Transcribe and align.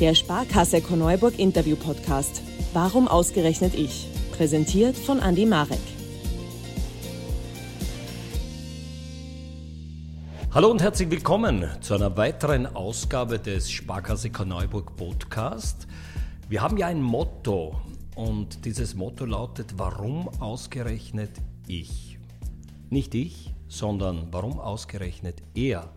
Der 0.00 0.16
Sparkasse 0.16 0.80
Korneuburg 0.80 1.38
Interview 1.38 1.76
Podcast. 1.76 2.42
Warum 2.72 3.06
ausgerechnet 3.06 3.74
ich? 3.74 4.08
Präsentiert 4.32 4.96
von 4.96 5.20
Andy 5.20 5.46
Marek. 5.46 5.78
Hallo 10.50 10.72
und 10.72 10.82
herzlich 10.82 11.08
willkommen 11.12 11.68
zu 11.80 11.94
einer 11.94 12.16
weiteren 12.16 12.66
Ausgabe 12.74 13.38
des 13.38 13.70
Sparkasse 13.70 14.30
Korneuburg 14.30 14.96
Podcast. 14.96 15.86
Wir 16.48 16.60
haben 16.60 16.76
ja 16.76 16.88
ein 16.88 17.00
Motto 17.00 17.80
und 18.16 18.64
dieses 18.64 18.96
Motto 18.96 19.24
lautet, 19.24 19.74
warum 19.76 20.28
ausgerechnet 20.40 21.30
ich? 21.68 22.18
Nicht 22.90 23.14
ich, 23.14 23.54
sondern 23.68 24.26
warum 24.32 24.58
ausgerechnet 24.58 25.40
er? 25.54 25.88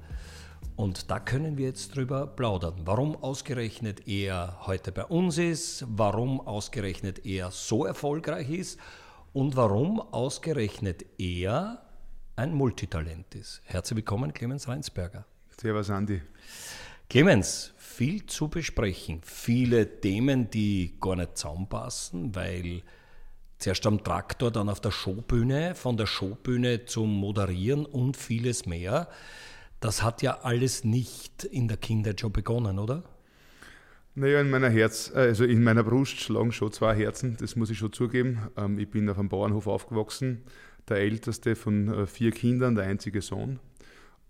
Und 0.77 1.09
da 1.09 1.19
können 1.19 1.57
wir 1.57 1.65
jetzt 1.65 1.95
drüber 1.95 2.27
plaudern. 2.27 2.75
Warum 2.85 3.15
ausgerechnet 3.15 4.07
er 4.07 4.59
heute 4.67 4.91
bei 4.91 5.05
uns 5.05 5.39
ist, 5.39 5.83
warum 5.87 6.39
ausgerechnet 6.39 7.25
er 7.25 7.49
so 7.49 7.83
erfolgreich 7.83 8.51
ist 8.51 8.79
und 9.33 9.55
warum 9.55 9.99
ausgerechnet 9.99 11.03
er 11.17 11.81
ein 12.35 12.53
Multitalent 12.53 13.33
ist. 13.33 13.63
Herzlich 13.65 13.97
willkommen, 13.97 14.31
Clemens 14.31 14.67
Reinsberger. 14.67 15.25
Servus, 15.59 15.89
Andi. 15.89 16.21
Clemens, 17.09 17.73
viel 17.77 18.27
zu 18.27 18.47
besprechen, 18.47 19.21
viele 19.23 19.99
Themen, 19.99 20.51
die 20.51 20.93
gar 21.01 21.15
nicht 21.15 21.39
zusammenpassen, 21.39 22.35
weil 22.35 22.83
zuerst 23.57 23.83
am 23.87 24.03
Traktor, 24.03 24.51
dann 24.51 24.69
auf 24.69 24.79
der 24.79 24.91
Showbühne, 24.91 25.73
von 25.73 25.97
der 25.97 26.05
Showbühne 26.05 26.85
zum 26.85 27.11
Moderieren 27.15 27.87
und 27.87 28.15
vieles 28.15 28.67
mehr. 28.67 29.09
Das 29.79 30.03
hat 30.03 30.21
ja 30.21 30.39
alles 30.41 30.83
nicht 30.83 31.43
in 31.43 31.67
der 31.67 31.77
Kindheit 31.77 32.19
schon 32.19 32.31
begonnen, 32.31 32.79
oder? 32.79 33.03
Naja, 34.15 34.41
in 34.41 34.49
meiner 34.49 34.69
Herz, 34.69 35.11
also 35.13 35.43
in 35.43 35.63
meiner 35.63 35.83
Brust 35.83 36.19
schlagen 36.19 36.51
schon 36.51 36.71
zwei 36.71 36.95
Herzen, 36.95 37.37
das 37.39 37.55
muss 37.55 37.69
ich 37.69 37.77
schon 37.77 37.93
zugeben. 37.93 38.49
Ähm, 38.57 38.79
ich 38.79 38.89
bin 38.89 39.07
auf 39.09 39.19
einem 39.19 39.29
Bauernhof 39.29 39.67
aufgewachsen, 39.67 40.41
der 40.89 40.97
älteste 40.97 41.55
von 41.55 41.87
äh, 41.93 42.07
vier 42.07 42.31
Kindern, 42.31 42.73
der 42.73 42.85
einzige 42.85 43.21
Sohn. 43.21 43.59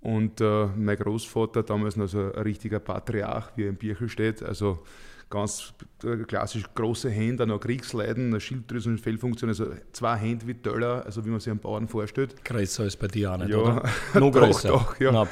Und 0.02 0.42
äh, 0.42 0.68
mein 0.76 0.98
Großvater, 0.98 1.64
damals 1.64 1.96
noch 1.96 2.08
so 2.08 2.20
ein 2.20 2.42
richtiger 2.42 2.80
Patriarch, 2.80 3.52
wie 3.56 3.64
er 3.64 3.70
im 3.70 3.78
Birchel 3.78 4.10
steht, 4.10 4.44
also 4.44 4.84
ganz 5.30 5.74
äh, 6.04 6.18
klassisch 6.24 6.64
große 6.74 7.10
Hände, 7.10 7.46
noch 7.46 7.60
Kriegsleiden, 7.60 8.28
eine 8.28 8.40
Schilddrüsen- 8.40 8.94
und 8.94 9.02
Fehlfunktion, 9.02 9.50
also 9.50 9.68
zwei 9.92 10.16
Hände 10.16 10.48
wie 10.48 10.54
Töller, 10.54 11.06
also 11.06 11.26
wie 11.26 11.30
man 11.30 11.40
sich 11.40 11.52
einen 11.52 11.60
Bauern 11.60 11.88
vorstellt. 11.88 12.44
Größer 12.46 12.84
als 12.84 12.96
bei 12.96 13.08
dir 13.08 13.34
auch 13.34 13.38
nicht, 13.38 13.50
ja, 13.50 13.58
oder? 13.58 13.90
Noch 14.14 14.32
größer. 14.32 14.70
Doch, 14.70 14.94
doch, 14.94 15.00
ja. 15.00 15.12
Na, 15.12 15.28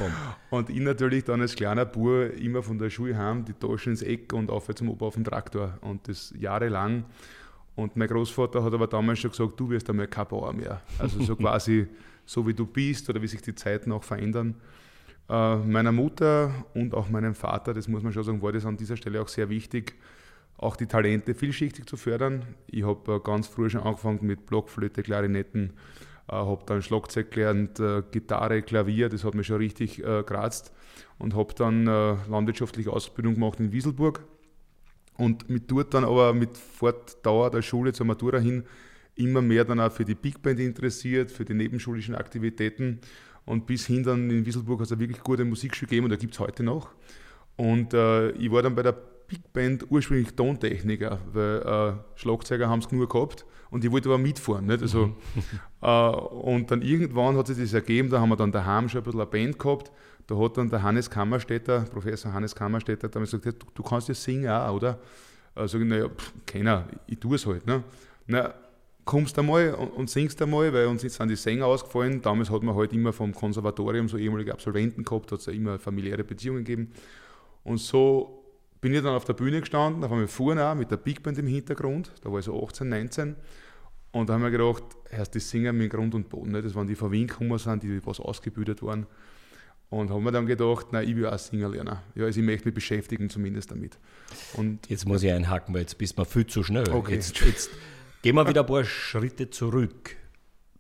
und 0.50 0.70
ich 0.70 0.80
natürlich 0.80 1.24
dann 1.24 1.42
als 1.42 1.56
kleiner 1.56 1.86
Bub 1.86 2.32
immer 2.38 2.62
von 2.62 2.78
der 2.78 2.90
Schule 2.90 3.18
heim, 3.18 3.46
die 3.46 3.54
Taschen 3.54 3.94
ins 3.94 4.02
Eck 4.02 4.34
und 4.34 4.50
auf 4.50 4.74
zum 4.76 4.90
Opa 4.90 5.06
auf 5.06 5.16
den 5.16 5.24
Traktor. 5.24 5.78
Und 5.82 6.08
das 6.08 6.34
jahrelang. 6.38 7.06
Und 7.76 7.98
mein 7.98 8.08
Großvater 8.08 8.64
hat 8.64 8.74
aber 8.74 8.88
damals 8.88 9.20
schon 9.20 9.32
gesagt, 9.32 9.60
du 9.60 9.70
wirst 9.70 9.90
einmal 9.90 10.08
kein 10.08 10.28
Bauer 10.28 10.54
mehr. 10.54 10.82
Also 10.98 11.22
so 11.22 11.36
quasi 11.36 11.88
so 12.26 12.46
wie 12.48 12.54
du 12.54 12.66
bist 12.66 13.10
oder 13.10 13.22
wie 13.22 13.28
sich 13.28 13.42
die 13.42 13.54
Zeiten 13.54 13.92
auch 13.92 14.04
verändern. 14.04 14.56
Äh, 15.28 15.56
meiner 15.58 15.92
Mutter 15.92 16.66
und 16.76 16.94
auch 16.94 17.10
meinem 17.10 17.34
Vater, 17.34 17.74
das 17.74 17.88
muss 17.88 18.04
man 18.04 18.14
schon 18.14 18.24
sagen, 18.24 18.42
war 18.42 18.52
das 18.52 18.66
an 18.66 18.78
dieser 18.78 18.96
Stelle 18.96 19.22
auch 19.22 19.28
sehr 19.28 19.50
wichtig, 19.50 19.96
auch 20.58 20.76
die 20.76 20.86
Talente 20.86 21.34
vielschichtig 21.34 21.88
zu 21.88 21.98
fördern. 21.98 22.44
Ich 22.68 22.84
habe 22.84 23.16
äh, 23.16 23.20
ganz 23.20 23.48
früh 23.48 23.70
schon 23.70 23.82
angefangen 23.82 24.20
mit 24.22 24.46
Blockflöte, 24.46 25.02
Klarinetten, 25.02 25.74
äh, 26.28 26.34
habe 26.34 26.64
dann 26.68 26.84
Schlagzeug 26.84 27.32
gelernt, 27.32 27.82
Gitarre, 28.12 28.62
Klavier, 28.62 29.10
das 29.10 29.24
hat 29.24 29.34
mich 29.34 29.48
schon 29.48 29.58
richtig 29.58 29.98
geratzt 29.98 30.72
und 31.18 31.36
habe 31.36 31.54
dann 31.56 31.86
landwirtschaftliche 31.86 32.92
Ausbildung 32.92 33.36
gemacht 33.36 33.60
in 33.60 33.72
Wieselburg 33.72 34.24
und 35.18 35.50
mit 35.50 35.72
dort 35.72 35.94
dann 35.94 36.04
aber 36.04 36.34
mit 36.34 36.58
Fortdauer 36.58 37.50
der 37.50 37.62
Schule 37.62 37.94
zur 37.94 38.06
Matura 38.06 38.38
hin 38.38 38.64
immer 39.16 39.42
mehr 39.42 39.66
dann 39.66 39.80
auch 39.80 39.92
für 39.92 40.06
die 40.06 40.16
Big 40.16 40.42
Band 40.42 40.60
interessiert, 40.60 41.32
für 41.32 41.46
die 41.46 41.54
nebenschulischen 41.54 42.16
Aktivitäten 42.16 43.00
und 43.46 43.66
bis 43.66 43.86
hin 43.86 44.04
dann 44.04 44.30
in 44.30 44.46
Wieselburg 44.46 44.80
hat 44.80 44.88
es 44.88 44.92
eine 44.92 45.02
wirklich 45.02 45.22
gute 45.22 45.46
Musikschule 45.46 45.88
gegeben 45.88 46.06
und 46.06 46.12
da 46.12 46.18
gibt 46.18 46.34
es 46.34 46.40
heute 46.40 46.64
noch. 46.64 46.90
Und 47.56 47.94
äh, 47.94 48.32
ich 48.32 48.52
war 48.52 48.62
dann 48.62 48.76
bei 48.76 48.84
der 48.84 48.96
Big 49.28 49.54
Band 49.54 49.86
ursprünglich 49.90 50.34
Tontechniker, 50.36 51.20
weil 51.32 51.62
äh, 51.62 52.20
Schlagzeuger 52.20 52.70
haben 52.70 52.80
es 52.80 52.90
genug 52.90 53.10
gehabt 53.10 53.46
und 53.72 53.84
ich 53.84 53.92
wollte 53.92 54.10
aber 54.10 54.18
mitfahren. 54.18 54.66
Nicht? 54.66 54.82
Also, 54.82 55.08
mhm. 55.08 55.16
äh, 55.82 56.10
und 56.10 56.72
dann 56.72 56.82
irgendwann 56.82 57.38
hat 57.38 57.48
sich 57.48 57.58
das 57.58 57.74
ergeben, 57.74 58.10
da 58.10 58.20
haben 58.20 58.30
wir 58.30 58.36
dann 58.36 58.52
daheim 58.52 58.90
schon 58.90 59.02
ein 59.02 59.04
bisschen 59.04 59.22
eine 59.22 59.30
Band 59.30 59.60
gehabt. 59.60 59.92
Da 60.28 60.38
hat 60.38 60.58
dann 60.58 60.70
der 60.70 60.82
Hannes 60.82 61.10
Kammerstädter, 61.10 61.82
Professor 61.82 62.34
Hannes 62.34 62.56
Kammerstädter, 62.56 63.10
damals 63.10 63.32
gesagt, 63.32 63.62
du, 63.62 63.68
du 63.74 63.84
kannst 63.84 64.08
ja 64.08 64.16
singen 64.16 64.50
auch, 64.50 64.74
oder? 64.74 65.00
Äh, 65.56 65.68
sag 65.68 65.82
ich, 65.82 65.88
naja, 65.88 66.08
keiner, 66.46 66.88
ich 67.08 67.20
tue 67.20 67.36
es 67.36 67.46
halt. 67.46 67.66
Ne? 67.68 67.84
Na, 68.28 68.54
kommst 69.06 69.38
einmal 69.38 69.74
und, 69.76 69.90
und 69.90 70.10
singst 70.10 70.42
einmal, 70.42 70.74
weil 70.74 70.88
uns 70.88 71.04
jetzt 71.04 71.16
sind 71.16 71.30
die 71.30 71.36
Sänger 71.36 71.68
ausgefallen. 71.68 72.22
Damals 72.22 72.50
hat 72.50 72.64
man 72.64 72.76
halt 72.76 72.92
immer 72.92 73.14
vom 73.14 73.34
Konservatorium 73.34 74.10
so 74.10 74.18
ehemalige 74.18 74.52
Absolventen 74.52 75.04
gehabt, 75.04 75.32
hat 75.32 75.40
es 75.40 75.46
ja 75.46 75.54
immer 75.54 75.80
familiäre 75.80 76.24
Beziehungen 76.24 76.66
gegeben. 76.66 76.92
Und 77.64 77.78
so 77.78 78.44
bin 78.82 78.94
ich 78.94 79.02
dann 79.02 79.16
auf 79.16 79.26
der 79.26 79.34
Bühne 79.34 79.62
gestanden, 79.62 80.02
da 80.02 80.10
haben 80.10 80.20
wir 80.20 80.28
vorne 80.28 80.66
auch 80.68 80.76
mit 80.76 80.92
der 80.92 80.98
Big 80.98 81.24
Band 81.24 81.38
im 81.38 81.48
Hintergrund, 81.48 82.12
da 82.22 82.32
war 82.32 82.40
ich 82.40 82.46
so 82.46 82.64
18, 82.64 82.90
19. 82.90 83.36
Und 84.12 84.30
da 84.30 84.36
haben 84.36 84.44
wir 84.44 84.52
gedacht, 84.52 84.84
erst 85.12 85.36
die 85.36 85.40
singen 85.40 85.78
mit 85.78 85.92
Grund 85.92 86.16
und 86.16 86.30
Boden. 86.30 86.54
Das 86.54 86.74
waren 86.74 86.88
die 86.88 86.96
von 86.96 87.12
Wien 87.12 87.28
gekommen 87.28 87.58
sind, 87.58 87.84
die 87.84 88.06
was 88.06 88.20
ausgebildet 88.20 88.82
waren. 88.82 89.08
Und 89.90 90.10
haben 90.10 90.24
wir 90.24 90.32
dann 90.32 90.46
gedacht, 90.46 90.88
na, 90.92 91.04
ich 91.04 91.16
will 91.16 91.26
auch 91.26 91.38
singen 91.38 91.72
lernen. 91.72 91.98
Ja, 92.16 92.26
also 92.26 92.40
ich 92.40 92.46
möchte 92.46 92.68
mich 92.68 92.76
beschäftigen 92.76 93.30
zumindest 93.30 93.72
damit. 93.72 93.98
Und 94.54 94.90
jetzt 94.90 95.06
muss 95.06 95.22
ich 95.22 95.32
einhaken, 95.32 95.74
weil 95.74 95.82
jetzt 95.82 95.98
bist 95.98 96.18
du 96.18 96.24
viel 96.24 96.48
zu 96.48 96.64
schnell. 96.64 96.90
Okay. 96.90 97.16
Jetzt, 97.16 97.40
jetzt 97.42 97.70
Gehen 98.26 98.34
wir 98.34 98.48
wieder 98.48 98.62
ein 98.62 98.66
paar 98.66 98.84
Schritte 98.84 99.52
zurück. 99.52 100.16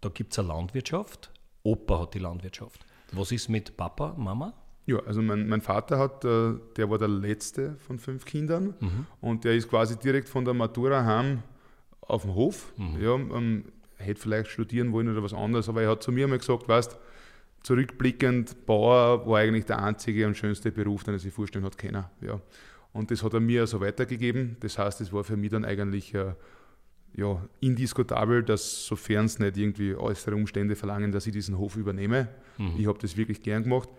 Da 0.01 0.09
gibt 0.09 0.33
es 0.33 0.39
eine 0.39 0.47
Landwirtschaft. 0.47 1.29
Opa 1.61 1.99
hat 1.99 2.15
die 2.15 2.17
Landwirtschaft. 2.17 2.83
Was 3.11 3.31
ist 3.31 3.49
mit 3.49 3.77
Papa, 3.77 4.15
Mama? 4.17 4.55
Ja, 4.87 4.97
also 5.05 5.21
mein, 5.21 5.47
mein 5.47 5.61
Vater 5.61 5.99
hat, 5.99 6.25
äh, 6.25 6.53
der 6.75 6.89
war 6.89 6.97
der 6.97 7.07
letzte 7.07 7.75
von 7.75 7.99
fünf 7.99 8.25
Kindern 8.25 8.73
mhm. 8.79 9.05
und 9.21 9.43
der 9.43 9.53
ist 9.53 9.69
quasi 9.69 9.95
direkt 9.95 10.27
von 10.27 10.43
der 10.43 10.55
Matura 10.55 11.05
heim 11.05 11.43
auf 12.01 12.23
dem 12.23 12.33
Hof. 12.33 12.73
Mhm. 12.77 12.99
Ja, 12.99 13.13
ähm, 13.13 13.65
hätte 13.97 14.19
vielleicht 14.19 14.49
studieren 14.49 14.91
wollen 14.91 15.09
oder 15.09 15.21
was 15.21 15.35
anderes, 15.35 15.69
aber 15.69 15.83
er 15.83 15.91
hat 15.91 16.01
zu 16.01 16.11
mir 16.11 16.27
mal 16.27 16.39
gesagt, 16.39 16.67
weißt, 16.67 16.97
zurückblickend, 17.61 18.65
Bauer 18.65 19.27
war 19.27 19.37
eigentlich 19.37 19.65
der 19.65 19.83
einzige 19.83 20.25
und 20.25 20.35
schönste 20.35 20.71
Beruf, 20.71 21.03
den 21.03 21.13
er 21.13 21.19
sich 21.19 21.31
vorstellen 21.31 21.63
hat 21.63 21.77
können. 21.77 22.05
Ja. 22.21 22.41
Und 22.91 23.11
das 23.11 23.21
hat 23.21 23.35
er 23.35 23.39
mir 23.39 23.67
so 23.67 23.81
weitergegeben. 23.81 24.57
Das 24.61 24.79
heißt, 24.79 24.99
es 25.01 25.13
war 25.13 25.23
für 25.23 25.37
mich 25.37 25.51
dann 25.51 25.63
eigentlich 25.63 26.15
äh, 26.15 26.33
ja, 27.15 27.41
indiskutabel, 27.61 28.43
dass 28.43 28.85
sofern 28.85 29.25
es 29.25 29.39
nicht 29.39 29.57
irgendwie 29.57 29.95
äußere 29.95 30.35
Umstände 30.35 30.75
verlangen, 30.75 31.11
dass 31.11 31.25
ich 31.27 31.33
diesen 31.33 31.57
Hof 31.57 31.77
übernehme. 31.77 32.27
Mhm. 32.57 32.73
Ich 32.77 32.87
habe 32.87 32.97
das 32.99 33.15
wirklich 33.15 33.41
gern 33.41 33.63
gemacht. 33.63 33.89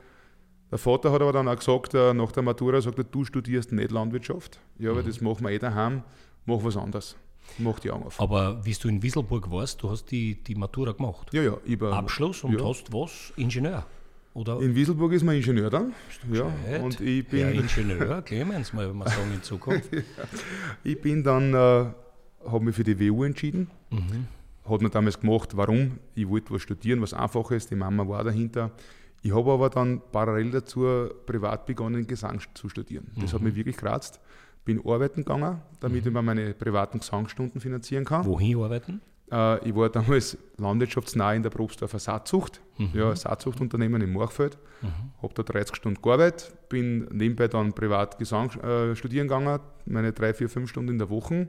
Der 0.70 0.78
Vater 0.78 1.12
hat 1.12 1.22
aber 1.22 1.32
dann 1.32 1.48
auch 1.48 1.56
gesagt, 1.56 1.94
äh, 1.94 2.12
nach 2.12 2.32
der 2.32 2.42
Matura, 2.42 2.80
sagt 2.80 2.98
er, 2.98 3.04
du 3.04 3.24
studierst 3.24 3.72
nicht 3.72 3.90
Landwirtschaft. 3.90 4.60
Ja, 4.78 4.90
aber 4.90 5.02
mhm. 5.02 5.06
das 5.06 5.20
machen 5.20 5.44
wir 5.44 5.50
eh 5.50 5.58
daheim, 5.58 6.02
mach 6.44 6.62
was 6.62 6.76
anderes. 6.76 7.16
Mach 7.58 7.78
die 7.78 7.90
Augen 7.90 8.04
auf. 8.04 8.20
Aber 8.20 8.64
wie 8.64 8.72
du 8.72 8.88
in 8.88 9.02
Wieselburg 9.02 9.50
warst, 9.50 9.80
du 9.82 9.90
hast 9.90 10.06
die, 10.06 10.42
die 10.42 10.56
Matura 10.56 10.92
gemacht. 10.92 11.32
Ja, 11.32 11.42
ja. 11.42 11.56
Über, 11.64 11.92
Abschluss 11.92 12.42
und 12.42 12.58
ja. 12.58 12.66
hast 12.66 12.92
was? 12.92 13.32
Ingenieur? 13.36 13.86
Oder? 14.34 14.60
In 14.60 14.74
Wieselburg 14.74 15.12
ist 15.12 15.22
man 15.22 15.36
Ingenieur 15.36 15.70
dann. 15.70 15.94
Ja, 16.30 16.52
und 16.82 17.00
ich 17.00 17.26
bin 17.26 17.40
ja, 17.40 17.48
Ingenieur, 17.50 18.20
Clemens, 18.22 18.72
mal 18.72 18.92
man 18.92 19.08
sagen 19.08 19.32
in 19.32 19.42
Zukunft. 19.42 19.88
ich 20.84 21.00
bin 21.00 21.22
dann 21.22 21.54
äh, 21.54 21.86
habe 22.50 22.64
mich 22.64 22.76
für 22.76 22.84
die 22.84 22.98
WU 22.98 23.24
entschieden. 23.24 23.68
Mhm. 23.90 24.26
Hat 24.68 24.82
man 24.82 24.90
damals 24.90 25.20
gemacht, 25.20 25.56
warum? 25.56 25.98
Ich 26.14 26.28
wollte 26.28 26.52
was 26.52 26.62
studieren, 26.62 27.00
was 27.00 27.14
einfach 27.14 27.50
ist. 27.50 27.70
Die 27.70 27.76
Mama 27.76 28.06
war 28.08 28.24
dahinter. 28.24 28.72
Ich 29.22 29.34
habe 29.34 29.52
aber 29.52 29.70
dann 29.70 30.00
parallel 30.12 30.50
dazu 30.50 31.08
privat 31.24 31.66
begonnen, 31.66 32.06
Gesang 32.06 32.40
zu 32.54 32.68
studieren. 32.68 33.08
Das 33.16 33.32
mhm. 33.32 33.36
hat 33.36 33.42
mich 33.42 33.54
wirklich 33.54 33.76
geratzt. 33.76 34.20
Bin 34.64 34.80
arbeiten 34.84 35.24
gegangen, 35.24 35.62
damit 35.80 36.02
mhm. 36.02 36.08
ich 36.08 36.14
mir 36.14 36.22
meine 36.22 36.54
privaten 36.54 36.98
Gesangsstunden 36.98 37.60
finanzieren 37.60 38.04
kann. 38.04 38.24
Wohin 38.24 38.58
arbeiten? 38.58 39.00
Äh, 39.30 39.68
ich 39.68 39.74
war 39.74 39.88
damals 39.88 40.36
landwirtschaftsnah 40.56 41.34
in 41.34 41.42
der 41.42 41.50
Probstdorfer 41.50 41.98
Saatzucht, 41.98 42.60
mhm. 42.78 42.90
ja, 42.92 43.14
Saatzuchtunternehmen 43.14 44.02
in 44.02 44.12
Morchfeld. 44.12 44.58
Mhm. 44.82 45.22
Habe 45.22 45.34
da 45.34 45.42
30 45.42 45.76
Stunden 45.76 46.02
gearbeitet, 46.02 46.52
bin 46.68 47.04
nebenbei 47.12 47.48
dann 47.48 47.72
privat 47.72 48.18
Gesang 48.18 48.50
äh, 48.60 48.94
studieren 48.94 49.28
gegangen, 49.28 49.60
meine 49.86 50.12
drei, 50.12 50.34
vier, 50.34 50.48
fünf 50.48 50.70
Stunden 50.70 50.92
in 50.92 50.98
der 50.98 51.10
Woche 51.10 51.48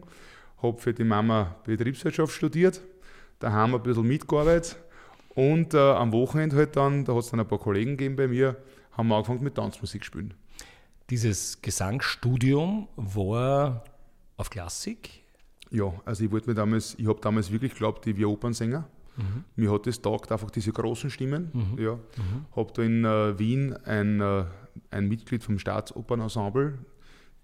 habe 0.61 0.77
für 0.79 0.93
die 0.93 1.03
Mama 1.03 1.55
Betriebswirtschaft 1.65 2.33
studiert, 2.33 2.81
daheim 3.39 3.75
ein 3.75 3.83
bisschen 3.83 4.07
mitgearbeitet 4.07 4.77
und 5.29 5.73
äh, 5.73 5.77
am 5.77 6.11
Wochenende 6.11 6.55
halt 6.55 6.75
dann, 6.75 7.05
da 7.05 7.13
hat 7.13 7.23
es 7.23 7.29
dann 7.29 7.39
ein 7.39 7.47
paar 7.47 7.59
Kollegen 7.59 7.91
gegeben 7.91 8.15
bei 8.15 8.27
mir, 8.27 8.57
haben 8.91 9.07
wir 9.07 9.15
angefangen 9.15 9.43
mit 9.43 9.55
Tanzmusik 9.55 10.03
spielen. 10.03 10.33
Dieses 11.09 11.61
Gesangsstudium 11.61 12.87
war 12.95 13.83
auf 14.35 14.49
Klassik? 14.49 15.23
Ja, 15.69 15.93
also 16.05 16.23
ich 16.23 16.31
wollte 16.31 16.49
mir 16.49 16.55
damals, 16.55 16.95
ich 16.97 17.07
habe 17.07 17.19
damals 17.21 17.51
wirklich 17.51 17.73
geglaubt, 17.73 18.05
ich 18.07 18.17
wäre 18.17 18.29
Opernsänger. 18.29 18.87
Mhm. 19.17 19.43
Mir 19.55 19.71
hat 19.71 19.87
das 19.87 20.01
taugt, 20.01 20.31
einfach 20.31 20.51
diese 20.51 20.71
großen 20.71 21.09
Stimmen. 21.09 21.51
Mhm. 21.53 21.83
Ja. 21.83 21.93
Mhm. 21.95 22.45
Habe 22.55 22.73
da 22.73 22.81
in 22.83 23.05
äh, 23.05 23.39
Wien 23.39 23.73
ein, 23.85 24.21
äh, 24.21 24.45
ein 24.91 25.07
Mitglied 25.07 25.43
vom 25.43 25.59
Staatsoperensemble, 25.59 26.77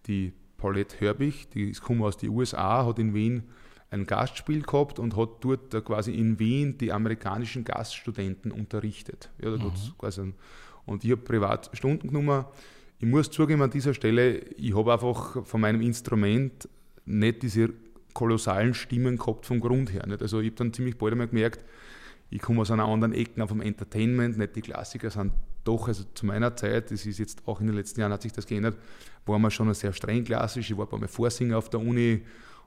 die 0.08 0.34
Paulette 0.64 0.96
Herbig, 1.02 1.50
die 1.50 1.72
ist 1.72 1.82
kommt 1.82 2.02
aus 2.02 2.16
den 2.16 2.30
USA, 2.30 2.86
hat 2.86 2.98
in 2.98 3.14
Wien 3.14 3.44
ein 3.92 4.06
Gastspiel 4.06 4.62
gehabt 4.62 4.98
und 4.98 5.18
hat 5.18 5.44
dort 5.44 5.72
quasi 5.84 6.14
in 6.14 6.40
Wien 6.40 6.78
die 6.78 6.94
amerikanischen 6.94 7.66
Gaststudenten 7.66 8.50
unterrichtet. 8.50 9.30
Ja, 9.42 9.52
da 9.52 9.58
mhm. 9.58 9.74
quasi, 9.98 10.34
und 10.86 11.04
ich 11.04 11.12
habe 11.12 11.22
privat 11.22 11.70
Stunden 11.74 12.08
genommen. 12.08 12.46
Ich 12.98 13.06
muss 13.06 13.30
zugeben 13.30 13.62
an 13.62 13.72
dieser 13.72 13.94
Stelle, 13.94 14.38
ich 14.56 14.74
habe 14.74 14.94
einfach 14.94 15.46
von 15.46 15.60
meinem 15.60 15.82
Instrument 15.82 16.70
nicht 17.04 17.44
diese 17.44 17.74
kolossalen 18.14 18.74
Stimmen 18.74 19.18
gehabt 19.18 19.46
vom 19.46 19.60
Grund 19.60 19.92
her. 19.92 20.08
Nicht? 20.08 20.22
Also 20.22 20.40
ich 20.40 20.52
habe 20.52 20.56
dann 20.56 20.72
ziemlich 20.72 20.98
bald 20.98 21.12
einmal 21.12 21.28
gemerkt, 21.28 21.66
ich 22.30 22.42
komme 22.42 22.62
aus 22.62 22.72
einer 22.72 22.86
anderen 22.86 23.14
Ecke 23.14 23.46
vom 23.50 23.60
Entertainment, 23.60 24.38
nicht 24.38 24.56
die 24.56 24.62
Klassiker 24.62 25.10
sind 25.10 25.34
doch, 25.64 25.88
also 25.88 26.04
zu 26.14 26.26
meiner 26.26 26.56
Zeit, 26.56 26.92
das 26.92 27.06
ist 27.06 27.20
jetzt 27.20 27.48
auch 27.48 27.60
in 27.62 27.68
den 27.68 27.76
letzten 27.76 28.02
Jahren 28.02 28.12
hat 28.12 28.22
sich 28.22 28.32
das 28.32 28.46
geändert, 28.46 28.78
war 29.26 29.40
man 29.40 29.52
schon 29.52 29.74
sehr 29.74 29.94
streng 29.94 30.24
klassisch. 30.24 30.70
Ich 30.70 30.78
war 30.78 30.86
bei 30.86 30.98
mir 30.98 31.08
Vorsinger 31.08 31.58
auf 31.58 31.70
der 31.70 31.80
Uni 31.80 32.24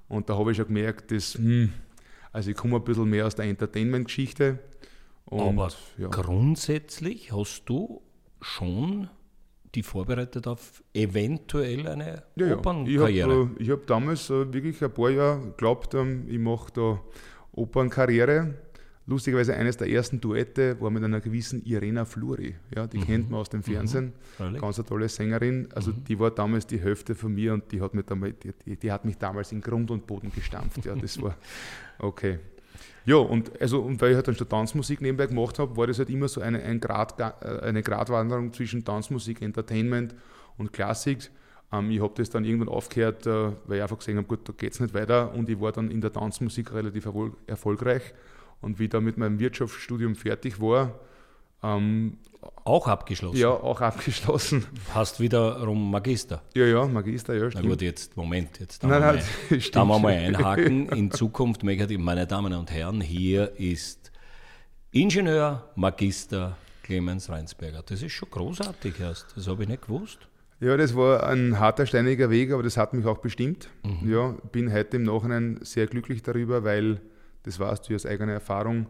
und 0.09 0.29
da 0.31 0.39
habe 0.39 0.51
ich 0.51 0.57
schon 0.57 0.67
gemerkt, 0.67 1.11
dass, 1.11 1.35
hm, 1.35 1.73
also 2.33 2.51
ich 2.51 2.57
komme 2.57 2.77
ein 2.77 2.85
bisschen 2.85 3.09
mehr 3.09 3.27
aus 3.27 3.35
der 3.35 3.47
Entertainment-Geschichte. 3.47 4.59
Aber 5.31 5.71
ja. 5.99 6.09
grundsätzlich 6.09 7.33
hast 7.33 7.65
du 7.67 8.03
schon 8.41 9.09
die 9.75 9.83
vorbereitet 9.83 10.47
auf 10.47 10.83
eventuell 10.95 11.87
eine 11.87 12.23
ja, 12.37 12.57
Opernkarriere? 12.57 13.51
Ich 13.59 13.69
habe 13.69 13.81
hab 13.81 13.87
damals 13.87 14.31
äh, 14.31 14.53
wirklich 14.53 14.83
ein 14.83 14.93
paar 14.93 15.11
Jahre 15.11 15.41
geglaubt, 15.41 15.95
ähm, 15.95 16.27
ich 16.29 16.39
mache 16.39 16.73
da 16.73 17.01
Opernkarriere. 17.53 18.55
Lustigerweise 19.09 19.55
eines 19.55 19.77
der 19.77 19.89
ersten 19.89 20.21
Duette 20.21 20.81
war 20.81 20.91
mit 20.91 21.05
einer 21.05 21.21
gewissen 21.21 21.65
Irena 21.65 22.05
Fluri. 22.05 22.57
Ja, 22.75 22.89
die 22.89 22.99
mhm. 22.99 23.05
kennt 23.05 23.31
man 23.31 23.41
aus 23.41 23.49
dem 23.49 23.61
mhm. 23.61 23.65
Fernsehen. 23.65 24.13
Mhm. 24.39 24.59
Ganz 24.59 24.81
eine 24.81 24.89
tolle 24.89 25.09
Sängerin. 25.09 25.69
Also 25.73 25.93
mhm. 25.93 26.05
die 26.05 26.19
war 26.19 26.33
damals 26.33 26.67
die 26.67 26.81
Hälfte 26.81 27.15
von 27.15 27.33
mir 27.33 27.55
und 27.55 27.71
die 27.71 27.81
hat, 27.81 27.95
mich 27.95 28.05
damals, 28.05 28.35
die, 28.41 28.77
die 28.77 28.91
hat 28.91 29.05
mich 29.05 29.17
damals 29.17 29.53
in 29.53 29.61
Grund 29.61 29.93
und 29.93 30.09
Boden 30.09 30.33
gestampft. 30.35 30.85
Ja, 30.85 30.97
das 30.97 31.23
war 31.23 31.37
okay. 32.01 32.41
Ja, 33.05 33.17
und, 33.17 33.61
also, 33.61 33.81
und 33.81 34.01
weil 34.01 34.11
ich 34.11 34.17
halt 34.17 34.27
dann 34.27 34.35
schon 34.35 34.49
Tanzmusik 34.49 35.01
nebenbei 35.01 35.27
gemacht 35.27 35.61
habe, 35.61 35.77
war 35.77 35.87
das 35.87 36.01
halt 36.01 36.11
immer 36.11 36.27
so 36.27 36.41
eine, 36.41 36.61
ein 36.65 36.81
Grad, 36.81 37.21
äh, 37.21 37.61
eine 37.61 37.85
Gratwanderung 37.85 38.53
zwischen 38.53 38.85
Tanzmusik, 38.85 39.41
Entertainment 39.41 40.17
und 40.59 40.73
Klassik. 40.73 41.31
Ähm, 41.73 41.93
ich 41.93 42.01
habe 42.01 42.13
das 42.17 42.29
dann 42.29 42.45
irgendwann 42.45 42.71
aufgehört, 42.71 43.25
äh, 43.25 43.53
weil 43.67 43.77
ich 43.77 43.83
einfach 43.83 43.99
gesehen 43.99 44.17
habe, 44.17 44.27
gut, 44.27 44.49
da 44.49 44.53
geht 44.53 44.73
es 44.73 44.81
nicht 44.81 44.93
weiter 44.95 45.33
und 45.33 45.49
ich 45.49 45.61
war 45.61 45.71
dann 45.71 45.93
in 45.93 46.01
der 46.01 46.13
Tanzmusik 46.13 46.75
relativ 46.75 47.09
erfolgreich 47.47 48.13
und 48.67 48.81
wie 48.81 48.85
ich 48.85 48.91
da 48.91 49.01
mit 49.01 49.17
meinem 49.17 49.39
Wirtschaftsstudium 49.39 50.17
fertig 50.17 50.61
war, 50.61 50.99
ähm, 51.63 52.19
auch 52.65 52.89
abgeschlossen? 52.89 53.39
Ja, 53.39 53.51
auch 53.51 53.81
abgeschlossen. 53.81 54.67
Hast 54.93 55.21
wiederum 55.21 55.89
Magister? 55.91 56.43
Ja, 56.55 56.67
ja, 56.67 56.85
Magister, 56.85 57.35
ja, 57.35 57.49
stimmt. 57.49 57.65
Na 57.65 57.71
gut, 57.71 57.81
jetzt, 57.81 58.17
Moment, 58.17 58.59
jetzt 58.59 58.83
da, 58.83 58.89
nein, 58.89 59.01
nein, 59.01 59.23
mal, 59.51 59.61
da 59.73 59.85
wir 59.85 59.99
mal 60.01 60.13
einhaken. 60.13 60.89
In 60.97 61.13
Zukunft, 61.13 61.63
meine 61.63 62.27
Damen 62.27 62.53
und 62.55 62.71
Herren, 62.73 63.01
hier 63.01 63.53
ist 63.57 64.11
Ingenieur, 64.91 65.71
Magister 65.77 66.57
Clemens 66.83 67.31
Reinsberger. 67.31 67.85
Das 67.87 68.03
ist 68.03 68.13
schon 68.13 68.31
großartig 68.31 68.99
erst, 68.99 69.27
das 69.37 69.47
habe 69.47 69.63
ich 69.63 69.69
nicht 69.69 69.83
gewusst. 69.83 70.19
Ja, 70.59 70.77
das 70.77 70.97
war 70.97 71.25
ein 71.29 71.61
harter, 71.61 71.87
steiniger 71.87 72.31
Weg, 72.31 72.51
aber 72.51 72.65
das 72.65 72.77
hat 72.77 72.95
mich 72.95 73.07
auch 73.07 73.19
bestimmt. 73.19 73.69
Mhm. 73.85 74.11
Ja, 74.11 74.35
bin 74.51 74.73
heute 74.73 74.97
im 74.97 75.05
Nachhinein 75.05 75.61
sehr 75.63 75.87
glücklich 75.87 76.25
darüber, 76.25 76.65
weil 76.65 77.01
das 77.47 77.59
weißt 77.59 77.89
du 77.89 77.95
aus 77.95 78.05
eigener 78.05 78.33
Erfahrung, 78.33 78.89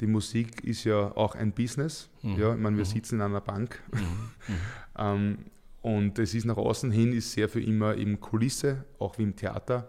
die 0.00 0.06
Musik 0.06 0.64
ist 0.64 0.84
ja 0.84 1.14
auch 1.14 1.34
ein 1.34 1.52
Business. 1.52 2.08
Mhm. 2.22 2.38
Ja, 2.38 2.54
ich 2.54 2.60
meine, 2.60 2.76
wir 2.76 2.84
mhm. 2.84 2.88
sitzen 2.88 3.16
in 3.16 3.20
einer 3.20 3.40
Bank. 3.40 3.80
Mhm. 3.92 4.00
mhm. 4.00 4.60
ähm, 4.98 5.38
und 5.82 6.18
es 6.18 6.34
ist 6.34 6.44
nach 6.44 6.58
außen 6.58 6.90
hin 6.90 7.12
ist 7.12 7.32
sehr 7.32 7.48
für 7.48 7.60
immer 7.60 7.96
eben 7.96 8.20
Kulisse, 8.20 8.84
auch 8.98 9.16
wie 9.16 9.22
im 9.22 9.36
Theater. 9.36 9.88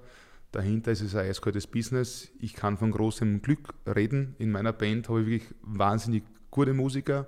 Dahinter 0.52 0.92
ist 0.92 1.02
es 1.02 1.16
ein 1.16 1.28
eiskaltes 1.28 1.68
Business. 1.68 2.32
Ich 2.40 2.54
kann 2.54 2.78
von 2.78 2.92
großem 2.92 3.42
Glück 3.42 3.74
reden. 3.86 4.36
In 4.38 4.52
meiner 4.52 4.72
Band 4.72 5.10
habe 5.10 5.22
ich 5.22 5.28
wirklich 5.28 5.56
wahnsinnig 5.62 6.24
gute 6.50 6.74
Musiker. 6.74 7.28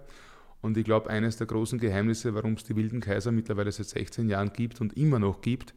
Und 0.62 0.77
ich 0.77 0.85
glaube, 0.85 1.09
eines 1.09 1.35
der 1.35 1.47
großen 1.47 1.77
Geheimnisse, 1.77 2.35
warum 2.35 2.53
es 2.53 2.63
die 2.63 2.75
Wilden 2.77 3.01
Kaiser 3.01 3.33
mittlerweile 3.33 3.71
seit 3.71 3.88
16 3.88 4.30
Jahren 4.30 4.53
gibt 4.53 4.80
und 4.80 4.95
immer 4.95 5.19
noch 5.19 5.41
gibt, 5.41 5.74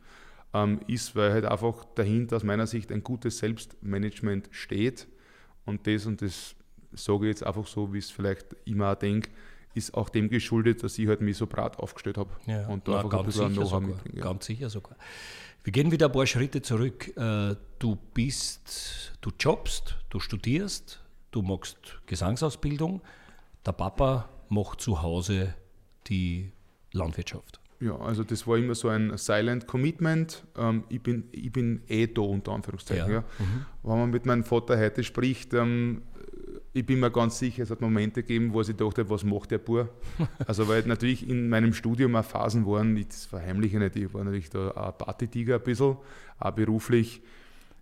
ähm, 0.57 0.81
ist, 0.87 1.15
weil 1.15 1.33
halt 1.33 1.45
einfach 1.45 1.85
dahinter 1.95 2.37
aus 2.37 2.45
meiner 2.45 2.67
Sicht 2.67 2.91
ein 2.91 3.03
gutes 3.03 3.39
Selbstmanagement 3.39 4.49
steht. 4.53 5.07
Und 5.65 5.87
das, 5.87 6.07
und 6.07 6.23
das 6.23 6.55
sage 6.93 7.27
ich 7.27 7.31
jetzt 7.31 7.47
einfach 7.47 7.67
so, 7.67 7.93
wie 7.93 7.99
es 7.99 8.11
vielleicht 8.11 8.57
immer 8.65 8.97
denke, 8.97 9.31
ist 9.75 9.93
auch 9.93 10.09
dem 10.09 10.31
geschuldet, 10.31 10.83
dass 10.83 10.99
ich 10.99 11.07
halt 11.07 11.21
mich 11.21 11.37
so 11.37 11.47
brat 11.47 11.79
aufgestellt 11.79 12.17
habe. 12.17 12.31
Ja, 12.47 12.67
und 12.69 12.89
da 12.89 12.93
na, 12.93 12.99
einfach 12.99 13.11
ganz, 13.11 13.39
ein 13.39 13.51
sicher 13.51 13.67
sogar, 13.67 14.01
ja. 14.13 14.23
ganz 14.23 14.47
sicher 14.47 14.71
sogar. 14.71 14.97
Wir 15.65 15.73
gehen 15.73 15.91
wieder 15.91 16.07
ein 16.07 16.13
paar 16.13 16.27
Schritte 16.27 16.63
zurück. 16.63 17.15
Äh, 17.17 17.57
du 17.79 17.99
bist, 18.15 19.13
du 19.21 19.31
jobbst, 19.39 19.97
du 20.09 20.21
studierst, 20.21 21.05
du 21.33 21.43
machst 21.43 22.01
Gesangsausbildung. 22.07 23.03
Der 23.67 23.73
Papa 23.73 24.29
macht 24.49 24.81
zu 24.81 25.03
Hause 25.03 25.55
die 26.07 26.53
Landwirtschaft. 26.93 27.61
Ja, 27.81 27.97
also 27.97 28.25
das 28.25 28.47
war 28.47 28.57
immer 28.57 28.75
so 28.75 28.89
ein 28.89 29.17
Silent 29.17 29.67
Commitment. 29.67 30.45
Ähm, 30.57 30.85
ich, 30.89 31.03
bin, 31.03 31.25
ich 31.33 31.53
bin 31.53 31.83
eh 31.89 32.07
da, 32.07 32.23
unter 32.23 32.53
Anführungszeichen. 32.53 33.09
Ja. 33.09 33.15
ja. 33.17 33.25
Mhm. 33.39 33.67
Wenn 33.83 33.99
man 33.99 34.11
mit 34.11 34.27
meinem 34.27 34.45
Vater 34.45 34.79
heute 34.79 35.05
spricht, 35.05 35.53
ähm, 35.53 36.03
ich 36.73 36.85
bin 36.85 37.01
mir 37.01 37.11
ganz 37.11 37.39
sicher, 37.39 37.63
es 37.63 37.71
hat 37.71 37.81
Momente 37.81 38.23
gegeben, 38.23 38.53
wo 38.53 38.61
ich 38.61 38.77
dachte, 38.77 39.09
was 39.09 39.25
macht 39.25 39.51
der 39.51 39.59
Bur? 39.59 39.89
Also 40.47 40.69
weil 40.69 40.83
natürlich 40.87 41.29
in 41.29 41.49
meinem 41.49 41.73
Studium 41.73 42.17
auch 42.17 42.25
Phasen 42.25 42.67
waren, 42.67 42.97
ich, 42.97 43.09
das 43.09 43.25
verheimliche 43.27 43.79
nicht, 43.79 43.97
ich 43.97 44.13
war 44.13 44.25
natürlich 44.25 44.51
da 44.51 44.71
ein 44.71 44.93
Partytiger 44.99 45.57
ein 45.57 45.63
bisschen, 45.63 45.97
auch 46.39 46.51
beruflich. 46.53 47.23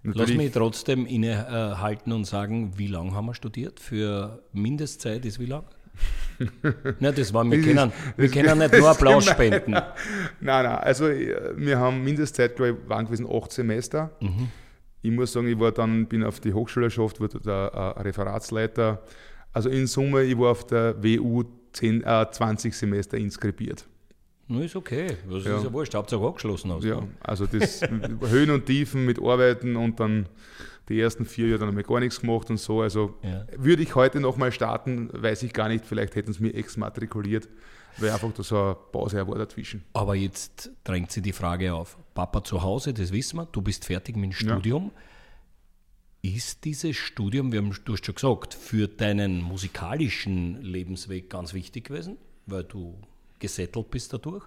Natürlich 0.04 0.28
Lass 0.28 0.36
mich 0.36 0.52
trotzdem 0.52 1.06
innehalten 1.06 2.12
und 2.12 2.24
sagen, 2.24 2.76
wie 2.76 2.88
lange 2.88 3.12
haben 3.12 3.26
wir 3.26 3.34
studiert? 3.34 3.80
Für 3.80 4.42
Mindestzeit 4.52 5.24
ist 5.24 5.40
wie 5.40 5.46
lang? 5.46 5.64
Nein, 7.00 7.14
das 7.14 7.32
war, 7.32 7.44
wir 7.44 7.58
das 7.58 7.66
können, 7.66 7.90
ist, 7.90 8.18
wir 8.18 8.28
können 8.28 8.58
nicht 8.58 8.76
nur 8.76 8.88
Applaus 8.88 9.26
spenden. 9.26 9.72
Nein, 9.72 9.84
nein, 10.40 10.66
also 10.66 11.06
wir 11.06 11.78
haben 11.78 12.02
Mindestzeit, 12.02 12.56
glaube 12.56 12.78
ich, 12.82 12.88
waren 12.88 13.06
gewesen 13.06 13.26
acht 13.30 13.52
Semester. 13.52 14.10
Mhm. 14.20 14.48
Ich 15.02 15.10
muss 15.10 15.32
sagen, 15.32 15.46
ich 15.48 15.58
war 15.58 15.70
dann, 15.70 16.06
bin 16.06 16.24
auf 16.24 16.40
die 16.40 16.52
Hochschule 16.52 16.86
geschafft, 16.86 17.20
wurde 17.20 17.38
da 17.40 17.68
ein 17.68 18.02
Referatsleiter. 18.02 19.02
Also 19.52 19.68
in 19.68 19.86
Summe, 19.86 20.22
ich 20.22 20.36
war 20.38 20.50
auf 20.50 20.66
der 20.66 21.02
WU 21.02 21.44
10, 21.72 22.02
äh, 22.02 22.26
20 22.30 22.74
Semester 22.74 23.16
inskribiert. 23.16 23.86
No, 24.46 24.60
ist 24.60 24.76
okay, 24.76 25.06
das 25.30 25.44
ja. 25.44 25.56
ist 25.56 25.64
ja 25.64 25.72
wurscht, 25.72 25.94
Hauptsache 25.94 26.22
angeschlossen 26.22 26.72
hast. 26.72 26.84
Ja, 26.84 27.02
also 27.20 27.46
das 27.46 27.80
Höhen 28.28 28.50
und 28.50 28.66
Tiefen 28.66 29.06
mit 29.06 29.18
Arbeiten 29.22 29.76
und 29.76 30.00
dann 30.00 30.26
die 30.88 31.00
ersten 31.00 31.24
vier 31.24 31.46
Jahre 31.48 31.60
dann 31.60 31.68
haben 31.68 31.76
wir 31.76 31.84
gar 31.84 32.00
nichts 32.00 32.20
gemacht 32.20 32.50
und 32.50 32.58
so. 32.58 32.82
Also 32.82 33.14
ja. 33.22 33.46
würde 33.56 33.82
ich 33.82 33.94
heute 33.94 34.20
nochmal 34.20 34.52
starten, 34.52 35.08
weiß 35.12 35.42
ich 35.42 35.52
gar 35.52 35.68
nicht, 35.68 35.84
vielleicht 35.84 36.14
hätten 36.14 36.32
sie 36.32 36.42
mir 36.42 36.54
exmatrikuliert, 36.54 37.48
weil 37.98 38.10
einfach 38.10 38.32
da 38.32 38.42
so 38.42 38.60
eine 38.60 38.74
Pause 38.92 39.26
war 39.26 39.38
dazwischen. 39.38 39.84
Aber 39.92 40.14
jetzt 40.14 40.70
drängt 40.84 41.10
sich 41.10 41.22
die 41.22 41.32
Frage 41.32 41.74
auf, 41.74 41.96
Papa 42.14 42.44
zu 42.44 42.62
Hause, 42.62 42.92
das 42.92 43.12
wissen 43.12 43.38
wir, 43.38 43.46
du 43.46 43.62
bist 43.62 43.84
fertig 43.84 44.16
mit 44.16 44.32
dem 44.32 44.32
Studium. 44.32 44.90
Ja. 44.94 45.00
Ist 46.36 46.64
dieses 46.64 46.96
Studium, 46.96 47.52
wir 47.52 47.60
haben, 47.60 47.74
du 47.84 47.92
hast 47.92 48.06
schon 48.06 48.14
gesagt, 48.14 48.54
für 48.54 48.88
deinen 48.88 49.42
musikalischen 49.42 50.62
Lebensweg 50.62 51.28
ganz 51.28 51.52
wichtig 51.52 51.84
gewesen, 51.84 52.16
weil 52.46 52.64
du 52.64 52.98
gesettelt 53.38 53.90
bist 53.90 54.12
dadurch? 54.12 54.44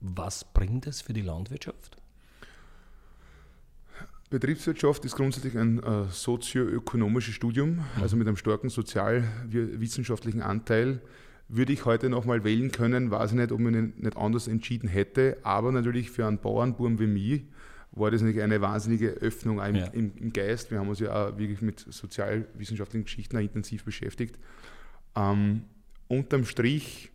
Was 0.00 0.44
bringt 0.44 0.86
es 0.86 1.02
für 1.02 1.12
die 1.12 1.20
Landwirtschaft? 1.20 1.99
Betriebswirtschaft 4.30 5.04
ist 5.04 5.16
grundsätzlich 5.16 5.58
ein 5.58 5.82
äh, 5.82 6.04
sozioökonomisches 6.08 7.34
Studium, 7.34 7.70
mhm. 7.70 7.82
also 8.00 8.16
mit 8.16 8.28
einem 8.28 8.36
starken 8.36 8.68
sozialwissenschaftlichen 8.68 10.40
Anteil. 10.40 11.00
Würde 11.48 11.72
ich 11.72 11.84
heute 11.84 12.08
nochmal 12.08 12.44
wählen 12.44 12.70
können, 12.70 13.10
weiß 13.10 13.32
ich 13.32 13.36
nicht, 13.36 13.50
ob 13.50 13.60
ich 13.60 13.66
nicht 13.66 14.16
anders 14.16 14.46
entschieden 14.46 14.88
hätte, 14.88 15.38
aber 15.42 15.72
natürlich 15.72 16.10
für 16.10 16.26
einen 16.26 16.38
Bauernburm 16.38 17.00
wie 17.00 17.08
mich 17.08 17.42
war 17.92 18.10
das 18.10 18.20
natürlich 18.20 18.42
eine 18.42 18.60
wahnsinnige 18.60 19.08
Öffnung 19.08 19.60
im, 19.60 19.74
ja. 19.74 19.86
im, 19.86 20.12
im, 20.16 20.32
Geist. 20.32 20.70
Wir 20.70 20.78
haben 20.78 20.88
uns 20.88 21.00
ja 21.00 21.12
auch 21.12 21.38
wirklich 21.38 21.60
mit 21.60 21.80
sozialwissenschaftlichen 21.80 23.04
Geschichten 23.04 23.36
intensiv 23.38 23.84
beschäftigt. 23.84 24.38
Ähm, 25.16 25.62
unterm 26.08 26.44
Strich, 26.44 27.10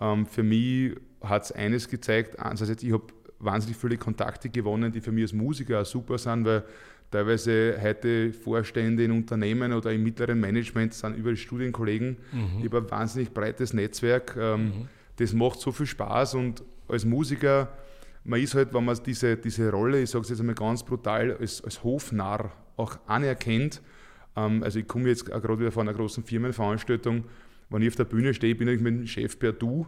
ähm, 0.00 0.26
für 0.26 0.42
mich 0.42 0.96
hat 1.22 1.44
es 1.44 1.52
eines 1.52 1.88
gezeigt, 1.88 2.38
einerseits, 2.38 2.82
ich 2.82 2.92
habe 2.92 3.06
wahnsinnig 3.42 3.76
viele 3.76 3.96
Kontakte 3.96 4.48
gewonnen, 4.48 4.90
die 4.90 5.00
für 5.00 5.12
mich 5.12 5.24
als 5.24 5.32
Musiker 5.32 5.80
auch 5.80 5.86
super 5.86 6.18
sind, 6.18 6.44
weil 6.44 6.64
teilweise 7.10 7.76
heute 7.80 8.32
Vorstände 8.32 9.04
in 9.04 9.10
Unternehmen 9.10 9.72
oder 9.72 9.92
im 9.92 10.02
mittleren 10.02 10.40
Management 10.40 10.94
sind 10.94 11.16
über 11.16 11.30
die 11.30 11.36
Studienkollegen. 11.36 12.16
Mhm. 12.32 12.58
Ich 12.60 12.64
habe 12.66 12.78
ein 12.78 12.90
wahnsinnig 12.90 13.32
breites 13.32 13.72
Netzwerk. 13.72 14.36
Ähm, 14.38 14.64
mhm. 14.64 14.88
Das 15.16 15.32
macht 15.32 15.60
so 15.60 15.72
viel 15.72 15.86
Spaß 15.86 16.34
und 16.34 16.62
als 16.88 17.04
Musiker, 17.04 17.68
man 18.24 18.40
ist 18.40 18.54
halt, 18.54 18.72
wenn 18.72 18.84
man 18.84 18.98
diese, 19.04 19.36
diese 19.36 19.70
Rolle, 19.70 20.02
ich 20.02 20.10
sage 20.10 20.22
es 20.22 20.30
jetzt 20.30 20.40
einmal 20.40 20.54
ganz 20.54 20.82
brutal, 20.82 21.36
als, 21.36 21.62
als 21.62 21.82
Hofnarr 21.84 22.52
auch 22.76 22.98
anerkennt. 23.06 23.82
Ähm, 24.36 24.62
also 24.62 24.78
ich 24.78 24.88
komme 24.88 25.08
jetzt 25.08 25.26
gerade 25.26 25.58
wieder 25.58 25.72
von 25.72 25.88
einer 25.88 25.96
großen 25.96 26.24
Firmenveranstaltung, 26.24 27.24
wenn 27.68 27.82
ich 27.82 27.88
auf 27.88 27.96
der 27.96 28.04
Bühne 28.04 28.34
stehe, 28.34 28.54
bin 28.54 28.68
ich 28.68 28.80
mit 28.80 28.94
dem 28.94 29.06
Chef 29.06 29.38
per 29.38 29.52
Du. 29.52 29.86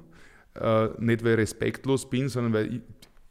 Äh, 0.58 0.88
nicht 0.98 1.24
weil 1.24 1.32
ich 1.32 1.38
respektlos 1.38 2.08
bin, 2.08 2.28
sondern 2.28 2.52
weil 2.52 2.74
ich, 2.74 2.80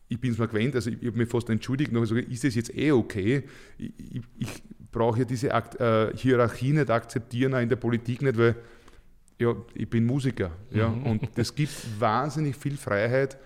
ich 0.10 0.20
bin 0.20 0.32
es 0.32 0.38
mal 0.38 0.48
gewöhnt, 0.48 0.76
also 0.76 0.90
ich, 0.90 1.02
ich 1.02 1.08
habe 1.08 1.18
mich 1.18 1.30
fast 1.30 1.50
entschuldigt, 1.50 1.92
noch 1.92 2.02
gesagt, 2.02 2.28
ist 2.30 2.44
das 2.44 2.56
jetzt 2.56 2.76
eh 2.76 2.92
okay? 2.92 3.44
Ich, 3.78 3.92
ich, 3.98 4.22
ich 4.38 4.64
brauche 4.92 5.20
ja 5.20 5.26
diese 5.26 5.54
Akt, 5.54 5.80
äh, 5.80 6.16
Hierarchie 6.16 6.74
nicht 6.74 6.90
akzeptieren, 6.90 7.54
auch 7.54 7.60
in 7.60 7.70
der 7.70 7.76
Politik 7.76 8.22
nicht, 8.22 8.38
weil 8.38 8.56
ja, 9.40 9.56
ich 9.74 9.90
bin 9.90 10.06
Musiker. 10.06 10.52
Ja, 10.72 10.90
mhm. 10.90 11.04
Und 11.04 11.30
das 11.36 11.54
gibt 11.54 11.74
wahnsinnig 12.00 12.56
viel 12.56 12.78
Freiheit 12.78 13.38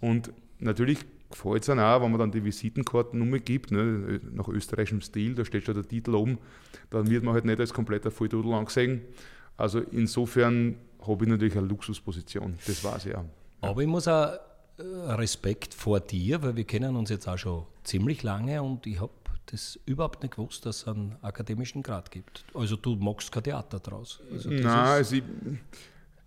und 0.00 0.32
natürlich 0.58 0.98
gefällt 1.30 1.62
es 1.62 1.70
auch, 1.70 2.02
wenn 2.02 2.10
man 2.10 2.18
dann 2.18 2.30
die 2.30 2.44
Visitenkarten 2.44 3.44
gibt, 3.44 3.72
ne, 3.72 4.20
nach 4.32 4.48
österreichischem 4.48 5.00
Stil, 5.00 5.34
da 5.34 5.44
steht 5.44 5.64
schon 5.64 5.74
der 5.74 5.86
Titel 5.86 6.14
oben, 6.14 6.38
dann 6.90 7.08
wird 7.08 7.24
man 7.24 7.34
halt 7.34 7.44
nicht 7.44 7.58
als 7.58 7.72
kompletter 7.72 8.10
Volldudel 8.10 8.52
angesehen. 8.52 9.02
Also 9.56 9.80
insofern 9.80 10.76
habe 11.06 11.24
ich 11.24 11.30
natürlich 11.30 11.56
eine 11.56 11.66
Luxusposition, 11.66 12.54
das 12.66 12.82
weiß 12.84 13.06
ich 13.06 13.12
ja. 13.12 13.24
Aber 13.60 13.80
ich 13.80 13.88
muss 13.88 14.06
auch 14.06 14.38
Respekt 14.78 15.74
vor 15.74 16.00
dir, 16.00 16.42
weil 16.42 16.56
wir 16.56 16.64
kennen 16.64 16.96
uns 16.96 17.10
jetzt 17.10 17.26
auch 17.28 17.38
schon 17.38 17.64
ziemlich 17.84 18.22
lange 18.22 18.62
und 18.62 18.86
ich 18.86 19.00
habe 19.00 19.12
das 19.46 19.78
überhaupt 19.86 20.22
nicht 20.22 20.36
gewusst, 20.36 20.66
dass 20.66 20.78
es 20.78 20.88
einen 20.88 21.16
akademischen 21.22 21.82
Grad 21.82 22.10
gibt. 22.10 22.44
Also 22.52 22.76
du 22.76 22.96
magst 22.96 23.30
kein 23.30 23.44
Theater 23.44 23.78
draus. 23.78 24.20
Also 24.32 24.50
Nein, 24.50 24.66
also 24.66 25.16
ich, 25.16 25.22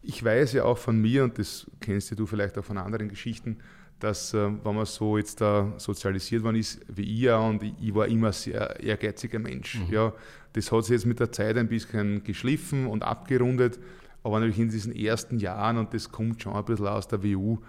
ich, 0.01 0.23
weiß 0.23 0.53
ja 0.53 0.63
auch 0.63 0.77
von 0.77 0.99
mir, 0.99 1.25
und 1.25 1.37
das 1.37 1.67
kennst 1.79 2.17
du 2.17 2.25
vielleicht 2.25 2.57
auch 2.57 2.63
von 2.63 2.77
anderen 2.77 3.09
Geschichten, 3.09 3.57
dass, 3.99 4.33
äh, 4.33 4.49
wenn 4.63 4.75
man 4.75 4.85
so 4.85 5.17
jetzt 5.17 5.41
da 5.41 5.73
sozialisiert 5.77 6.43
worden 6.43 6.55
ist, 6.55 6.79
wie 6.87 7.03
ich 7.03 7.19
ja, 7.19 7.37
und 7.37 7.61
ich, 7.61 7.73
ich 7.81 7.93
war 7.93 8.07
immer 8.07 8.27
ein 8.27 8.33
sehr 8.33 8.79
ehrgeiziger 8.79 9.39
Mensch. 9.39 9.75
Mhm. 9.75 9.93
Ja, 9.93 10.13
das 10.53 10.71
hat 10.71 10.85
sich 10.85 10.93
jetzt 10.93 11.05
mit 11.05 11.19
der 11.19 11.31
Zeit 11.31 11.57
ein 11.57 11.67
bisschen 11.67 12.23
geschliffen 12.23 12.87
und 12.87 13.03
abgerundet, 13.03 13.77
aber 14.23 14.39
natürlich 14.39 14.59
in 14.59 14.69
diesen 14.69 14.95
ersten 14.95 15.39
Jahren, 15.39 15.77
und 15.77 15.93
das 15.93 16.09
kommt 16.09 16.41
schon 16.41 16.53
ein 16.53 16.63
bisschen 16.63 16.87
aus 16.87 17.07
der 17.09 17.21
WU, 17.21 17.59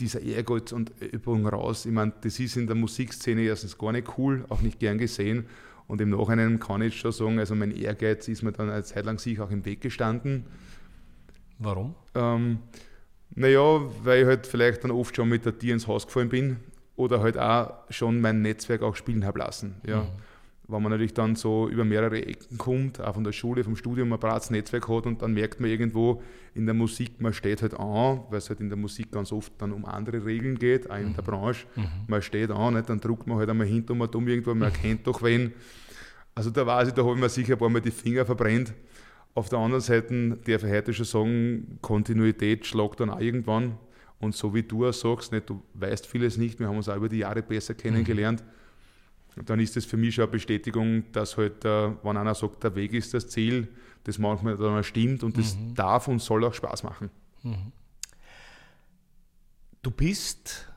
dieser 0.00 0.20
Ehrgeiz 0.20 0.72
und 0.72 0.92
Übung 1.00 1.46
raus. 1.46 1.86
Ich 1.86 1.92
meine, 1.92 2.12
das 2.22 2.40
ist 2.40 2.56
in 2.56 2.66
der 2.66 2.76
Musikszene 2.76 3.42
erstens 3.42 3.78
gar 3.78 3.92
nicht 3.92 4.18
cool, 4.18 4.44
auch 4.48 4.60
nicht 4.60 4.80
gern 4.80 4.98
gesehen. 4.98 5.46
Und 5.86 6.00
im 6.00 6.10
Nachhinein 6.10 6.58
kann 6.58 6.82
ich 6.82 6.98
schon 6.98 7.12
sagen, 7.12 7.38
also 7.38 7.54
mein 7.54 7.70
Ehrgeiz 7.70 8.26
ist 8.28 8.42
mir 8.42 8.52
dann 8.52 8.70
eine 8.70 8.82
Zeit 8.82 9.04
lang 9.04 9.18
sicher 9.18 9.44
auch 9.44 9.50
im 9.50 9.64
Weg 9.64 9.80
gestanden. 9.80 10.44
Warum? 11.58 11.94
Ähm, 12.14 12.58
naja, 13.34 13.80
weil 14.02 14.22
ich 14.22 14.26
halt 14.26 14.46
vielleicht 14.46 14.84
dann 14.84 14.90
oft 14.90 15.14
schon 15.14 15.28
mit 15.28 15.44
der 15.44 15.58
Tier 15.58 15.74
ins 15.74 15.86
Haus 15.86 16.06
gefallen 16.06 16.28
bin 16.28 16.56
oder 16.96 17.20
halt 17.20 17.38
auch 17.38 17.74
schon 17.90 18.20
mein 18.20 18.42
Netzwerk 18.42 18.82
auch 18.82 18.96
spielen 18.96 19.24
habe 19.24 19.40
lassen. 19.40 19.74
Ja. 19.86 20.02
Mhm. 20.02 20.08
Wenn 20.66 20.82
man 20.82 20.92
natürlich 20.92 21.12
dann 21.12 21.36
so 21.36 21.68
über 21.68 21.84
mehrere 21.84 22.24
Ecken 22.24 22.56
kommt, 22.56 22.98
auch 22.98 23.14
von 23.14 23.24
der 23.24 23.32
Schule, 23.32 23.64
vom 23.64 23.76
Studium, 23.76 24.12
ein 24.12 24.18
breites 24.18 24.50
Netzwerk 24.50 24.88
hat 24.88 25.04
und 25.04 25.20
dann 25.20 25.34
merkt 25.34 25.60
man 25.60 25.68
irgendwo 25.68 26.22
in 26.54 26.64
der 26.64 26.74
Musik, 26.74 27.20
man 27.20 27.34
steht 27.34 27.60
halt 27.60 27.74
an, 27.74 28.22
weil 28.30 28.38
es 28.38 28.48
halt 28.48 28.60
in 28.60 28.70
der 28.70 28.78
Musik 28.78 29.12
ganz 29.12 29.30
oft 29.30 29.52
dann 29.58 29.72
um 29.72 29.84
andere 29.84 30.24
Regeln 30.24 30.58
geht, 30.58 30.90
auch 30.90 30.96
in 30.96 31.10
mhm. 31.10 31.14
der 31.16 31.22
Branche. 31.22 31.66
Mhm. 31.76 31.84
Man 32.06 32.22
steht 32.22 32.50
an, 32.50 32.74
nicht? 32.74 32.88
dann 32.88 32.98
druckt 32.98 33.26
man 33.26 33.36
halt 33.38 33.50
einmal 33.50 33.66
hinter 33.66 33.92
und 33.92 34.14
dumm 34.14 34.26
irgendwo, 34.26 34.54
man 34.54 34.72
erkennt 34.72 35.06
doch 35.06 35.22
wen. 35.22 35.52
Also 36.34 36.50
da 36.50 36.66
weiß 36.66 36.88
ich, 36.88 36.94
da 36.94 37.02
habe 37.02 37.14
ich 37.14 37.20
mir 37.20 37.28
sicher 37.28 37.52
ein 37.52 37.58
paar 37.58 37.68
Mal 37.68 37.82
die 37.82 37.90
Finger 37.90 38.24
verbrennt. 38.24 38.72
Auf 39.34 39.48
der 39.50 39.58
anderen 39.58 39.82
Seite 39.82 40.38
darf 40.46 40.64
ich 40.64 40.70
heute 40.70 40.94
schon 40.94 41.04
sagen, 41.04 41.78
Kontinuität 41.82 42.64
schlagt 42.66 43.00
dann 43.00 43.10
auch 43.10 43.20
irgendwann. 43.20 43.76
Und 44.20 44.34
so 44.34 44.54
wie 44.54 44.62
du 44.62 44.86
auch 44.86 44.92
sagst, 44.92 45.32
nicht, 45.32 45.50
du 45.50 45.60
weißt 45.74 46.06
vieles 46.06 46.38
nicht, 46.38 46.58
wir 46.58 46.68
haben 46.68 46.76
uns 46.76 46.88
auch 46.88 46.96
über 46.96 47.08
die 47.08 47.18
Jahre 47.18 47.42
besser 47.42 47.74
kennengelernt. 47.74 48.42
Mhm. 48.42 48.63
Dann 49.36 49.60
ist 49.60 49.76
das 49.76 49.84
für 49.84 49.96
mich 49.96 50.14
schon 50.14 50.24
eine 50.24 50.32
Bestätigung, 50.32 51.10
dass 51.12 51.36
halt, 51.36 51.64
äh, 51.64 51.90
wenn 52.02 52.16
einer 52.16 52.34
sagt, 52.34 52.62
der 52.62 52.74
Weg 52.74 52.92
ist 52.92 53.14
das 53.14 53.28
Ziel, 53.28 53.68
das 54.04 54.18
manchmal 54.18 54.56
dann 54.56 54.78
auch 54.78 54.84
stimmt 54.84 55.22
und 55.24 55.36
das 55.36 55.56
mhm. 55.56 55.74
darf 55.74 56.08
und 56.08 56.20
soll 56.20 56.44
auch 56.44 56.54
Spaß 56.54 56.82
machen. 56.82 57.10
Mhm. 57.42 57.72
Du 59.82 59.90
bist 59.90 60.68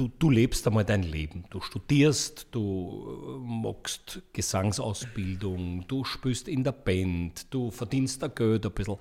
du, 0.00 0.08
du 0.08 0.30
lebst 0.30 0.66
einmal 0.66 0.84
dein 0.84 1.02
Leben. 1.02 1.44
Du 1.50 1.60
studierst, 1.60 2.48
du 2.50 3.38
äh, 3.38 3.46
machst 3.46 4.22
Gesangsausbildung, 4.32 5.86
du 5.86 6.04
spielst 6.04 6.48
in 6.48 6.64
der 6.64 6.72
Band, 6.72 7.52
du 7.52 7.70
verdienst 7.70 8.22
da 8.22 8.28
Geld 8.28 8.64
ein 8.64 8.72
bisschen. 8.72 8.96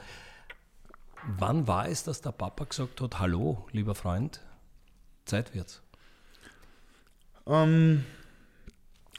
Wann 1.38 1.68
war 1.68 1.88
es, 1.88 2.04
dass 2.04 2.22
der 2.22 2.32
Papa 2.32 2.66
gesagt 2.66 3.02
hat, 3.02 3.20
hallo, 3.20 3.66
lieber 3.72 3.96
Freund, 3.96 4.42
Zeit 5.26 5.54
wird's? 5.54 5.82
Ähm, 7.46 8.06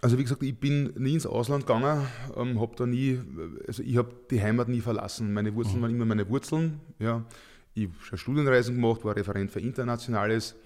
also 0.02 0.18
wie 0.18 0.22
gesagt, 0.22 0.42
ich 0.42 0.58
bin 0.58 0.92
nie 0.96 1.14
ins 1.14 1.26
Ausland 1.26 1.66
gegangen, 1.66 2.06
ähm, 2.36 2.60
habe 2.60 2.74
da 2.76 2.86
nie, 2.86 3.20
also 3.66 3.82
ich 3.82 3.96
habe 3.96 4.10
die 4.30 4.40
Heimat 4.40 4.68
nie 4.68 4.80
verlassen. 4.80 5.32
Meine 5.32 5.54
Wurzeln 5.54 5.78
mhm. 5.78 5.82
waren 5.82 5.90
immer 5.90 6.04
meine 6.04 6.28
Wurzeln. 6.28 6.80
Ja. 6.98 7.24
Ich 7.74 7.86
habe 7.86 7.94
schon 8.02 8.18
Studienreisen 8.18 8.74
gemacht, 8.76 9.04
war 9.04 9.14
Referent 9.14 9.50
für 9.50 9.60
Internationales 9.60 10.56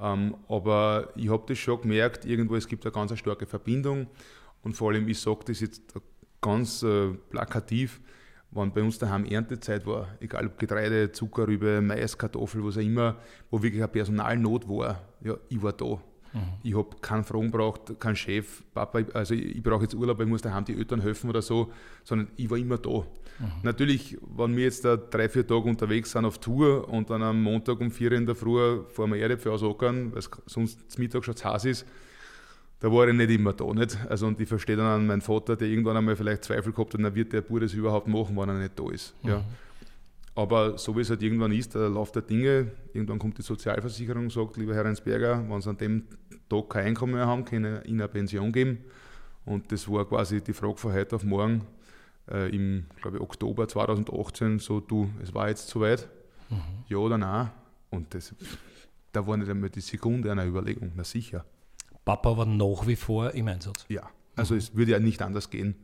ähm, 0.00 0.36
aber 0.48 1.08
ich 1.16 1.28
habe 1.28 1.44
das 1.48 1.58
schon 1.58 1.80
gemerkt, 1.80 2.24
irgendwo 2.24 2.54
es 2.54 2.68
gibt 2.68 2.84
eine 2.84 2.92
ganz 2.92 3.10
eine 3.10 3.18
starke 3.18 3.46
Verbindung 3.46 4.06
und 4.62 4.74
vor 4.74 4.90
allem, 4.92 5.08
ich 5.08 5.18
sage 5.18 5.40
das 5.46 5.60
jetzt 5.60 5.82
ganz 6.40 6.82
äh, 6.82 7.08
plakativ, 7.30 8.00
wenn 8.52 8.72
bei 8.72 8.82
uns 8.82 8.98
daheim 8.98 9.24
Erntezeit 9.24 9.86
war, 9.86 10.08
egal 10.20 10.46
ob 10.46 10.58
Getreide, 10.58 11.10
Zuckerrübe, 11.10 11.80
Mais, 11.82 12.16
Kartoffel, 12.16 12.64
was 12.64 12.76
auch 12.76 12.82
immer, 12.82 13.16
wo 13.50 13.60
wirklich 13.60 13.82
eine 13.82 13.88
Personalnot 13.88 14.68
war, 14.68 15.02
ja, 15.22 15.36
ich 15.48 15.60
war 15.60 15.72
da. 15.72 16.00
Mhm. 16.32 16.38
Ich 16.62 16.76
habe 16.76 16.88
keinen 17.00 17.24
Fragen 17.24 17.50
braucht, 17.50 17.98
keinen 18.00 18.16
Chef, 18.16 18.62
Papa, 18.74 19.00
also 19.14 19.34
ich, 19.34 19.56
ich 19.56 19.62
brauche 19.62 19.82
jetzt 19.82 19.94
Urlaub, 19.94 20.20
ich 20.20 20.26
muss 20.26 20.42
daheim 20.42 20.64
die 20.64 20.76
Eltern 20.76 21.00
helfen 21.00 21.30
oder 21.30 21.42
so, 21.42 21.72
sondern 22.04 22.28
ich 22.36 22.50
war 22.50 22.58
immer 22.58 22.78
da. 22.78 23.04
Mhm. 23.38 23.52
Natürlich, 23.62 24.18
wenn 24.36 24.56
wir 24.56 24.64
jetzt 24.64 24.84
da 24.84 24.96
drei, 24.96 25.28
vier 25.28 25.46
Tage 25.46 25.68
unterwegs 25.68 26.12
sind 26.12 26.24
auf 26.24 26.38
Tour 26.38 26.88
und 26.88 27.10
dann 27.10 27.22
am 27.22 27.42
Montag 27.42 27.80
um 27.80 27.90
vier 27.90 28.12
in 28.12 28.26
der 28.26 28.34
Früh 28.34 28.82
fahren 28.88 29.12
wir 29.12 29.18
Erdäpfel 29.18 29.52
ausackern, 29.52 30.12
weil 30.12 30.18
es 30.18 30.30
sonst 30.46 30.90
zum 30.90 31.02
Mittag 31.02 31.24
schon 31.24 31.36
zu 31.36 31.44
heiß 31.44 31.64
ist, 31.66 31.86
da 32.80 32.92
war 32.92 33.08
ich 33.08 33.14
nicht 33.14 33.30
immer 33.30 33.52
da. 33.52 33.64
Nicht? 33.72 33.98
Also, 34.08 34.26
und 34.26 34.40
ich 34.40 34.48
verstehe 34.48 34.76
dann 34.76 34.86
an 34.86 35.06
meinen 35.06 35.20
Vater, 35.20 35.56
der 35.56 35.68
irgendwann 35.68 35.96
einmal 35.96 36.16
vielleicht 36.16 36.44
Zweifel 36.44 36.72
gehabt 36.72 36.94
hat, 36.94 37.00
dann 37.02 37.14
wird 37.14 37.32
der 37.32 37.40
Bub 37.40 37.60
das 37.60 37.72
überhaupt 37.74 38.06
machen, 38.06 38.36
wenn 38.36 38.48
er 38.48 38.58
nicht 38.58 38.78
da 38.78 38.90
ist. 38.90 39.14
Mhm. 39.22 39.30
Ja. 39.30 39.44
Aber 40.38 40.78
so 40.78 40.96
wie 40.96 41.00
es 41.00 41.10
halt 41.10 41.20
irgendwann 41.20 41.50
ist, 41.50 41.74
der 41.74 41.88
Lauf 41.88 42.12
der 42.12 42.22
Dinge, 42.22 42.70
irgendwann 42.92 43.18
kommt 43.18 43.38
die 43.38 43.42
Sozialversicherung 43.42 44.22
und 44.22 44.32
sagt, 44.32 44.56
lieber 44.56 44.72
Herr 44.72 44.84
Rensberger, 44.84 45.44
wenn 45.48 45.60
Sie 45.60 45.68
an 45.68 45.76
dem 45.78 46.04
Tag 46.48 46.70
kein 46.70 46.86
Einkommen 46.86 47.14
mehr 47.14 47.26
haben, 47.26 47.44
können 47.44 47.82
Ihnen 47.84 48.00
eine 48.00 48.08
Pension 48.08 48.52
geben. 48.52 48.78
Und 49.44 49.72
das 49.72 49.90
war 49.90 50.08
quasi 50.08 50.40
die 50.40 50.52
Frage 50.52 50.76
von 50.76 50.92
heute 50.92 51.16
auf 51.16 51.24
morgen 51.24 51.66
äh, 52.30 52.54
im, 52.54 52.86
glaube 53.02 53.16
ich, 53.16 53.22
Oktober 53.24 53.66
2018, 53.66 54.60
so 54.60 54.78
du, 54.78 55.10
es 55.20 55.34
war 55.34 55.48
jetzt 55.48 55.66
soweit, 55.66 56.08
mhm. 56.50 56.84
ja 56.86 56.98
oder 56.98 57.18
nein. 57.18 57.50
Und 57.90 58.14
das, 58.14 58.32
da 59.10 59.26
war 59.26 59.36
nicht 59.36 59.50
einmal 59.50 59.70
die 59.70 59.80
Sekunde 59.80 60.30
einer 60.30 60.46
Überlegung, 60.46 60.92
na 60.94 61.02
sicher. 61.02 61.44
Papa 62.04 62.36
war 62.36 62.46
nach 62.46 62.86
wie 62.86 62.94
vor 62.94 63.32
im 63.32 63.48
Einsatz? 63.48 63.86
Ja, 63.88 64.08
also 64.36 64.54
mhm. 64.54 64.58
es 64.58 64.76
würde 64.76 64.92
ja 64.92 65.00
nicht 65.00 65.20
anders 65.20 65.50
gehen. 65.50 65.74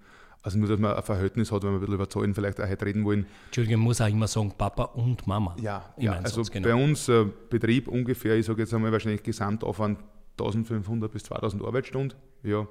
Also 0.44 0.58
nur, 0.58 0.68
dass 0.68 0.78
man 0.78 0.94
ein 0.94 1.02
Verhältnis 1.02 1.50
hat, 1.50 1.62
wenn 1.62 1.70
wir 1.70 1.76
ein 1.76 1.80
bisschen 1.80 1.94
über 1.94 2.10
Zahlen 2.10 2.34
vielleicht 2.34 2.60
auch 2.60 2.68
heute 2.68 2.84
reden 2.84 3.02
wollen. 3.06 3.24
Entschuldigung, 3.46 3.80
man 3.80 3.84
muss 3.86 4.00
auch 4.02 4.08
immer 4.08 4.28
sagen, 4.28 4.52
Papa 4.56 4.84
und 4.84 5.26
Mama. 5.26 5.56
Ja, 5.58 5.94
ja 5.96 6.12
also 6.22 6.42
genau. 6.42 6.68
bei 6.68 6.74
uns 6.74 7.08
äh, 7.08 7.24
Betrieb 7.48 7.88
ungefähr, 7.88 8.36
ich 8.36 8.44
sage 8.44 8.60
jetzt 8.60 8.74
einmal 8.74 8.92
wahrscheinlich 8.92 9.22
Gesamtaufwand 9.22 10.00
1500 10.32 11.10
bis 11.10 11.22
2000 11.22 11.64
Arbeitsstunden. 11.64 12.18
Ja, 12.42 12.68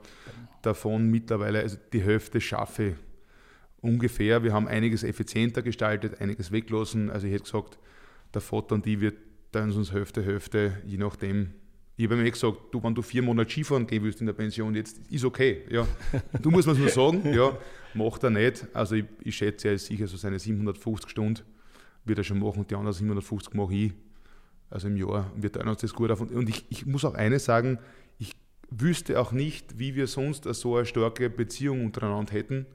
davon 0.62 1.10
mittlerweile, 1.10 1.62
also 1.62 1.78
die 1.92 2.02
Hälfte 2.02 2.40
schaffe 2.40 2.84
ich 2.90 2.96
ungefähr. 3.82 4.44
Wir 4.44 4.54
haben 4.54 4.68
einiges 4.68 5.04
effizienter 5.04 5.64
gestaltet, 5.64 6.22
einiges 6.22 6.52
weglassen. 6.52 7.10
Also 7.10 7.26
ich 7.26 7.34
hätte 7.34 7.46
gesagt, 7.46 7.80
der 8.36 8.42
Vater 8.42 8.76
und 8.76 8.86
ich 8.86 9.00
wird 9.00 9.16
dann 9.52 9.72
uns 9.72 9.92
Hälfte, 9.92 10.22
Hälfte, 10.22 10.78
je 10.86 10.98
nachdem, 10.98 11.56
ich 11.96 12.06
habe 12.06 12.16
mir 12.16 12.32
gesagt, 12.32 12.58
du, 12.72 12.84
wenn 12.84 12.96
du 12.96 13.02
vier 13.02 13.22
Monate 13.22 13.52
Skifahren 13.52 13.86
gehen 13.86 14.04
willst 14.04 14.20
in 14.20 14.26
der 14.26 14.34
Pension, 14.34 14.74
jetzt 14.74 15.00
ist 15.12 15.24
okay. 15.24 15.64
Ja. 15.70 15.88
Du 16.42 16.50
musst 16.50 16.68
mir 16.68 16.74
nur 16.74 16.90
sagen, 16.90 17.22
ja, 17.34 17.56
macht 17.94 18.24
er 18.24 18.32
nicht. 18.32 18.66
Also 18.74 18.96
ich, 18.96 19.06
ich 19.22 19.36
schätze, 19.36 19.68
er 19.68 19.74
ist 19.76 19.86
sicher 19.86 20.08
so 20.08 20.18
seine 20.18 20.40
750 20.40 21.10
Stunden 21.10 21.44
wird 22.06 22.18
er 22.18 22.24
schon 22.24 22.40
machen, 22.40 22.66
die 22.68 22.76
anderen 22.76 22.94
750 22.94 23.54
mache 23.54 23.74
ich. 23.74 23.94
Also 24.70 24.88
im 24.88 24.98
Jahr 24.98 25.32
wir 25.36 25.52
teilen 25.52 25.68
uns 25.68 25.82
das 25.82 25.94
gut 25.94 26.12
auf. 26.12 26.22
Und 26.22 26.50
ich, 26.50 26.66
ich 26.70 26.86
muss 26.86 27.06
auch 27.06 27.14
eines 27.14 27.46
sagen, 27.46 27.80
ich 28.18 28.34
wüsste 28.70 29.20
auch 29.20 29.32
nicht, 29.32 29.78
wie 29.78 29.96
wir 29.96 30.08
sonst 30.08 30.44
so 30.46 30.76
eine 30.76 30.86
starke 30.86 31.30
Beziehung 31.30 31.86
untereinander 31.86 32.34
hätten. 32.34 32.66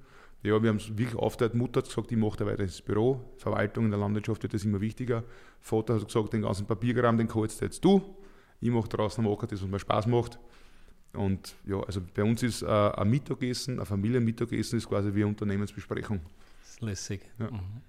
Ja, 0.45 0.63
wir 0.63 0.71
haben 0.71 0.77
es 0.77 0.97
wirklich 0.97 1.17
aufgeteilt. 1.17 1.55
Mutter 1.55 1.81
hat 1.81 1.89
gesagt, 1.89 2.13
ich 2.13 2.17
mache 2.17 2.39
da 2.39 2.47
weiter 2.47 2.63
ins 2.63 2.81
Büro. 2.81 3.21
Verwaltung 3.39 3.87
in 3.87 3.91
der 3.91 3.99
Landwirtschaft 3.99 4.45
wird 4.45 4.55
das 4.55 4.65
immer 4.65 4.81
wichtiger. 4.81 5.25
Vater 5.61 5.97
hat 5.97 6.07
gesagt, 6.07 6.33
den 6.33 6.43
ganzen 6.43 6.67
Papierkram, 6.67 7.19
den 7.19 7.27
kannst 7.27 7.61
jetzt 7.61 7.85
du. 7.85 8.01
Ich 8.61 8.71
mache 8.71 8.89
draußen 8.89 9.25
am 9.25 9.33
Acker 9.33 9.47
das, 9.47 9.63
was 9.63 9.69
mir 9.69 9.79
Spaß 9.79 10.07
macht. 10.07 10.39
Und 11.13 11.55
ja, 11.65 11.81
also 11.81 12.01
bei 12.15 12.23
uns 12.23 12.43
ist 12.43 12.63
äh, 12.63 12.67
ein 12.67 13.09
Mittagessen, 13.09 13.81
ein 13.81 13.87
Familienmittagessen 13.87 14.79
ist 14.79 14.89
quasi 14.89 15.15
wie 15.15 15.23
eine 15.23 15.29
Unternehmensbesprechung. 15.29 16.21
Das 16.61 16.71
ist 16.71 16.81
lässig. 16.81 17.23
Ja. 17.39 17.51
Mhm. 17.51 17.83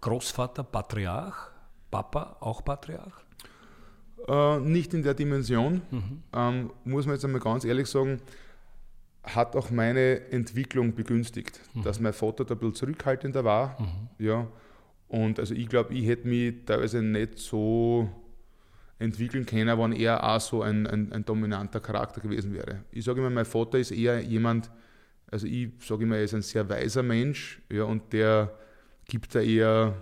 Großvater 0.00 0.64
Patriarch, 0.64 1.50
Papa 1.90 2.36
auch 2.40 2.64
Patriarch? 2.64 3.12
Äh, 4.26 4.58
nicht 4.60 4.94
in 4.94 5.02
der 5.02 5.14
Dimension. 5.14 5.82
Mhm. 5.90 6.22
Ähm, 6.32 6.70
muss 6.84 7.06
man 7.06 7.14
jetzt 7.14 7.24
einmal 7.24 7.40
ganz 7.40 7.64
ehrlich 7.64 7.88
sagen, 7.88 8.20
hat 9.22 9.54
auch 9.54 9.70
meine 9.70 10.30
Entwicklung 10.30 10.94
begünstigt, 10.94 11.60
mhm. 11.74 11.82
dass 11.82 12.00
mein 12.00 12.12
Vater 12.12 12.44
da 12.44 12.54
ein 12.54 12.58
bisschen 12.58 12.74
zurückhaltender 12.74 13.44
war. 13.44 13.80
Mhm. 13.80 14.24
Ja. 14.24 14.46
Und 15.08 15.38
also 15.38 15.54
ich 15.54 15.68
glaube, 15.68 15.94
ich 15.94 16.06
hätte 16.06 16.26
mich 16.26 16.64
teilweise 16.64 17.02
nicht 17.02 17.38
so 17.38 18.08
entwickeln 19.02 19.46
können, 19.46 19.78
wenn 19.78 19.92
er 19.92 20.22
auch 20.24 20.40
so 20.40 20.62
ein, 20.62 20.86
ein, 20.86 21.12
ein 21.12 21.24
dominanter 21.24 21.80
Charakter 21.80 22.20
gewesen 22.20 22.54
wäre. 22.54 22.84
Ich 22.90 23.04
sage 23.04 23.20
immer, 23.20 23.30
mein 23.30 23.44
Vater 23.44 23.78
ist 23.78 23.90
eher 23.90 24.20
jemand, 24.20 24.70
also 25.30 25.46
ich 25.46 25.70
sage 25.80 26.04
immer, 26.04 26.16
er 26.16 26.24
ist 26.24 26.34
ein 26.34 26.42
sehr 26.42 26.68
weiser 26.68 27.02
Mensch 27.02 27.60
ja, 27.70 27.84
und 27.84 28.12
der 28.12 28.56
gibt 29.06 29.34
da 29.34 29.40
eher 29.40 29.94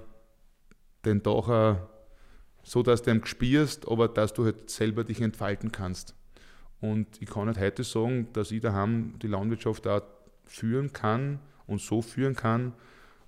den 1.04 1.22
Tag 1.22 1.88
so, 2.62 2.82
dass 2.82 3.02
du 3.02 3.10
ihn 3.10 3.24
spürst, 3.24 3.88
aber 3.88 4.08
dass 4.08 4.34
du 4.34 4.44
halt 4.44 4.68
selber 4.70 5.04
dich 5.04 5.20
entfalten 5.20 5.72
kannst. 5.72 6.14
Und 6.80 7.06
ich 7.20 7.28
kann 7.28 7.46
halt 7.46 7.58
heute 7.58 7.84
sagen, 7.84 8.28
dass 8.32 8.50
ich 8.50 8.60
daheim 8.60 9.14
die 9.20 9.28
Landwirtschaft 9.28 9.86
auch 9.86 10.02
führen 10.44 10.92
kann 10.92 11.40
und 11.66 11.80
so 11.80 12.02
führen 12.02 12.34
kann 12.34 12.74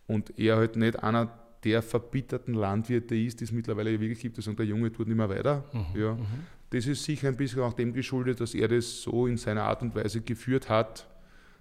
und 0.07 0.39
er 0.39 0.57
halt 0.57 0.77
nicht 0.77 1.03
einer 1.03 1.42
der 1.65 1.83
verbitterten 1.83 2.55
Landwirte 2.55 3.15
ist, 3.15 3.41
die 3.41 3.45
es 3.45 3.53
mittlerweile 3.53 3.99
wirklich 4.01 4.21
gibt, 4.21 4.43
sagen, 4.43 4.57
der 4.57 4.67
Junge 4.67 4.93
tut 4.93 5.07
nicht 5.07 5.17
mehr 5.17 5.29
weiter. 5.29 5.65
Mhm, 5.73 6.01
ja. 6.01 6.15
Mhm. 6.15 6.27
Das 6.71 6.87
ist 6.87 7.05
sicher 7.05 7.29
ein 7.29 7.37
bisschen 7.37 7.61
auch 7.61 7.75
dem 7.75 7.93
geschuldet, 7.93 8.41
dass 8.41 8.55
er 8.55 8.69
das 8.69 9.03
so 9.03 9.27
in 9.27 9.37
seiner 9.37 9.65
Art 9.65 9.83
und 9.83 9.95
Weise 9.95 10.23
geführt 10.23 10.69
hat, 10.69 11.07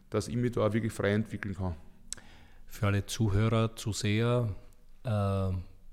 dass 0.10 0.28
ich 0.28 0.36
mich 0.36 0.54
da 0.54 0.66
auch 0.66 0.74
wirklich 0.74 0.94
frei 0.94 1.12
entwickeln 1.12 1.56
kann. 1.56 1.76
Für 2.68 2.88
alle 2.88 3.06
Zuhörer, 3.06 3.76
Zuseher, 3.76 4.56
äh, 5.04 5.10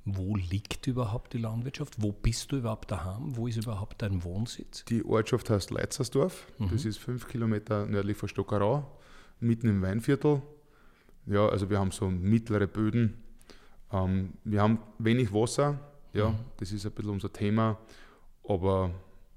wo 0.04 0.36
liegt 0.36 0.86
überhaupt 0.86 1.34
die 1.34 1.38
Landwirtschaft? 1.38 1.94
Wo 1.98 2.12
bist 2.12 2.52
du 2.52 2.58
überhaupt 2.58 2.90
daheim? 2.90 3.36
Wo 3.36 3.46
ist 3.46 3.56
überhaupt 3.56 4.00
dein 4.00 4.22
Wohnsitz? 4.24 4.84
Die 4.84 5.04
Ortschaft 5.04 5.50
heißt 5.50 5.70
Leitzersdorf. 5.70 6.46
Mhm. 6.58 6.70
Das 6.70 6.84
ist 6.84 6.98
fünf 6.98 7.26
Kilometer 7.28 7.86
nördlich 7.86 8.16
von 8.16 8.28
Stockerau, 8.28 8.86
mitten 9.40 9.68
im 9.68 9.82
Weinviertel. 9.82 10.42
Ja, 11.26 11.46
also 11.48 11.68
wir 11.68 11.78
haben 11.78 11.90
so 11.90 12.08
mittlere 12.08 12.66
Böden. 12.66 13.18
Ähm, 13.92 14.34
wir 14.44 14.62
haben 14.62 14.78
wenig 14.98 15.32
Wasser. 15.32 15.78
Ja, 16.12 16.30
mhm. 16.30 16.36
das 16.56 16.72
ist 16.72 16.86
ein 16.86 16.92
bisschen 16.92 17.12
unser 17.12 17.32
Thema. 17.32 17.78
Aber 18.46 18.90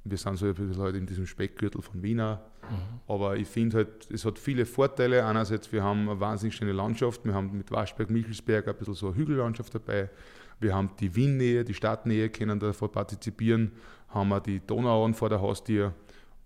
wir 0.03 0.17
sind 0.17 0.37
so 0.37 0.45
ein 0.45 0.53
bisschen 0.53 0.81
halt 0.81 0.95
in 0.95 1.05
diesem 1.05 1.25
Speckgürtel 1.25 1.81
von 1.81 2.01
Wiener. 2.01 2.41
Mhm. 2.69 2.99
Aber 3.07 3.37
ich 3.37 3.47
finde 3.47 3.77
halt, 3.77 4.09
es 4.09 4.25
hat 4.25 4.39
viele 4.39 4.65
Vorteile. 4.65 5.25
Einerseits, 5.25 5.71
wir 5.71 5.83
haben 5.83 6.09
eine 6.09 6.19
wahnsinnig 6.19 6.55
schöne 6.55 6.71
Landschaft. 6.71 7.23
Wir 7.25 7.33
haben 7.33 7.57
mit 7.57 7.71
Waschberg, 7.71 8.09
Michelsberg 8.09 8.67
ein 8.67 8.75
bisschen 8.75 8.93
so 8.93 9.07
eine 9.07 9.15
Hügellandschaft 9.15 9.75
dabei. 9.75 10.09
Wir 10.59 10.75
haben 10.75 10.91
die 10.99 11.15
Winnnähe, 11.15 11.63
die 11.63 11.73
Stadtnähe, 11.73 12.29
können 12.29 12.59
davon 12.59 12.91
partizipieren. 12.91 13.71
Haben 14.09 14.29
wir 14.29 14.39
die 14.39 14.59
Donauern 14.59 15.13
vor 15.13 15.29
der 15.29 15.41
Haustür. 15.41 15.93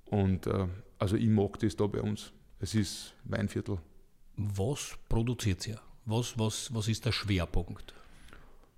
Und 0.06 0.48
äh, 0.48 0.68
also 0.98 1.16
ich 1.16 1.30
mag 1.30 1.60
das 1.60 1.76
da 1.76 1.88
bei 1.88 2.02
uns. 2.02 2.32
Es 2.60 2.76
ist 2.76 3.14
Weinviertel. 3.26 3.78
Was 4.38 4.98
produziert 5.10 5.68
ihr? 5.68 5.80
Was, 6.06 6.38
was, 6.38 6.74
was 6.74 6.88
ist 6.88 7.06
der 7.06 7.12
Schwerpunkt? 7.12 7.94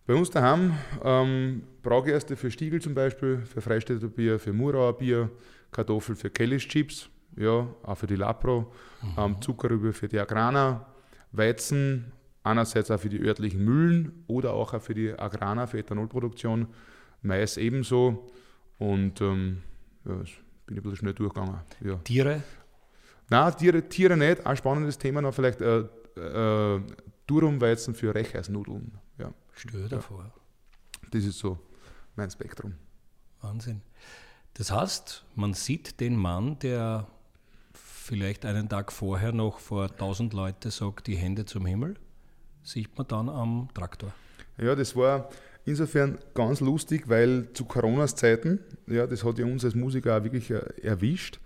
Bei 0.06 0.14
uns 0.14 0.30
daheim 0.30 0.78
ähm, 1.04 1.64
Braugerste 1.84 2.38
für 2.38 2.50
Stiegel 2.50 2.82
zum 2.82 2.94
Beispiel, 2.94 3.46
für 3.46 3.60
Freistädter 3.60 4.08
Bier, 4.08 4.40
für 4.40 4.54
Murauer 4.54 4.98
Bier, 4.98 5.30
Kartoffel 5.72 6.16
für 6.16 6.30
Kellis 6.30 6.64
Chips, 6.64 7.10
ja, 7.36 7.68
auch 7.84 7.96
für 7.96 8.08
die 8.08 8.16
Lapro, 8.16 8.72
mhm. 9.02 9.14
ähm, 9.18 9.42
Zuckerrübe 9.42 9.92
für 9.92 10.08
die 10.08 10.18
Agrana, 10.18 10.86
Weizen, 11.34 12.14
einerseits 12.44 12.90
auch 12.90 13.00
für 13.00 13.10
die 13.10 13.20
örtlichen 13.20 13.64
Mühlen 13.66 14.24
oder 14.28 14.54
auch 14.54 14.80
für 14.82 14.94
die 14.94 15.12
Agrana, 15.12 15.68
für 15.68 15.80
Ethanolproduktion, 15.80 16.68
Mais 17.22 17.58
ebenso 17.58 18.30
und 18.78 19.20
ähm, 19.20 19.62
ja, 20.06 20.14
bin 20.14 20.24
ich 20.24 20.38
ein 20.70 20.76
bisschen 20.76 20.96
schnell 20.96 21.14
durchgegangen. 21.14 21.60
Ja. 21.84 21.96
Tiere? 21.98 22.44
Nein, 23.30 23.58
Tiere, 23.58 23.82
Tiere 23.90 24.16
nicht. 24.16 24.46
Ein 24.46 24.56
spannendes 24.56 24.98
Thema 24.98 25.22
noch 25.22 25.34
vielleicht 25.34 25.60
äh, 25.60 25.84
äh, 26.16 26.82
Durumweizen 27.28 27.94
für 27.94 28.16
Recheisnudeln. 28.16 28.98
Ja. 29.18 29.34
Stell 29.54 29.88
dir 29.90 30.02
vor. 30.02 30.34
Das 31.12 31.24
ist 31.24 31.40
so 31.40 31.60
mein 32.16 32.32
Spektrum. 32.32 32.74
Wahnsinn. 33.42 33.82
Das 34.56 34.72
heißt, 34.72 35.26
man 35.36 35.54
sieht 35.54 36.00
den 36.00 36.16
Mann, 36.16 36.58
der 36.60 37.08
vielleicht 37.74 38.46
einen 38.46 38.70
Tag 38.70 38.92
vorher 38.92 39.32
noch 39.32 39.60
vor 39.60 39.92
1000 39.92 40.34
Leute 40.34 40.72
sagt, 40.72 41.08
die 41.08 41.16
Hände 41.16 41.46
zum 41.46 41.66
Himmel, 41.66 41.96
sieht 42.64 42.98
man 42.98 43.08
dann 43.08 43.30
am 43.30 43.70
Traktor. 43.74 44.14
Ja, 44.58 44.74
das 44.76 44.96
war 44.96 45.30
insofern 45.66 46.18
ganz 46.34 46.60
lustig, 46.62 47.08
weil 47.08 47.52
zu 47.54 47.66
Coronas 47.66 48.16
Zeiten, 48.16 48.60
ja, 48.88 49.06
das 49.06 49.24
hat 49.24 49.38
ja 49.38 49.46
uns 49.46 49.64
als 49.64 49.76
Musiker 49.76 50.18
auch 50.18 50.24
wirklich 50.24 50.50
äh, 50.50 50.62
erwischt, 50.82 51.40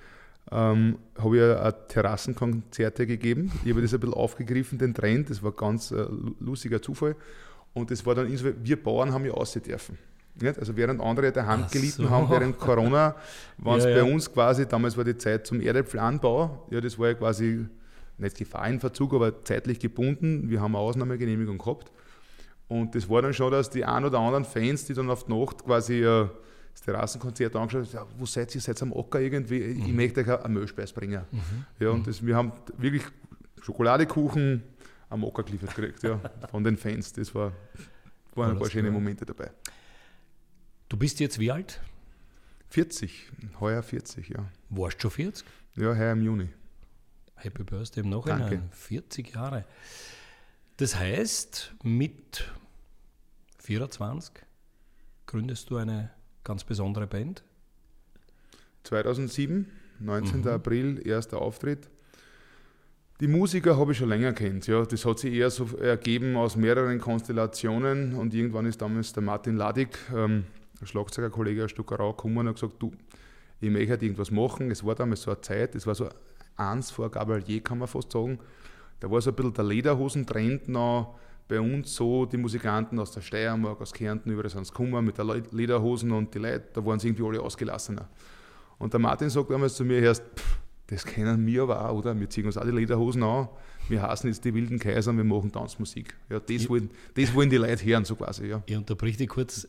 ähm, 0.49 0.97
habe 1.17 1.35
ich 1.35 1.41
ja 1.41 1.71
Terrassenkonzerte 1.71 3.05
gegeben. 3.05 3.51
Ich 3.63 3.71
habe 3.71 3.81
das 3.81 3.93
ein 3.93 3.99
bisschen 3.99 4.15
aufgegriffen, 4.15 4.77
den 4.77 4.93
Trend, 4.93 5.29
das 5.29 5.43
war 5.43 5.51
ganz 5.51 5.91
äh, 5.91 6.05
lustiger 6.39 6.81
Zufall. 6.81 7.15
Und 7.73 7.91
das 7.91 8.05
war 8.05 8.15
dann 8.15 8.27
insofern, 8.27 8.55
wir 8.61 8.81
Bauern 8.81 9.13
haben 9.13 9.25
ja 9.25 9.31
aussehen 9.31 9.63
dürfen. 9.63 9.97
Nicht? 10.39 10.59
Also 10.59 10.75
während 10.75 11.01
andere 11.01 11.31
der 11.31 11.45
Hand 11.45 11.71
gelitten 11.71 12.03
so. 12.03 12.09
haben 12.09 12.29
während 12.29 12.57
Corona, 12.57 13.15
waren 13.57 13.79
es 13.79 13.85
ja, 13.85 13.91
bei 13.91 13.97
ja. 13.97 14.03
uns 14.03 14.31
quasi, 14.31 14.65
damals 14.65 14.97
war 14.97 15.03
die 15.03 15.17
Zeit 15.17 15.45
zum 15.45 15.61
Erdäpfelanbau, 15.61 16.67
ja, 16.71 16.81
das 16.81 16.97
war 16.97 17.09
ja 17.09 17.13
quasi 17.13 17.65
nicht 18.17 18.37
Gefahr 18.37 18.67
in 18.67 18.79
Verzug, 18.79 19.13
aber 19.13 19.43
zeitlich 19.43 19.79
gebunden. 19.79 20.49
Wir 20.49 20.61
haben 20.61 20.75
eine 20.75 20.83
Ausnahmegenehmigung 20.83 21.57
gehabt. 21.57 21.91
Und 22.67 22.95
das 22.95 23.09
war 23.09 23.21
dann 23.21 23.33
schon, 23.33 23.51
dass 23.51 23.69
die 23.69 23.83
ein 23.83 24.05
oder 24.05 24.19
anderen 24.19 24.45
Fans, 24.45 24.85
die 24.85 24.93
dann 24.93 25.09
auf 25.09 25.25
die 25.25 25.33
Nacht 25.33 25.65
quasi 25.65 26.03
äh, 26.03 26.27
Terrassenkonzert 26.83 27.55
angeschaut 27.55 27.93
ja, 27.93 28.05
wo 28.17 28.25
seid 28.25 28.53
ihr, 28.55 28.61
seid 28.61 28.81
ihr 28.81 28.83
am 28.83 28.93
Ocker 28.93 29.19
irgendwie? 29.19 29.59
Mhm. 29.59 29.85
Ich 29.85 29.93
möchte 29.93 30.21
euch 30.21 30.29
eine 30.29 30.53
Müllspeis 30.53 30.91
bringen. 30.91 31.23
Mhm. 31.31 31.65
Ja, 31.79 31.89
und 31.91 32.07
das, 32.07 32.25
wir 32.25 32.35
haben 32.35 32.51
wirklich 32.77 33.03
Schokoladekuchen, 33.61 34.63
am 35.09 35.23
Ocker 35.23 35.43
geliefert 35.43 35.75
gekriegt, 35.75 36.03
ja, 36.03 36.19
von 36.49 36.63
den 36.63 36.77
Fans. 36.77 37.13
Das 37.13 37.33
war, 37.35 37.51
waren 38.33 38.51
ein 38.51 38.59
paar 38.59 38.69
schöne 38.69 38.89
Momente 38.89 39.25
dabei. 39.25 39.51
Du 40.89 40.97
bist 40.97 41.19
jetzt 41.19 41.37
wie 41.37 41.51
alt? 41.51 41.79
40, 42.69 43.29
heuer 43.59 43.83
40, 43.83 44.29
ja. 44.29 44.45
Warst 44.69 44.97
du 44.97 45.01
schon 45.01 45.11
40? 45.11 45.45
Ja, 45.75 45.95
heuer 45.95 46.13
im 46.13 46.21
Juni. 46.21 46.49
Happy 47.35 47.63
Birthday 47.63 48.03
im 48.03 48.09
Nachhinein. 48.09 48.49
Danke. 48.49 48.61
40 48.71 49.35
Jahre. 49.35 49.65
Das 50.77 50.95
heißt, 50.95 51.75
mit 51.83 52.49
24 53.59 54.33
gründest 55.25 55.69
du 55.69 55.77
eine 55.77 56.11
ganz 56.43 56.63
besondere 56.63 57.07
Band? 57.07 57.43
2007, 58.83 59.67
19. 59.99 60.41
Mhm. 60.41 60.47
April, 60.47 61.07
erster 61.07 61.41
Auftritt. 61.41 61.89
Die 63.19 63.27
Musiker 63.27 63.77
habe 63.77 63.91
ich 63.91 63.99
schon 63.99 64.09
länger 64.09 64.33
kennt. 64.33 64.65
Ja. 64.65 64.83
Das 64.83 65.05
hat 65.05 65.19
sich 65.19 65.33
eher 65.33 65.51
so 65.51 65.77
ergeben 65.77 66.35
aus 66.35 66.55
mehreren 66.55 66.99
Konstellationen 66.99 68.15
und 68.15 68.33
irgendwann 68.33 68.65
ist 68.65 68.81
damals 68.81 69.13
der 69.13 69.21
Martin 69.21 69.57
Ladig, 69.57 69.95
ähm, 70.15 70.45
der 70.81 70.87
Schlagzeugerkollege 70.87 71.65
aus 71.65 71.71
Stuckerau, 71.71 72.13
gekommen 72.13 72.39
und 72.39 72.47
hat 72.47 72.55
gesagt, 72.55 72.75
du, 72.79 72.91
ich 73.59 73.69
möchte 73.69 73.91
halt 73.91 74.01
irgendwas 74.01 74.31
machen. 74.31 74.71
Es 74.71 74.83
war 74.83 74.95
damals 74.95 75.21
so 75.21 75.29
eine 75.29 75.41
Zeit, 75.41 75.75
es 75.75 75.85
war 75.85 75.93
so 75.93 76.09
eins 76.55 76.89
vor 76.89 77.11
Gabalier, 77.11 77.61
kann 77.61 77.77
man 77.77 77.87
fast 77.87 78.11
sagen. 78.11 78.39
Da 78.99 79.09
war 79.11 79.21
so 79.21 79.29
ein 79.29 79.35
bisschen 79.35 79.53
der 79.53 79.65
Lederhosen-Trend 79.65 80.67
noch 80.67 81.19
bei 81.47 81.59
uns 81.59 81.95
so, 81.95 82.25
die 82.25 82.37
Musikanten 82.37 82.99
aus 82.99 83.11
der 83.11 83.21
Steiermark, 83.21 83.81
aus 83.81 83.93
Kärnten, 83.93 84.31
überall 84.31 84.49
sind 84.49 84.65
sie 84.65 84.71
gekommen 84.71 85.03
mit 85.03 85.17
der 85.17 85.25
Lederhosen 85.25 86.11
und 86.11 86.33
die 86.33 86.39
Leute, 86.39 86.63
da 86.73 86.85
waren 86.85 86.99
sie 86.99 87.07
irgendwie 87.07 87.25
alle 87.25 87.41
ausgelassener. 87.41 88.07
Und 88.77 88.93
der 88.93 88.99
Martin 88.99 89.29
sagt 89.29 89.49
damals 89.51 89.75
zu 89.75 89.83
mir 89.83 89.99
erst, 89.99 90.23
pff, 90.35 90.59
das 90.87 91.05
kennen 91.05 91.45
wir 91.45 91.63
aber 91.63 91.89
auch, 91.89 91.97
oder? 91.97 92.19
Wir 92.19 92.29
ziehen 92.29 92.45
uns 92.45 92.57
auch 92.57 92.65
die 92.65 92.71
Lederhosen 92.71 93.23
an, 93.23 93.49
wir 93.89 94.01
hassen 94.01 94.27
jetzt 94.27 94.43
die 94.45 94.53
wilden 94.53 94.79
Kaiser 94.79 95.11
und 95.11 95.17
wir 95.17 95.23
machen 95.23 95.51
Tanzmusik. 95.51 96.15
Ja, 96.29 96.39
das, 96.39 96.69
wollen, 96.69 96.89
das 97.15 97.33
wollen 97.33 97.49
die 97.49 97.57
Leute 97.57 97.85
hören, 97.85 98.05
so 98.05 98.15
quasi. 98.15 98.47
Ja. 98.47 98.63
Ich 98.65 98.75
unterbrich 98.75 99.17
dich 99.17 99.29
kurz. 99.29 99.67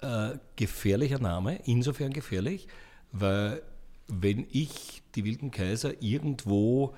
Äh, 0.00 0.36
gefährlicher 0.56 1.18
Name, 1.18 1.58
insofern 1.64 2.12
gefährlich, 2.12 2.68
weil 3.12 3.62
wenn 4.08 4.46
ich 4.50 5.02
die 5.14 5.24
wilden 5.24 5.50
Kaiser 5.50 6.02
irgendwo 6.02 6.94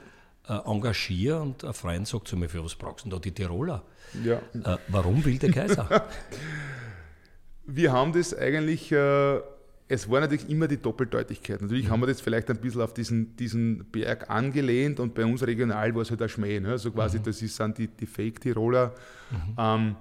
äh, 0.49 0.59
engagiere 0.65 1.41
und 1.41 1.65
ein 1.65 1.75
Freund 1.75 2.09
sagt 2.09 2.29
zu 2.29 2.37
mir, 2.37 2.49
für 2.49 2.65
was 2.65 2.75
brauchst 2.75 3.05
du 3.05 3.11
denn 3.11 3.19
da 3.19 3.23
die 3.23 3.33
Tiroler? 3.33 3.83
Ja. 4.25 4.37
Äh, 4.55 4.79
warum 4.89 5.25
wilde 5.25 5.51
Kaiser? 5.51 6.07
wir 7.67 7.93
haben 7.93 8.13
das 8.13 8.37
eigentlich 8.37 8.91
äh, 8.93 9.41
es 9.89 10.09
war 10.11 10.21
natürlich 10.21 10.49
immer 10.51 10.69
die 10.69 10.77
Doppeldeutigkeit. 10.77 11.63
Natürlich 11.63 11.87
mhm. 11.87 11.91
haben 11.91 12.01
wir 12.01 12.07
das 12.07 12.21
vielleicht 12.21 12.51
ein 12.51 12.59
bisschen 12.59 12.83
auf 12.83 12.93
diesen, 12.93 13.35
diesen 13.37 13.87
Berg 13.91 14.29
angelehnt 14.29 15.01
und 15.01 15.15
bei 15.15 15.25
uns 15.25 15.45
regional 15.47 15.95
war 15.95 16.03
es 16.03 16.11
halt 16.11 16.21
ein 16.21 16.29
Schmäh. 16.29 16.61
Ne? 16.61 16.71
Also 16.71 16.91
quasi, 16.93 17.19
mhm. 17.19 17.23
das 17.25 17.41
ist, 17.41 17.57
sind 17.57 17.79
die, 17.79 17.89
die 17.89 18.07
Fake-Tiroler. 18.07 18.95
Mhm. 19.31 19.55
Ähm, 19.59 19.97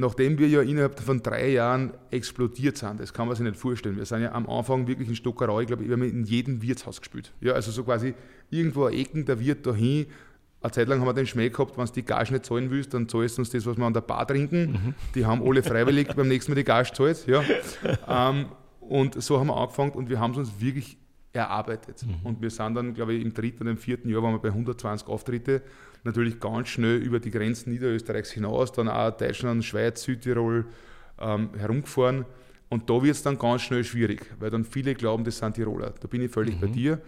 nachdem 0.00 0.38
wir 0.38 0.48
ja 0.48 0.62
innerhalb 0.62 0.98
von 0.98 1.22
drei 1.22 1.50
Jahren 1.50 1.92
explodiert 2.10 2.76
sind, 2.76 3.00
das 3.00 3.12
kann 3.12 3.26
man 3.26 3.36
sich 3.36 3.44
nicht 3.44 3.56
vorstellen. 3.56 3.96
Wir 3.96 4.04
sind 4.04 4.22
ja 4.22 4.32
am 4.32 4.48
Anfang 4.48 4.86
wirklich 4.86 5.08
in 5.08 5.14
Stockerau, 5.14 5.60
ich 5.60 5.66
glaube, 5.66 5.84
wir 5.86 5.92
haben 5.92 6.02
in 6.02 6.24
jedem 6.24 6.62
Wirtshaus 6.62 7.00
gespielt. 7.00 7.32
Ja, 7.40 7.52
also 7.52 7.70
so 7.70 7.84
quasi 7.84 8.14
irgendwo 8.50 8.84
ein 8.84 8.94
Ecken, 8.94 9.24
der 9.24 9.38
Wirt 9.38 9.66
dahin. 9.66 10.06
Eine 10.62 10.72
Zeit 10.72 10.88
lang 10.88 11.00
haben 11.00 11.06
wir 11.06 11.14
den 11.14 11.26
Schmäh 11.26 11.48
gehabt, 11.48 11.78
wenn 11.78 11.86
du 11.86 11.92
die 11.92 12.04
Gage 12.04 12.32
nicht 12.32 12.44
zahlen 12.44 12.70
willst, 12.70 12.92
dann 12.92 13.08
zahlst 13.08 13.38
du 13.38 13.42
uns 13.42 13.50
das, 13.50 13.64
was 13.64 13.76
wir 13.76 13.84
an 13.84 13.94
der 13.94 14.02
Bar 14.02 14.26
trinken. 14.26 14.72
Mhm. 14.72 14.94
Die 15.14 15.24
haben 15.24 15.42
alle 15.42 15.62
freiwillig 15.62 16.08
beim 16.14 16.28
nächsten 16.28 16.52
Mal 16.52 16.56
die 16.56 16.64
Gage 16.64 16.90
gezahlt. 16.90 17.26
Ja. 17.26 17.42
ähm, 18.30 18.46
und 18.80 19.22
so 19.22 19.38
haben 19.38 19.46
wir 19.46 19.56
angefangen 19.56 19.92
und 19.92 20.10
wir 20.10 20.20
haben 20.20 20.32
es 20.32 20.38
uns 20.38 20.60
wirklich 20.60 20.98
erarbeitet. 21.32 22.04
Mhm. 22.04 22.26
Und 22.26 22.42
wir 22.42 22.50
sind 22.50 22.74
dann, 22.74 22.92
glaube 22.94 23.14
ich, 23.14 23.22
im 23.22 23.32
dritten 23.32 23.62
oder 23.62 23.70
im 23.70 23.78
vierten 23.78 24.08
Jahr 24.10 24.22
waren 24.22 24.34
wir 24.34 24.38
bei 24.38 24.48
120 24.48 25.08
Auftritte. 25.08 25.62
Natürlich 26.04 26.40
ganz 26.40 26.68
schnell 26.68 26.96
über 26.96 27.20
die 27.20 27.30
Grenzen 27.30 27.70
Niederösterreichs 27.70 28.30
hinaus, 28.30 28.72
dann 28.72 28.88
auch 28.88 29.10
Deutschland, 29.10 29.64
Schweiz, 29.64 30.02
Südtirol 30.02 30.64
ähm, 31.20 31.50
herumgefahren. 31.58 32.24
Und 32.70 32.88
da 32.88 33.02
wird 33.02 33.16
es 33.16 33.22
dann 33.22 33.38
ganz 33.38 33.62
schnell 33.62 33.84
schwierig, 33.84 34.24
weil 34.38 34.50
dann 34.50 34.64
viele 34.64 34.94
glauben, 34.94 35.24
das 35.24 35.38
sind 35.38 35.54
Tiroler. 35.54 35.92
Da 36.00 36.08
bin 36.08 36.22
ich 36.22 36.30
völlig 36.30 36.56
mhm. 36.56 36.60
bei 36.60 36.66
dir. 36.68 37.00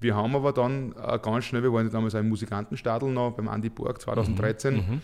Wir 0.00 0.16
haben 0.16 0.34
aber 0.34 0.52
dann 0.52 0.92
äh, 0.92 1.18
ganz 1.18 1.44
schnell, 1.44 1.62
wir 1.62 1.72
waren 1.72 1.86
ja 1.86 1.92
damals 1.92 2.14
ein 2.14 2.28
Musikantenstadel 2.28 3.10
noch 3.10 3.32
beim 3.32 3.48
Andy 3.48 3.68
Borg 3.68 4.00
2013. 4.00 4.74
Mhm. 4.74 4.80
mhm. 4.80 5.00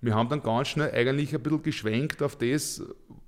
Wir 0.00 0.14
haben 0.14 0.28
dann 0.28 0.42
ganz 0.42 0.68
schnell 0.68 0.92
eigentlich 0.92 1.34
ein 1.34 1.42
bisschen 1.42 1.62
geschwenkt 1.62 2.22
auf 2.22 2.36
das. 2.36 2.82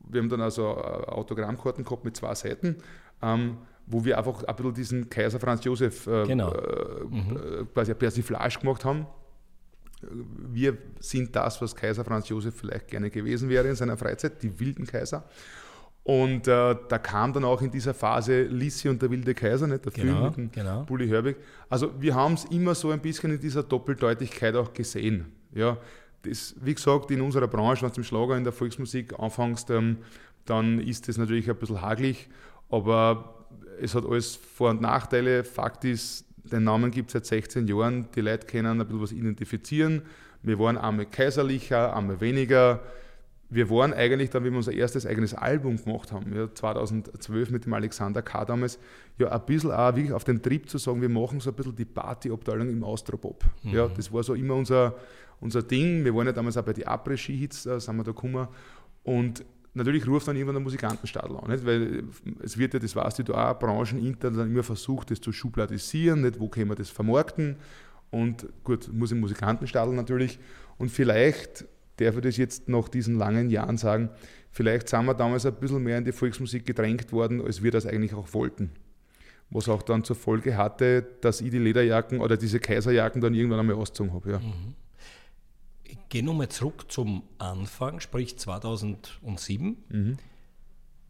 Wir 0.08 0.20
haben 0.20 0.28
dann 0.28 0.40
also 0.40 0.68
äh, 0.68 1.10
Autogrammkarten 1.10 1.84
gehabt 1.84 2.04
mit 2.04 2.16
zwei 2.16 2.34
Seiten, 2.34 2.76
ähm, 3.22 3.56
wo 3.86 4.04
wir 4.04 4.16
einfach 4.16 4.44
ein 4.44 4.54
bisschen 4.54 4.74
diesen 4.74 5.10
Kaiser 5.10 5.40
Franz 5.40 5.64
Josef 5.64 6.06
äh, 6.06 6.26
genau. 6.26 6.52
äh, 6.52 7.04
mhm. 7.04 7.36
Äh, 7.36 7.64
quasi 7.74 7.90
eine 7.90 7.96
Persiflage 7.96 8.60
gemacht 8.60 8.84
haben. 8.84 9.06
Wir 10.02 10.76
sind 10.98 11.34
das, 11.36 11.60
was 11.60 11.74
Kaiser 11.74 12.04
Franz 12.04 12.28
Josef 12.28 12.54
vielleicht 12.54 12.88
gerne 12.88 13.10
gewesen 13.10 13.48
wäre 13.48 13.68
in 13.68 13.76
seiner 13.76 13.96
Freizeit, 13.96 14.42
die 14.42 14.58
wilden 14.58 14.86
Kaiser. 14.86 15.24
Und 16.02 16.48
äh, 16.48 16.76
da 16.88 16.98
kam 16.98 17.32
dann 17.32 17.44
auch 17.44 17.60
in 17.60 17.70
dieser 17.70 17.92
Phase 17.92 18.42
Lissi 18.44 18.88
und 18.88 19.02
der 19.02 19.10
wilde 19.10 19.34
Kaiser, 19.34 19.66
nicht 19.66 19.84
der 19.84 19.92
genau, 19.92 20.12
Film 20.12 20.24
mit 20.24 20.36
dem 20.36 20.52
genau. 20.52 20.82
Bulli 20.84 21.06
Herbig. 21.06 21.36
Also 21.68 21.92
wir 22.00 22.14
haben 22.14 22.34
es 22.34 22.46
immer 22.46 22.74
so 22.74 22.90
ein 22.90 23.00
bisschen 23.00 23.32
in 23.32 23.40
dieser 23.40 23.62
Doppeldeutigkeit 23.62 24.56
auch 24.56 24.72
gesehen. 24.72 25.26
Ja, 25.54 25.76
das, 26.22 26.54
wie 26.60 26.74
gesagt, 26.74 27.10
in 27.10 27.20
unserer 27.20 27.48
Branche, 27.48 27.82
wenn 27.82 27.92
du 27.92 27.96
im 27.98 28.04
Schlager 28.04 28.36
in 28.36 28.44
der 28.44 28.52
Volksmusik 28.52 29.18
anfängst, 29.18 29.70
ähm, 29.70 29.98
dann 30.46 30.80
ist 30.80 31.06
das 31.08 31.18
natürlich 31.18 31.48
ein 31.50 31.56
bisschen 31.56 31.82
haglich, 31.82 32.28
aber 32.70 33.46
es 33.80 33.94
hat 33.94 34.04
alles 34.04 34.36
Vor- 34.36 34.70
und 34.70 34.80
Nachteile. 34.80 35.44
Fakt 35.44 35.84
ist, 35.84 36.24
den 36.44 36.64
Namen 36.64 36.90
gibt 36.90 37.08
es 37.08 37.12
seit 37.12 37.26
16 37.26 37.66
Jahren, 37.66 38.08
die 38.14 38.20
Leute 38.20 38.46
können 38.46 38.80
ein 38.80 38.86
bisschen 38.86 39.02
was 39.02 39.12
identifizieren. 39.12 40.02
Wir 40.42 40.58
waren 40.58 40.78
einmal 40.78 41.06
kaiserlicher, 41.06 41.94
einmal 41.94 42.20
weniger 42.20 42.80
wir 43.50 43.68
waren 43.68 43.92
eigentlich 43.92 44.30
dann, 44.30 44.44
wie 44.44 44.50
wir 44.50 44.56
unser 44.56 44.72
erstes 44.72 45.04
eigenes 45.04 45.34
Album 45.34 45.76
gemacht 45.82 46.12
haben, 46.12 46.34
ja, 46.34 46.52
2012 46.54 47.50
mit 47.50 47.64
dem 47.64 47.74
Alexander 47.74 48.22
K. 48.22 48.44
damals, 48.44 48.78
ja 49.18 49.28
ein 49.28 49.44
bisschen 49.44 49.72
auch 49.72 49.94
wirklich 49.94 50.12
auf 50.12 50.22
den 50.22 50.40
Trip 50.40 50.68
zu 50.68 50.78
sagen, 50.78 51.02
wir 51.02 51.08
machen 51.08 51.40
so 51.40 51.50
ein 51.50 51.56
bisschen 51.56 51.74
die 51.74 51.84
Partyabteilung 51.84 52.70
im 52.70 52.84
Austropop. 52.84 53.44
Mhm. 53.64 53.70
Ja, 53.72 53.88
das 53.88 54.12
war 54.12 54.22
so 54.22 54.34
immer 54.34 54.54
unser, 54.54 54.94
unser 55.40 55.62
Ding. 55.62 56.04
Wir 56.04 56.14
waren 56.14 56.26
ja 56.26 56.32
damals 56.32 56.56
auch 56.56 56.62
bei 56.62 56.72
den 56.72 56.86
Après-Ski-Hits, 56.86 57.64
da 57.64 57.80
sind 57.80 57.96
wir 57.96 58.04
da 58.04 58.12
gekommen. 58.12 58.46
Und 59.02 59.44
natürlich 59.74 60.06
ruft 60.06 60.28
dann 60.28 60.36
irgendwann 60.36 60.56
der 60.56 60.62
Musikantenstadel 60.62 61.36
an, 61.36 61.50
nicht? 61.50 61.64
weil 61.64 62.04
es 62.42 62.58
wird 62.58 62.74
ja, 62.74 62.80
das 62.80 62.96
weißt 62.96 63.28
du, 63.28 63.34
auch 63.34 63.58
branchenintern 63.58 64.36
dann 64.36 64.50
immer 64.50 64.62
versucht, 64.62 65.10
das 65.10 65.20
zu 65.20 65.32
schubladisieren, 65.32 66.22
nicht? 66.22 66.40
wo 66.40 66.48
können 66.48 66.70
wir 66.70 66.76
das 66.76 66.90
vermarkten. 66.90 67.56
Und 68.10 68.46
gut, 68.64 68.90
muss 68.92 69.12
im 69.12 69.20
Musikantenstadel 69.20 69.94
natürlich. 69.94 70.38
Und 70.78 70.90
vielleicht 70.90 71.64
darf 71.96 72.16
ich 72.16 72.22
das 72.22 72.36
jetzt 72.36 72.68
nach 72.68 72.88
diesen 72.88 73.16
langen 73.16 73.50
Jahren 73.50 73.76
sagen, 73.76 74.10
vielleicht 74.50 74.88
sind 74.88 75.04
wir 75.04 75.14
damals 75.14 75.46
ein 75.46 75.54
bisschen 75.54 75.82
mehr 75.82 75.98
in 75.98 76.04
die 76.04 76.12
Volksmusik 76.12 76.66
gedrängt 76.66 77.12
worden, 77.12 77.40
als 77.44 77.62
wir 77.62 77.70
das 77.70 77.86
eigentlich 77.86 78.14
auch 78.14 78.32
wollten. 78.32 78.70
Was 79.50 79.68
auch 79.68 79.82
dann 79.82 80.04
zur 80.04 80.16
Folge 80.16 80.56
hatte, 80.56 81.06
dass 81.20 81.40
ich 81.40 81.50
die 81.50 81.58
Lederjacken 81.58 82.20
oder 82.20 82.36
diese 82.36 82.60
Kaiserjacken 82.60 83.20
dann 83.20 83.34
irgendwann 83.34 83.60
einmal 83.60 83.76
ausgezogen 83.76 84.12
habe. 84.12 84.30
Ja. 84.30 84.38
Mhm. 84.38 84.74
Gehe 86.08 86.24
nochmal 86.24 86.48
zurück 86.48 86.90
zum 86.90 87.22
Anfang, 87.38 88.00
sprich 88.00 88.38
2007. 88.38 89.76
Mhm. 89.88 90.18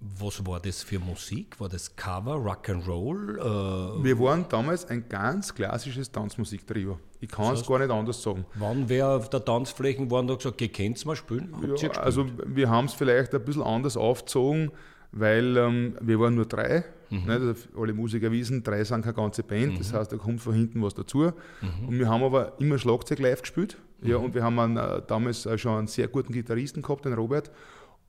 Was 0.01 0.47
war 0.47 0.61
das 0.61 0.83
für 0.83 0.99
Musik? 0.99 1.61
War 1.61 1.69
das 1.69 1.95
Cover, 1.95 2.37
Rock'n'Roll? 2.37 3.37
Äh 3.39 4.05
wir 4.05 4.19
waren 4.19 4.47
damals 4.49 4.87
ein 4.87 5.07
ganz 5.11 5.55
klassisches 5.55 6.11
Tanzmusiktrio. 6.11 6.99
Ich 7.21 7.29
kann 7.29 7.53
es 7.53 7.67
gar 7.67 7.79
nicht 7.79 7.91
anders 7.91 8.23
sagen. 8.23 8.47
Wann 8.55 8.89
wer 8.89 9.09
auf 9.09 9.29
der 9.29 9.45
Tanzfläche 9.45 10.11
waren 10.11 10.27
da 10.27 10.37
gesagt, 10.37 10.59
ihr 10.63 10.73
könnt 10.73 10.97
es 10.97 11.05
mal 11.05 11.17
spielen? 11.17 11.55
Ja, 11.79 11.91
also 11.91 12.27
wir 12.47 12.71
haben 12.71 12.87
es 12.87 12.95
vielleicht 12.95 13.35
ein 13.35 13.45
bisschen 13.45 13.63
anders 13.63 13.99
aufgezogen, 13.99 14.71
weil 15.13 15.57
ähm, 15.59 15.97
wir 16.01 16.19
waren 16.19 16.35
nur 16.35 16.47
drei. 16.47 16.85
Mhm. 17.11 17.27
Ne, 17.27 17.33
also 17.35 17.55
alle 17.77 17.93
Musiker 17.93 18.33
wissen, 18.33 18.63
drei 18.63 18.83
sind 18.85 19.03
keine 19.03 19.15
ganze 19.15 19.43
Band, 19.43 19.75
mhm. 19.75 19.79
das 19.79 19.93
heißt, 19.93 20.13
da 20.13 20.17
kommt 20.17 20.41
von 20.41 20.55
hinten 20.55 20.83
was 20.83 20.95
dazu. 20.95 21.33
Mhm. 21.61 21.89
Und 21.89 21.99
wir 21.99 22.09
haben 22.09 22.23
aber 22.23 22.59
immer 22.59 22.79
Schlagzeug 22.79 23.19
live 23.19 23.43
gespielt. 23.43 23.77
Ja, 24.03 24.19
mhm. 24.19 24.25
und 24.25 24.35
wir 24.35 24.43
haben 24.43 24.59
einen, 24.59 24.77
äh, 24.77 25.03
damals 25.07 25.49
schon 25.57 25.79
einen 25.79 25.87
sehr 25.87 26.09
guten 26.09 26.33
Gitarristen 26.33 26.83
gehabt, 26.83 27.05
den 27.05 27.13
Robert. 27.13 27.51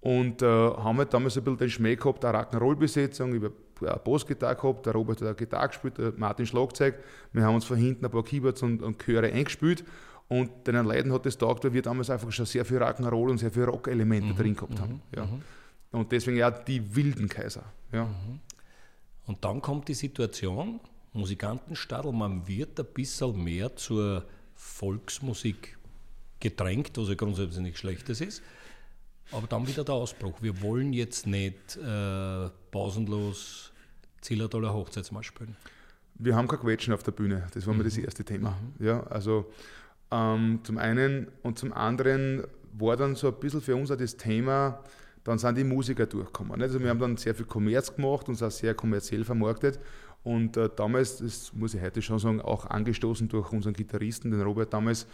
Und 0.01 0.41
äh, 0.41 0.45
haben 0.45 0.97
halt 0.97 1.13
damals 1.13 1.37
ein 1.37 1.43
bisschen 1.43 1.57
den 1.57 1.69
Schmäh 1.69 1.95
gehabt, 1.95 2.25
eine 2.25 2.37
Rock'n'Roll-Besetzung, 2.37 3.33
über 3.33 3.51
eine 3.81 3.99
Bassgitarre 4.03 4.55
gehabt, 4.55 4.85
der 4.85 4.93
Robert 4.93 5.21
hat 5.21 5.27
eine 5.27 5.35
Gitarre 5.35 5.67
gespielt, 5.67 5.97
der 5.97 6.13
Martin 6.17 6.45
Schlagzeug. 6.45 6.95
Wir 7.33 7.43
haben 7.43 7.55
uns 7.55 7.65
von 7.65 7.77
hinten 7.77 8.05
ein 8.05 8.11
paar 8.11 8.23
Keyboards 8.23 8.63
und, 8.63 8.81
und 8.81 8.99
Chöre 8.99 9.31
eingespielt. 9.31 9.83
Und 10.27 10.65
den 10.65 10.75
Leuten 10.85 11.11
hat 11.11 11.25
das 11.25 11.37
taugt, 11.37 11.63
weil 11.65 11.73
wir 11.73 11.81
damals 11.81 12.09
einfach 12.09 12.31
schon 12.31 12.45
sehr 12.45 12.63
viel 12.65 12.81
Rock'n'Roll 12.81 13.31
und 13.31 13.37
sehr 13.37 13.51
viele 13.51 13.67
Rock-Elemente 13.67 14.33
mhm, 14.33 14.37
drin 14.37 14.55
gehabt 14.55 14.79
haben. 14.79 14.93
Mhm, 14.93 15.01
ja. 15.15 15.25
Mhm. 15.25 15.41
Und 15.91 16.11
deswegen 16.11 16.37
ja 16.37 16.49
die 16.49 16.95
wilden 16.95 17.27
Kaiser. 17.27 17.63
Ja. 17.91 18.05
Mhm. 18.05 18.39
Und 19.27 19.43
dann 19.43 19.61
kommt 19.61 19.87
die 19.87 19.93
Situation, 19.93 20.79
Musikantenstadel, 21.13 22.11
man 22.11 22.47
wird 22.47 22.79
ein 22.79 22.85
bisschen 22.93 23.43
mehr 23.43 23.75
zur 23.75 24.25
Volksmusik 24.55 25.77
gedrängt, 26.41 26.91
was 26.95 27.07
ja 27.07 27.15
grundsätzlich 27.15 27.59
nichts 27.59 27.79
Schlechtes 27.79 28.19
ist. 28.21 28.41
Aber 29.31 29.47
dann 29.47 29.65
wieder 29.67 29.85
der 29.85 29.95
Ausbruch. 29.95 30.41
Wir 30.41 30.61
wollen 30.61 30.91
jetzt 30.91 31.25
nicht 31.25 31.77
äh, 31.77 32.49
pausenlos 32.71 33.71
Zillertaler 34.19 34.73
Hochzeitsmarsch 34.73 35.27
spielen. 35.27 35.55
Wir 36.15 36.35
haben 36.35 36.47
kein 36.47 36.59
Quetschen 36.59 36.93
auf 36.93 37.03
der 37.03 37.13
Bühne. 37.13 37.47
Das 37.53 37.65
war 37.65 37.73
mhm. 37.73 37.79
mir 37.79 37.85
das 37.85 37.97
erste 37.97 38.25
Thema. 38.25 38.57
Mhm. 38.77 38.85
Ja, 38.85 39.03
also 39.07 39.49
ähm, 40.11 40.59
zum 40.63 40.77
einen 40.77 41.29
und 41.43 41.57
zum 41.57 41.71
anderen 41.71 42.43
war 42.73 42.97
dann 42.97 43.15
so 43.15 43.27
ein 43.27 43.39
bisschen 43.39 43.61
für 43.61 43.75
uns 43.75 43.89
auch 43.89 43.95
das 43.95 44.17
Thema, 44.17 44.83
dann 45.23 45.37
sind 45.37 45.57
die 45.57 45.63
Musiker 45.63 46.05
durchgekommen. 46.05 46.53
Nicht? 46.53 46.63
Also 46.63 46.81
wir 46.81 46.89
haben 46.89 46.99
dann 46.99 47.17
sehr 47.17 47.35
viel 47.35 47.45
Kommerz 47.45 47.95
gemacht, 47.95 48.27
uns 48.27 48.43
auch 48.43 48.51
sehr 48.51 48.73
kommerziell 48.73 49.23
vermarktet 49.23 49.79
und 50.23 50.57
äh, 50.57 50.69
damals, 50.75 51.17
das 51.17 51.51
muss 51.53 51.73
ich 51.73 51.81
heute 51.81 52.01
schon 52.01 52.19
sagen, 52.19 52.41
auch 52.41 52.65
angestoßen 52.65 53.27
durch 53.27 53.51
unseren 53.51 53.73
Gitarristen, 53.73 54.31
den 54.31 54.41
Robert 54.41 54.73
damals, 54.73 55.07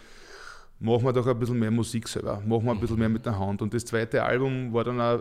machen 0.80 1.04
wir 1.04 1.12
doch 1.12 1.26
ein 1.26 1.38
bisschen 1.38 1.58
mehr 1.58 1.70
Musik 1.70 2.08
selber, 2.08 2.40
machen 2.46 2.64
wir 2.64 2.72
ein 2.72 2.80
bisschen 2.80 2.98
mehr 2.98 3.08
mit 3.08 3.26
der 3.26 3.38
Hand. 3.38 3.62
Und 3.62 3.74
das 3.74 3.84
zweite 3.84 4.22
Album 4.22 4.72
war 4.72 4.84
dann 4.84 5.00
auch 5.00 5.20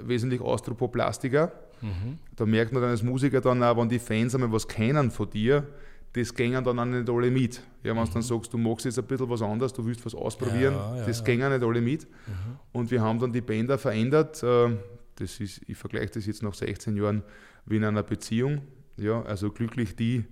wesentlich 0.00 0.40
austropoplastiker. 0.40 1.52
Mhm. 1.80 2.18
Da 2.34 2.46
merkt 2.46 2.72
man 2.72 2.82
dann 2.82 2.90
als 2.90 3.02
Musiker 3.02 3.40
dann 3.40 3.62
auch, 3.62 3.76
wenn 3.76 3.88
die 3.88 3.98
Fans 3.98 4.34
einmal 4.34 4.52
was 4.52 4.66
kennen 4.66 5.10
von 5.10 5.28
dir, 5.28 5.66
das 6.14 6.32
gängen 6.32 6.62
dann 6.62 6.78
auch 6.78 6.84
nicht 6.84 7.10
alle 7.10 7.30
mit. 7.30 7.60
Ja, 7.82 7.94
wenn 7.94 8.02
mhm. 8.02 8.06
du 8.06 8.12
dann 8.12 8.22
sagst, 8.22 8.52
du 8.52 8.58
magst 8.58 8.86
jetzt 8.86 8.98
ein 8.98 9.04
bisschen 9.04 9.28
was 9.28 9.42
anderes, 9.42 9.72
du 9.72 9.84
willst 9.84 10.04
was 10.06 10.14
ausprobieren, 10.14 10.74
ja, 10.74 10.96
ja, 10.96 11.06
das 11.06 11.18
ja. 11.18 11.24
gängen 11.24 11.52
nicht 11.52 11.64
alle 11.64 11.80
mit. 11.80 12.04
Mhm. 12.04 12.58
Und 12.72 12.90
wir 12.90 13.02
haben 13.02 13.18
dann 13.18 13.32
die 13.32 13.40
Bänder 13.40 13.78
verändert. 13.78 14.42
Äh, 14.42 14.76
das 15.16 15.40
ist, 15.40 15.60
ich 15.66 15.76
vergleiche 15.76 16.12
das 16.14 16.26
jetzt 16.26 16.42
nach 16.42 16.54
16 16.54 16.96
Jahren 16.96 17.22
wie 17.66 17.76
in 17.76 17.84
einer 17.84 18.02
Beziehung. 18.02 18.62
Ja, 18.96 19.22
also 19.22 19.50
glücklich 19.50 19.96
die, 19.96 20.24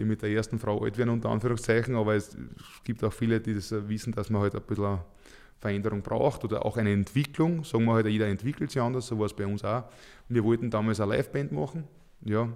die 0.00 0.06
mit 0.06 0.22
der 0.22 0.30
ersten 0.30 0.58
Frau 0.58 0.82
alt 0.82 0.98
werden, 0.98 1.10
unter 1.10 1.28
Anführungszeichen, 1.28 1.94
aber 1.94 2.14
es, 2.14 2.36
gibt 2.84 3.04
auch 3.04 3.12
viele, 3.12 3.40
die 3.40 3.54
das 3.54 3.70
wissen, 3.88 4.12
dass 4.12 4.30
man 4.30 4.42
halt 4.42 4.54
ein 4.54 4.62
bisschen 4.62 4.98
Veränderung 5.60 6.02
braucht 6.02 6.42
oder 6.44 6.64
auch 6.64 6.76
eine 6.76 6.92
Entwicklung. 6.92 7.64
Sagen 7.64 7.84
wir 7.84 7.94
halt, 7.94 8.06
jeder 8.06 8.26
entwickelt 8.26 8.70
sich 8.70 8.80
anders, 8.80 9.06
so 9.06 9.18
war 9.18 9.26
es 9.26 9.34
bei 9.34 9.46
uns 9.46 9.62
auch. 9.62 9.84
Wir 10.28 10.42
wollten 10.42 10.70
damals 10.70 11.00
eine 11.00 11.16
Liveband 11.16 11.52
machen, 11.52 11.84
ja, 12.24 12.48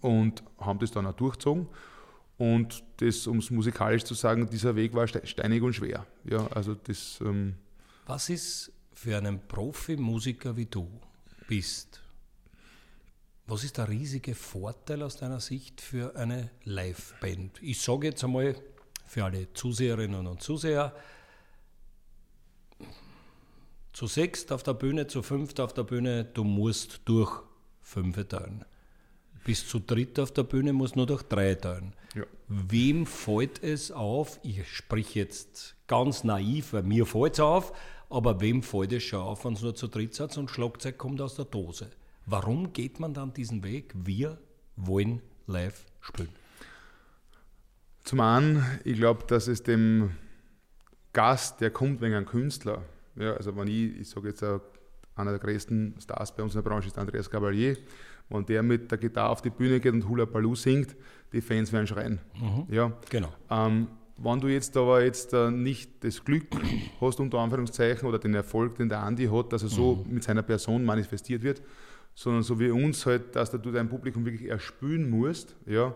und 0.00 0.42
haben 0.58 0.78
das 0.78 0.92
dann 0.92 1.06
auch 1.06 1.14
durchgezogen. 1.14 1.66
Und 2.38 2.84
das, 2.98 3.26
um 3.26 3.38
es 3.38 3.50
musikalisch 3.50 4.04
zu 4.04 4.14
sagen, 4.14 4.48
dieser 4.48 4.76
Weg 4.76 4.94
war 4.94 5.08
steinig 5.08 5.62
und 5.62 5.72
schwer. 5.72 6.06
Ja, 6.24 6.46
also 6.48 6.74
das, 6.74 7.18
ähm 7.22 7.54
Was 8.06 8.28
ist 8.28 8.72
für 8.94 9.16
einen 9.16 9.40
Profimusiker 9.48 10.56
wie 10.56 10.66
du 10.66 10.88
bist 11.48 12.02
was 13.46 13.62
ist 13.62 13.78
der 13.78 13.88
riesige 13.88 14.34
Vorteil 14.34 15.02
aus 15.02 15.16
deiner 15.16 15.40
Sicht 15.40 15.80
für 15.80 16.16
eine 16.16 16.50
Liveband? 16.64 17.62
Ich 17.62 17.80
sage 17.80 18.08
jetzt 18.08 18.24
einmal 18.24 18.56
für 19.06 19.24
alle 19.24 19.52
Zuseherinnen 19.52 20.26
und 20.26 20.42
Zuseher, 20.42 20.92
zu 23.92 24.06
sechst 24.06 24.52
auf 24.52 24.62
der 24.62 24.74
Bühne, 24.74 25.06
zu 25.06 25.22
fünft 25.22 25.60
auf 25.60 25.72
der 25.72 25.84
Bühne, 25.84 26.24
du 26.24 26.44
musst 26.44 27.00
durch 27.04 27.42
fünf 27.80 28.22
teilen. 28.28 28.64
Bis 29.44 29.66
zu 29.66 29.78
dritt 29.78 30.18
auf 30.18 30.32
der 30.32 30.42
Bühne 30.42 30.72
musst 30.72 30.96
du 30.96 30.98
nur 30.98 31.06
durch 31.06 31.22
drei 31.22 31.54
teilen. 31.54 31.94
Ja. 32.14 32.24
Wem 32.48 33.06
fällt 33.06 33.62
es 33.62 33.92
auf? 33.92 34.40
Ich 34.42 34.68
sprich 34.68 35.14
jetzt 35.14 35.76
ganz 35.86 36.24
naiv, 36.24 36.72
weil 36.72 36.82
mir 36.82 37.06
fällt 37.06 37.34
es 37.34 37.40
auf, 37.40 37.72
aber 38.10 38.40
wem 38.40 38.62
fällt 38.62 38.92
es 38.92 39.04
schon 39.04 39.20
auf, 39.20 39.44
wenn 39.44 39.54
es 39.54 39.62
nur 39.62 39.74
zu 39.74 39.86
dritt 39.86 40.18
ist 40.18 40.36
und 40.36 40.50
Schlagzeug 40.50 40.98
kommt 40.98 41.20
aus 41.20 41.36
der 41.36 41.44
Dose? 41.44 41.90
Warum 42.26 42.72
geht 42.72 42.98
man 42.98 43.14
dann 43.14 43.32
diesen 43.32 43.62
Weg? 43.62 43.94
Wir 43.94 44.38
wollen 44.74 45.22
live 45.46 45.84
spielen. 46.00 46.28
Zum 48.02 48.20
einen, 48.20 48.64
ich 48.84 48.96
glaube, 48.96 49.24
dass 49.28 49.46
es 49.46 49.62
dem 49.62 50.10
Gast, 51.12 51.60
der 51.60 51.70
kommt 51.70 52.00
wegen 52.00 52.14
einem 52.14 52.26
Künstler, 52.26 52.82
ja, 53.14 53.34
also 53.34 53.56
wenn 53.56 53.68
ich, 53.68 54.00
ich 54.00 54.08
sage 54.10 54.28
jetzt, 54.28 54.42
einer 54.42 55.30
der 55.30 55.38
größten 55.38 55.94
Stars 56.00 56.34
bei 56.34 56.42
uns 56.42 56.54
in 56.54 56.62
der 56.62 56.68
Branche 56.68 56.88
ist 56.88 56.98
Andreas 56.98 57.30
Cavalier, 57.30 57.76
wenn 58.28 58.44
der 58.44 58.62
mit 58.62 58.90
der 58.90 58.98
Gitarre 58.98 59.30
auf 59.30 59.40
die 59.40 59.50
Bühne 59.50 59.80
geht 59.80 59.92
und 59.92 60.08
Hula 60.08 60.24
Baloo 60.24 60.54
singt, 60.54 60.96
die 61.32 61.40
Fans 61.40 61.72
werden 61.72 61.86
schreien. 61.86 62.18
Mhm. 62.34 62.74
Ja, 62.74 62.92
genau. 63.08 63.32
Ähm, 63.50 63.86
wenn 64.18 64.40
du 64.40 64.48
jetzt 64.48 64.76
aber 64.76 65.04
jetzt 65.04 65.32
äh, 65.32 65.50
nicht 65.50 66.04
das 66.04 66.24
Glück 66.24 66.46
hast, 67.00 67.20
unter 67.20 67.38
Anführungszeichen, 67.38 68.08
oder 68.08 68.18
den 68.18 68.34
Erfolg, 68.34 68.76
den 68.76 68.88
der 68.88 69.00
Andi 69.00 69.26
hat, 69.26 69.52
dass 69.52 69.62
er 69.62 69.68
so 69.68 70.04
mhm. 70.04 70.14
mit 70.14 70.24
seiner 70.24 70.42
Person 70.42 70.84
manifestiert 70.84 71.42
wird, 71.42 71.62
sondern 72.16 72.42
so 72.42 72.58
wie 72.58 72.70
uns 72.70 73.04
halt, 73.04 73.36
dass 73.36 73.50
du 73.50 73.58
dein 73.70 73.90
Publikum 73.90 74.24
wirklich 74.24 74.48
erspülen 74.48 75.08
musst, 75.08 75.54
ja, 75.66 75.94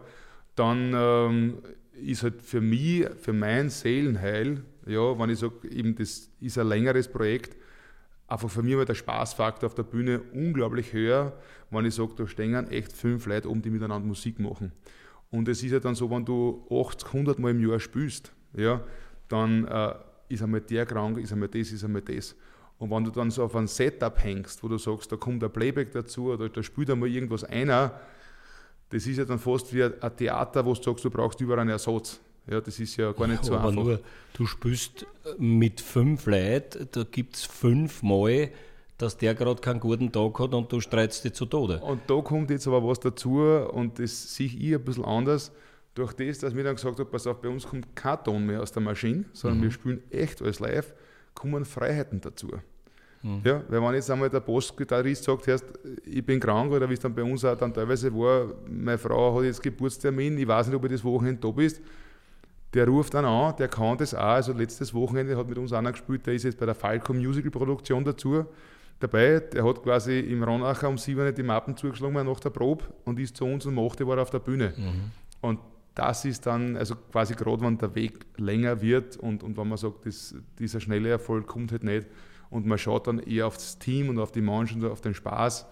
dann 0.54 0.92
ähm, 0.94 1.58
ist 1.94 2.22
halt 2.22 2.42
für 2.42 2.60
mich, 2.60 3.08
für 3.18 3.32
mein 3.32 3.70
Seelenheil, 3.70 4.62
ja, 4.86 5.18
wenn 5.18 5.30
ich 5.30 5.38
sage, 5.38 5.68
eben 5.70 5.96
das 5.96 6.30
ist 6.38 6.58
ein 6.58 6.68
längeres 6.68 7.08
Projekt, 7.08 7.56
einfach 8.28 8.50
für 8.50 8.62
mich 8.62 8.76
war 8.76 8.84
der 8.84 8.94
Spaßfaktor 8.94 9.66
auf 9.66 9.74
der 9.74 9.82
Bühne 9.82 10.20
unglaublich 10.34 10.92
höher, 10.92 11.32
wenn 11.70 11.86
ich 11.86 11.94
sage, 11.94 12.12
da 12.16 12.26
stehen 12.26 12.68
echt 12.68 12.92
fünf 12.92 13.24
Leute 13.24 13.48
um, 13.48 13.62
die 13.62 13.70
miteinander 13.70 14.06
Musik 14.06 14.38
machen. 14.38 14.72
Und 15.30 15.48
es 15.48 15.62
ist 15.62 15.70
ja 15.72 15.80
dann 15.80 15.94
so, 15.94 16.10
wenn 16.10 16.26
du 16.26 16.66
80, 16.70 17.08
100 17.08 17.38
Mal 17.38 17.52
im 17.52 17.66
Jahr 17.66 17.80
spielst, 17.80 18.30
ja, 18.52 18.84
dann 19.28 19.64
äh, 19.64 19.94
ist 20.28 20.42
einmal 20.42 20.60
der 20.60 20.84
krank, 20.84 21.16
ist 21.16 21.32
einmal 21.32 21.48
das, 21.48 21.72
ist 21.72 21.82
einmal 21.82 22.02
das. 22.02 22.36
Und 22.80 22.90
wenn 22.90 23.04
du 23.04 23.10
dann 23.10 23.30
so 23.30 23.44
auf 23.44 23.54
ein 23.54 23.68
Setup 23.68 24.20
hängst, 24.24 24.64
wo 24.64 24.68
du 24.68 24.78
sagst, 24.78 25.12
da 25.12 25.16
kommt 25.16 25.44
ein 25.44 25.52
Playback 25.52 25.92
dazu 25.92 26.32
oder 26.32 26.48
da 26.48 26.62
spielt 26.62 26.90
einmal 26.90 27.08
irgendwas 27.08 27.44
einer, 27.44 28.00
das 28.88 29.06
ist 29.06 29.18
ja 29.18 29.24
dann 29.24 29.38
fast 29.38 29.72
wie 29.72 29.84
ein 29.84 30.16
Theater, 30.16 30.64
wo 30.64 30.74
du 30.74 30.82
sagst, 30.82 31.04
du 31.04 31.10
brauchst 31.10 31.40
überall 31.40 31.60
einen 31.60 31.70
Ersatz. 31.70 32.18
Ja, 32.50 32.60
das 32.60 32.80
ist 32.80 32.96
ja 32.96 33.12
gar 33.12 33.28
nicht 33.28 33.44
so 33.44 33.54
aber 33.54 33.68
einfach. 33.68 33.84
Nur, 33.84 34.00
du 34.32 34.46
spielst 34.46 35.06
mit 35.38 35.80
fünf 35.80 36.26
Leuten, 36.26 36.88
da 36.90 37.04
gibt 37.04 37.36
es 37.36 37.44
fünf 37.44 38.02
Mal 38.02 38.50
dass 39.00 39.16
der 39.16 39.34
gerade 39.34 39.60
keinen 39.60 39.80
guten 39.80 40.12
Tag 40.12 40.38
hat 40.38 40.52
und 40.52 40.70
du 40.70 40.80
streitst 40.80 41.24
dich 41.24 41.32
zu 41.32 41.46
Tode. 41.46 41.80
Und 41.80 42.02
da 42.06 42.20
kommt 42.20 42.50
jetzt 42.50 42.66
aber 42.66 42.86
was 42.86 43.00
dazu 43.00 43.40
und 43.40 43.98
das 43.98 44.34
sehe 44.34 44.46
ich 44.46 44.74
ein 44.74 44.84
bisschen 44.84 45.04
anders. 45.04 45.52
Durch 45.94 46.12
das, 46.12 46.38
dass 46.38 46.54
mir 46.54 46.64
dann 46.64 46.76
gesagt 46.76 46.98
habe, 46.98 47.10
pass 47.10 47.26
auf, 47.26 47.40
bei 47.40 47.48
uns 47.48 47.66
kommt 47.66 47.96
kein 47.96 48.22
Ton 48.22 48.46
mehr 48.46 48.62
aus 48.62 48.72
der 48.72 48.82
Maschine, 48.82 49.24
sondern 49.32 49.60
mhm. 49.60 49.62
wir 49.64 49.70
spielen 49.70 50.02
echt 50.10 50.42
alles 50.42 50.60
live, 50.60 50.92
kommen 51.34 51.64
Freiheiten 51.64 52.20
dazu. 52.20 52.48
Mhm. 53.22 53.42
Ja, 53.44 53.62
weil 53.68 53.82
wenn 53.82 53.94
jetzt 53.94 54.10
einmal 54.10 54.30
der 54.30 54.40
Postgitarrist 54.40 55.24
sagt, 55.24 55.46
heißt, 55.46 55.64
ich 56.04 56.24
bin 56.24 56.40
krank 56.40 56.72
oder 56.72 56.88
wie 56.88 56.94
es 56.94 57.00
dann 57.00 57.14
bei 57.14 57.22
uns 57.22 57.44
auch 57.44 57.56
dann 57.56 57.72
teilweise 57.72 58.12
war, 58.14 58.46
meine 58.66 58.96
Frau 58.96 59.36
hat 59.36 59.44
jetzt 59.44 59.62
Geburtstermin, 59.62 60.38
ich 60.38 60.48
weiß 60.48 60.68
nicht, 60.68 60.76
ob 60.76 60.82
du 60.82 60.88
das 60.88 61.04
Wochenende 61.04 61.40
da 61.40 61.50
bist, 61.50 61.82
der 62.72 62.86
ruft 62.86 63.14
dann 63.14 63.24
an, 63.24 63.54
der 63.56 63.68
kann 63.68 63.98
das 63.98 64.14
auch. 64.14 64.20
Also 64.20 64.52
letztes 64.52 64.94
Wochenende 64.94 65.36
hat 65.36 65.48
mit 65.48 65.58
uns 65.58 65.72
einer 65.72 65.92
gespielt, 65.92 66.26
der 66.26 66.34
ist 66.34 66.44
jetzt 66.44 66.58
bei 66.58 66.66
der 66.66 66.74
Falco 66.74 67.12
Musical 67.12 67.50
Produktion 67.50 68.04
dazu 68.04 68.46
dabei. 69.00 69.40
Der 69.40 69.64
hat 69.64 69.82
quasi 69.82 70.20
im 70.20 70.42
Ronacher 70.42 70.88
um 70.88 70.96
7 70.96 71.34
die 71.34 71.42
Mappen 71.42 71.76
zugeschlagen 71.76 72.26
nach 72.26 72.40
der 72.40 72.50
Probe 72.50 72.84
und 73.04 73.18
ist 73.18 73.36
zu 73.36 73.44
uns 73.44 73.66
um 73.66 73.78
8 73.78 74.06
war 74.06 74.18
auf 74.18 74.30
der 74.30 74.38
Bühne. 74.38 74.72
Mhm. 74.76 75.10
Und 75.40 75.58
das 76.00 76.24
ist 76.24 76.46
dann, 76.46 76.76
also 76.78 76.96
quasi 76.96 77.34
gerade 77.34 77.60
wenn 77.60 77.76
der 77.76 77.94
Weg 77.94 78.24
länger 78.38 78.80
wird 78.80 79.18
und, 79.18 79.42
und 79.42 79.58
wenn 79.58 79.68
man 79.68 79.76
sagt, 79.76 80.06
das, 80.06 80.34
dieser 80.58 80.80
schnelle 80.80 81.10
Erfolg 81.10 81.46
kommt 81.46 81.72
halt 81.72 81.84
nicht 81.84 82.06
und 82.48 82.64
man 82.64 82.78
schaut 82.78 83.06
dann 83.06 83.18
eher 83.18 83.46
auf 83.46 83.56
das 83.56 83.78
Team 83.78 84.08
und 84.08 84.18
auf 84.18 84.32
die 84.32 84.40
Menschen 84.40 84.82
und 84.82 84.90
auf 84.90 85.02
den 85.02 85.12
Spaß. 85.12 85.66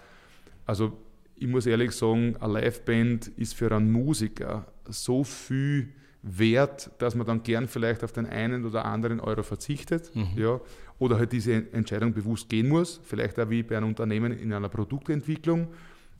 Also 0.66 0.92
ich 1.34 1.46
muss 1.46 1.64
ehrlich 1.64 1.92
sagen, 1.92 2.36
eine 2.40 2.60
Liveband 2.60 3.28
ist 3.28 3.54
für 3.54 3.74
einen 3.74 3.90
Musiker 3.90 4.66
so 4.86 5.24
viel 5.24 5.94
wert, 6.20 6.90
dass 6.98 7.14
man 7.14 7.26
dann 7.26 7.42
gern 7.42 7.66
vielleicht 7.66 8.04
auf 8.04 8.12
den 8.12 8.26
einen 8.26 8.66
oder 8.66 8.84
anderen 8.84 9.18
Euro 9.20 9.42
verzichtet. 9.42 10.14
Mhm. 10.14 10.26
Ja, 10.36 10.60
oder 10.98 11.16
halt 11.16 11.32
diese 11.32 11.72
Entscheidung 11.72 12.12
bewusst 12.12 12.50
gehen 12.50 12.68
muss, 12.68 13.00
vielleicht 13.02 13.38
auch 13.40 13.48
wie 13.48 13.62
bei 13.62 13.78
einem 13.78 13.88
Unternehmen 13.88 14.32
in 14.32 14.52
einer 14.52 14.68
Produktentwicklung. 14.68 15.68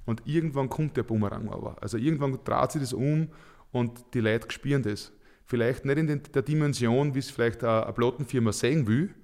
Und 0.07 0.23
irgendwann 0.25 0.71
kommt 0.71 0.97
der 0.97 1.03
Bumerang 1.03 1.51
aber. 1.51 1.77
Also 1.83 1.99
irgendwann 1.99 2.39
dreht 2.43 2.73
sich 2.73 2.81
das 2.81 2.95
um 2.95 3.29
und 3.73 4.05
die 4.15 4.21
Leute 4.21 4.51
spüren 4.51 4.83
das. 4.83 5.13
Vielleicht 5.45 5.85
nicht 5.85 5.99
in 5.99 6.23
der 6.35 6.43
Dimension, 6.43 7.15
wie 7.15 7.21
es 7.21 7.31
vielleicht 7.31 7.65
eine 7.65 7.93
Plattenfirma 7.93 8.53
sehen 8.53 8.87
will, 8.87 9.15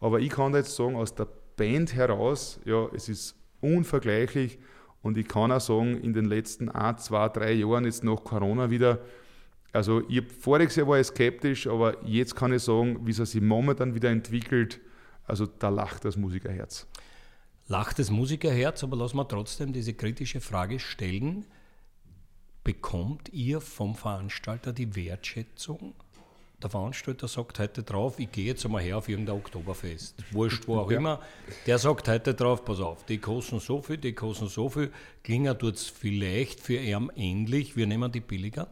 aber 0.00 0.20
ich 0.20 0.30
kann 0.30 0.52
da 0.52 0.58
jetzt 0.58 0.74
sagen, 0.74 0.96
aus 0.96 1.14
der 1.14 1.28
Band 1.56 1.94
heraus, 1.94 2.60
ja, 2.64 2.88
es 2.94 3.08
ist 3.08 3.36
unvergleichlich 3.60 4.58
und 5.02 5.16
ich 5.16 5.28
kann 5.28 5.52
auch 5.52 5.60
sagen, 5.60 6.00
in 6.00 6.12
den 6.12 6.24
letzten 6.24 6.68
ein, 6.68 6.98
zwei, 6.98 7.28
drei 7.28 7.52
Jahren, 7.52 7.84
jetzt 7.84 8.04
nach 8.04 8.24
Corona 8.24 8.70
wieder, 8.70 9.00
also 9.72 10.02
ich, 10.08 10.22
voriges 10.32 10.76
Jahr 10.76 10.88
war 10.88 11.00
ich 11.00 11.06
skeptisch, 11.08 11.66
aber 11.66 12.04
jetzt 12.06 12.34
kann 12.34 12.52
ich 12.52 12.62
sagen, 12.62 13.06
wie 13.06 13.10
es 13.10 13.16
sich 13.16 13.40
momentan 13.40 13.94
wieder 13.94 14.10
entwickelt, 14.10 14.80
also 15.26 15.46
da 15.46 15.68
lacht 15.68 16.04
das 16.04 16.16
Musikerherz. 16.16 16.86
Lacht 17.66 17.98
das 17.98 18.10
Musikerherz, 18.10 18.84
aber 18.84 18.96
lass 18.96 19.14
mal 19.14 19.24
trotzdem 19.24 19.72
diese 19.72 19.94
kritische 19.94 20.40
Frage 20.40 20.78
stellen. 20.78 21.46
Bekommt 22.64 23.28
ihr 23.30 23.60
vom 23.60 23.94
Veranstalter 23.94 24.72
die 24.72 24.96
Wertschätzung? 24.96 25.92
Der 26.62 26.70
Veranstalter 26.70 27.28
sagt 27.28 27.58
heute 27.58 27.82
drauf, 27.82 28.18
ich 28.18 28.32
gehe 28.32 28.46
jetzt 28.46 28.64
einmal 28.64 28.82
her 28.82 28.96
auf 28.96 29.06
irgendein 29.06 29.36
Oktoberfest. 29.36 30.14
Wurscht, 30.30 30.66
wo 30.66 30.78
auch 30.78 30.90
ja. 30.90 30.96
immer. 30.96 31.20
Der 31.66 31.76
sagt 31.76 32.08
heute 32.08 32.32
drauf, 32.32 32.64
pass 32.64 32.80
auf, 32.80 33.04
die 33.04 33.18
kosten 33.18 33.60
so 33.60 33.82
viel, 33.82 33.98
die 33.98 34.14
kosten 34.14 34.48
so 34.48 34.70
viel. 34.70 34.90
Klinger 35.22 35.58
tut 35.58 35.74
es 35.74 35.88
vielleicht 35.88 36.58
für 36.58 36.76
ihn 36.76 37.10
ähnlich. 37.16 37.76
Wir 37.76 37.86
nehmen 37.86 38.10
die 38.10 38.20
billiger. 38.20 38.68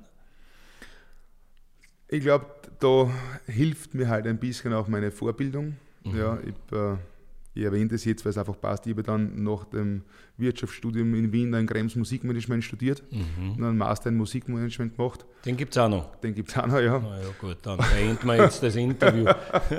Ich 2.08 2.22
glaube, 2.22 2.46
da 2.80 3.10
hilft 3.46 3.92
mir 3.92 4.08
halt 4.08 4.26
ein 4.26 4.38
bisschen 4.38 4.72
auch 4.72 4.88
meine 4.88 5.10
Vorbildung. 5.10 5.76
Mhm. 6.04 6.16
Ja, 6.16 6.38
ich, 6.40 6.74
äh, 6.74 6.96
ich 7.54 7.64
erwähne 7.64 7.88
das 7.88 8.04
jetzt, 8.04 8.24
weil 8.24 8.30
es 8.30 8.38
einfach 8.38 8.58
passt. 8.58 8.86
Ich 8.86 8.92
habe 8.92 9.02
dann 9.02 9.42
nach 9.42 9.64
dem 9.64 10.02
Wirtschaftsstudium 10.38 11.14
in 11.14 11.32
Wien 11.32 11.54
ein 11.54 11.66
Krems 11.66 11.96
Musikmanagement 11.96 12.64
studiert 12.64 13.02
mhm. 13.10 13.56
und 13.56 13.64
einen 13.64 13.76
Master 13.76 14.08
in 14.08 14.16
Musikmanagement 14.16 14.96
gemacht. 14.96 15.26
Den 15.44 15.56
gibt 15.56 15.74
es 15.74 15.78
auch 15.78 15.88
noch? 15.88 16.16
Den 16.16 16.34
gibt 16.34 16.50
es 16.50 16.56
auch 16.56 16.66
noch, 16.66 16.80
ja. 16.80 16.98
Na 16.98 17.20
ja, 17.20 17.28
gut, 17.38 17.58
dann 17.62 17.78
beenden 17.78 18.26
wir 18.26 18.36
jetzt 18.36 18.62
das 18.62 18.74
Interview. 18.76 19.26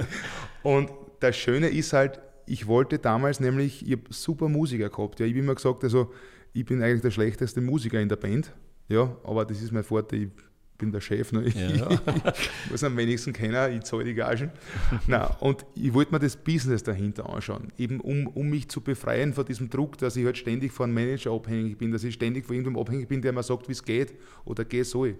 und 0.63 0.89
das 1.19 1.35
Schöne 1.35 1.69
ist 1.69 1.93
halt, 1.93 2.19
ich 2.45 2.67
wollte 2.67 2.99
damals 2.99 3.39
nämlich, 3.39 3.85
ich 3.85 3.93
habe 3.93 4.03
super 4.09 4.49
Musiker 4.49 4.89
gehabt. 4.89 5.19
Ja, 5.19 5.25
ich 5.25 5.31
habe 5.31 5.39
immer 5.39 5.55
gesagt, 5.55 5.83
also 5.83 6.11
ich 6.53 6.65
bin 6.65 6.83
eigentlich 6.83 7.01
der 7.01 7.11
schlechteste 7.11 7.61
Musiker 7.61 7.99
in 7.99 8.09
der 8.09 8.17
Band. 8.17 8.53
Ja, 8.87 9.15
aber 9.23 9.45
das 9.45 9.61
ist 9.61 9.71
mein 9.71 9.83
Vorteil. 9.83 10.23
Ich 10.23 10.29
bin 10.77 10.91
der 10.91 11.01
Chef, 11.01 11.31
ne? 11.31 11.43
ich, 11.43 11.55
ja. 11.55 11.89
ich 11.89 12.69
muss 12.71 12.83
am 12.83 12.97
wenigsten 12.97 13.33
kennen, 13.33 13.77
ich 13.77 13.83
zahle 13.83 14.05
die 14.05 14.13
Gagen. 14.13 14.51
Nein, 15.07 15.27
und 15.39 15.65
ich 15.75 15.93
wollte 15.93 16.11
mir 16.11 16.19
das 16.19 16.35
Business 16.35 16.83
dahinter 16.83 17.29
anschauen, 17.29 17.71
eben 17.77 17.99
um, 17.99 18.27
um 18.27 18.49
mich 18.49 18.69
zu 18.69 18.81
befreien 18.81 19.33
von 19.33 19.45
diesem 19.45 19.69
Druck, 19.69 19.97
dass 19.97 20.15
ich 20.15 20.25
halt 20.25 20.37
ständig 20.37 20.71
von 20.71 20.85
einem 20.85 20.95
Manager 20.95 21.31
abhängig 21.31 21.77
bin, 21.77 21.91
dass 21.91 22.03
ich 22.03 22.15
ständig 22.15 22.45
von 22.45 22.55
irgendjemandem 22.55 22.81
abhängig 22.81 23.07
bin, 23.07 23.21
der 23.21 23.33
mir 23.33 23.43
sagt, 23.43 23.67
wie 23.67 23.73
es 23.73 23.83
geht 23.83 24.13
oder 24.45 24.65
gehen 24.65 24.85
soll. 24.85 25.17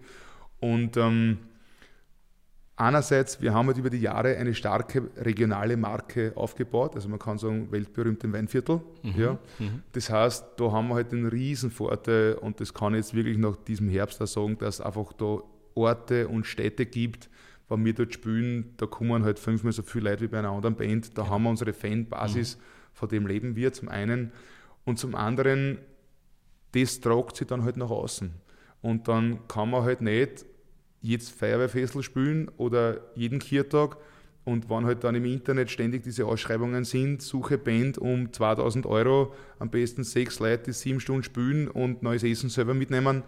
Und 0.60 0.98
ähm, 0.98 1.38
einerseits, 2.76 3.42
wir 3.42 3.54
haben 3.54 3.68
halt 3.68 3.78
über 3.78 3.90
die 3.90 4.00
Jahre 4.00 4.36
eine 4.38 4.54
starke 4.54 5.10
regionale 5.18 5.78
Marke 5.78 6.34
aufgebaut, 6.36 6.96
also 6.96 7.10
man 7.10 7.20
kann 7.20 7.38
sagen, 7.38 7.72
weltberühmt 7.72 8.24
im 8.24 8.34
Weinviertel. 8.34 8.82
Mhm. 9.04 9.14
Ja. 9.16 9.34
Mhm. 9.60 9.84
Das 9.92 10.10
heißt, 10.10 10.46
da 10.58 10.72
haben 10.72 10.90
wir 10.90 10.96
halt 10.96 11.12
einen 11.14 11.28
riesen 11.28 11.72
Vorteil 11.72 12.36
und 12.36 12.60
das 12.60 12.74
kann 12.74 12.94
ich 12.94 13.00
jetzt 13.00 13.14
wirklich 13.14 13.38
nach 13.38 13.56
diesem 13.56 13.90
Herbst 13.90 14.22
auch 14.22 14.28
sagen, 14.28 14.58
dass 14.58 14.82
einfach 14.82 15.14
da 15.14 15.40
Orte 15.76 16.28
und 16.28 16.46
Städte 16.46 16.86
gibt, 16.86 17.30
wenn 17.70 17.86
wir 17.86 17.94
dort 17.94 18.14
spielen, 18.14 18.74
da 18.78 18.86
kommen 18.86 19.24
halt 19.24 19.40
fünfmal 19.40 19.72
so 19.72 19.84
viele 19.84 20.12
Leute 20.12 20.24
wie 20.24 20.28
bei 20.28 20.40
einer 20.40 20.52
anderen 20.52 20.76
Band. 20.76 21.18
Da 21.18 21.24
ja. 21.24 21.30
haben 21.30 21.44
wir 21.44 21.50
unsere 21.50 21.74
Fanbasis, 21.74 22.58
mhm. 22.58 22.62
von 22.94 23.10
dem 23.10 23.28
leben 23.28 23.56
wir 23.56 23.74
zum 23.74 23.90
einen. 23.90 24.32
Und 24.86 25.00
zum 25.00 25.16
anderen, 25.16 25.80
das 26.74 27.00
tragt 27.00 27.38
sich 27.38 27.48
dann 27.48 27.64
halt 27.64 27.78
nach 27.78 27.90
außen. 27.90 28.32
Und 28.82 29.08
dann 29.08 29.48
kann 29.48 29.70
man 29.70 29.84
halt 29.84 30.02
nicht 30.02 30.46
jetzt 31.04 31.32
Feuerwehrfessel 31.32 32.02
spielen 32.02 32.50
oder 32.58 33.02
jeden 33.14 33.38
Kirtag. 33.38 33.98
Und 34.46 34.70
wenn 34.70 34.86
halt 34.86 35.04
dann 35.04 35.16
im 35.16 35.26
Internet 35.26 35.70
ständig 35.70 36.04
diese 36.04 36.26
Ausschreibungen 36.26 36.84
sind, 36.84 37.22
suche 37.22 37.58
Band 37.58 37.98
um 37.98 38.34
2000 38.34 38.86
Euro, 38.86 39.34
am 39.60 39.70
besten 39.70 40.04
sechs 40.04 40.40
Leute, 40.40 40.64
die 40.66 40.74
sieben 40.74 41.00
Stunden 41.00 41.24
spielen 41.24 41.68
und 41.68 42.04
neues 42.04 42.24
Essen 42.24 42.50
selber 42.50 42.74
mitnehmen, 42.74 43.24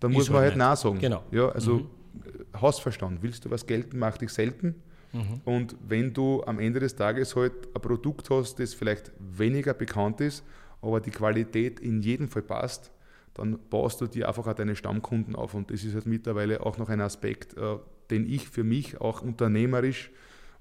dann 0.00 0.12
muss 0.12 0.30
man 0.30 0.42
halt 0.42 0.56
Nein 0.56 0.76
sagen. 0.76 0.98
Genau. 0.98 1.22
Ja, 1.30 1.50
also 1.50 1.74
mhm. 1.74 2.60
Hausverstand. 2.60 3.22
Willst 3.22 3.44
du 3.44 3.50
was 3.50 3.66
gelten, 3.66 3.98
mach 3.98 4.16
dich 4.16 4.30
selten. 4.30 4.74
Mhm. 5.12 5.40
Und 5.44 5.76
wenn 5.86 6.12
du 6.12 6.42
am 6.44 6.58
Ende 6.58 6.80
des 6.80 6.96
Tages 6.96 7.36
halt 7.36 7.52
ein 7.74 7.82
Produkt 7.82 8.30
hast, 8.30 8.58
das 8.58 8.74
vielleicht 8.74 9.12
weniger 9.18 9.74
bekannt 9.74 10.20
ist, 10.20 10.44
aber 10.82 11.00
die 11.00 11.10
Qualität 11.10 11.80
in 11.80 12.00
jedem 12.00 12.28
Fall 12.28 12.42
passt, 12.42 12.90
dann 13.34 13.58
baust 13.70 14.00
du 14.00 14.06
dir 14.06 14.28
einfach 14.28 14.46
auch 14.46 14.54
deine 14.54 14.76
Stammkunden 14.76 15.36
auf. 15.36 15.54
Und 15.54 15.70
das 15.70 15.84
ist 15.84 15.94
halt 15.94 16.06
mittlerweile 16.06 16.64
auch 16.64 16.78
noch 16.78 16.88
ein 16.88 17.00
Aspekt, 17.00 17.56
äh, 17.56 17.76
den 18.10 18.28
ich 18.28 18.48
für 18.48 18.64
mich 18.64 19.00
auch 19.00 19.22
unternehmerisch, 19.22 20.10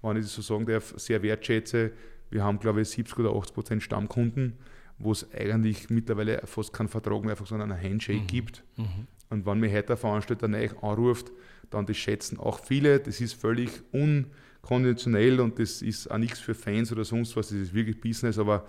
wenn 0.01 0.17
ich 0.17 0.23
das 0.23 0.35
so 0.35 0.41
sagen 0.41 0.65
darf, 0.65 0.93
sehr 0.97 1.21
wertschätze. 1.23 1.91
Wir 2.29 2.43
haben, 2.43 2.59
glaube 2.59 2.81
ich, 2.81 2.89
70 2.89 3.19
oder 3.19 3.35
80 3.35 3.53
Prozent 3.53 3.83
Stammkunden, 3.83 4.53
wo 4.97 5.11
es 5.11 5.31
eigentlich 5.33 5.89
mittlerweile 5.89 6.41
fast 6.45 6.71
keinen 6.73 6.87
Vertrag 6.87 7.21
mehr, 7.21 7.31
einfach 7.31 7.47
so 7.47 7.55
einen 7.55 7.81
Handshake 7.81 8.21
mhm. 8.21 8.27
gibt. 8.27 8.63
Mhm. 8.77 9.07
Und 9.29 9.45
wenn 9.45 9.59
mir 9.59 9.71
heute 9.71 9.87
der 9.87 9.97
Veranstalter 9.97 10.47
neu 10.47 10.69
anruft, 10.81 11.31
dann 11.69 11.85
das 11.85 11.97
schätzen 11.97 12.39
auch 12.39 12.63
viele. 12.63 12.99
Das 12.99 13.21
ist 13.21 13.33
völlig 13.33 13.69
unkonventionell 13.91 15.39
und 15.39 15.59
das 15.59 15.81
ist 15.81 16.09
auch 16.09 16.17
nichts 16.17 16.39
für 16.39 16.55
Fans 16.55 16.91
oder 16.91 17.03
sonst 17.03 17.35
was. 17.35 17.49
Das 17.49 17.57
ist 17.57 17.73
wirklich 17.73 17.99
Business, 17.99 18.39
aber 18.39 18.65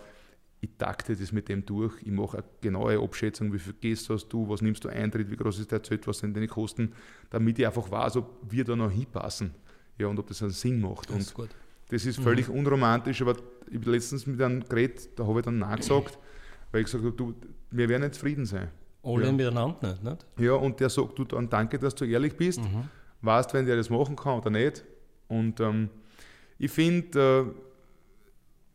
ich 0.61 0.71
takte 0.77 1.17
das 1.17 1.33
mit 1.33 1.49
dem 1.49 1.65
durch, 1.65 1.95
ich 2.03 2.11
mache 2.11 2.39
eine 2.39 2.47
genaue 2.61 3.03
Abschätzung, 3.03 3.53
wie 3.53 3.59
viel 3.59 3.73
Gäste 3.75 4.15
hast 4.15 4.29
du, 4.29 4.49
was 4.49 4.61
nimmst 4.61 4.85
du 4.85 4.89
Eintritt, 4.89 5.31
wie 5.31 5.37
groß 5.37 5.59
ist 5.59 5.73
der 5.73 5.83
Zelt, 5.83 6.07
was 6.07 6.19
sind 6.19 6.37
deine 6.37 6.49
Kosten, 6.49 6.93
damit 7.31 7.59
ich 7.59 7.67
einfach 7.67 7.91
weiß, 7.91 8.17
ob 8.17 8.31
wir 8.49 8.65
da 8.65 8.77
noch 8.77 8.91
hinpassen 8.91 9.55
ja, 9.99 10.07
und 10.07 10.19
ob 10.19 10.27
das 10.27 10.43
einen 10.43 10.53
Sinn 10.53 10.81
macht. 10.81 11.09
Das 11.09 11.19
ist, 11.19 11.35
gut. 11.35 11.49
Das 11.89 12.05
ist 12.05 12.21
völlig 12.21 12.49
mhm. 12.49 12.57
unromantisch, 12.57 13.23
aber 13.23 13.37
ich 13.71 13.79
habe 13.79 13.91
letztens 13.91 14.27
mit 14.27 14.41
einem 14.41 14.63
geredet, 14.69 15.09
da 15.17 15.27
habe 15.27 15.41
ich 15.41 15.45
dann 15.45 15.59
nachgesagt, 15.59 16.19
weil 16.73 16.83
ich 16.83 16.87
gesagt 16.87 17.05
habe, 17.05 17.17
du, 17.17 17.35
wir 17.71 17.89
werden 17.89 18.03
nicht 18.03 18.15
zufrieden 18.15 18.45
sein. 18.45 18.69
Alle 19.03 19.27
ja. 19.27 19.33
miteinander 19.33 19.93
nicht, 19.93 20.05
nicht? 20.05 20.27
Ja, 20.39 20.53
und 20.53 20.79
der 20.79 20.91
sagt, 20.91 21.19
du 21.19 21.25
dann 21.25 21.49
danke, 21.49 21.79
dass 21.79 21.95
du 21.95 22.05
ehrlich 22.05 22.37
bist, 22.37 22.61
mhm. 22.61 22.89
weißt, 23.23 23.55
wenn 23.55 23.65
der 23.65 23.77
das 23.77 23.89
machen 23.89 24.15
kann 24.15 24.39
oder 24.39 24.51
nicht. 24.51 24.85
Und 25.29 25.59
ähm, 25.61 25.89
ich 26.59 26.71
finde, 26.71 27.55
äh, 27.57 27.70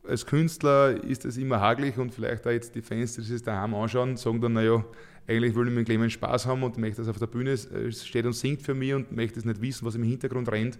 als 0.08 0.26
Künstler 0.26 1.04
ist 1.04 1.26
das 1.26 1.38
immer 1.38 1.60
haglich 1.60 1.98
und 1.98 2.14
vielleicht 2.14 2.46
auch 2.48 2.52
jetzt 2.52 2.76
die 2.76 2.82
Fans, 2.82 3.16
die 3.16 3.22
sich 3.22 3.34
das 3.34 3.44
daheim 3.44 3.74
anschauen, 3.74 4.18
sagen 4.18 4.42
dann, 4.42 4.54
naja, 4.54 4.84
eigentlich 5.28 5.56
will 5.56 5.68
ich 5.68 5.74
mit 5.74 5.86
Clemens 5.86 6.14
Spaß 6.14 6.46
haben 6.46 6.64
und 6.64 6.78
möchte, 6.78 7.02
dass 7.02 7.08
auf 7.08 7.18
der 7.18 7.28
Bühne 7.28 7.52
äh, 7.52 7.92
steht 7.92 8.26
und 8.26 8.34
singt 8.34 8.62
für 8.62 8.74
mich 8.74 8.94
und 8.94 9.12
möchte 9.12 9.40
es 9.40 9.46
nicht 9.46 9.62
wissen, 9.62 9.86
was 9.86 9.96
im 9.96 10.04
Hintergrund 10.04 10.50
rennt. 10.52 10.78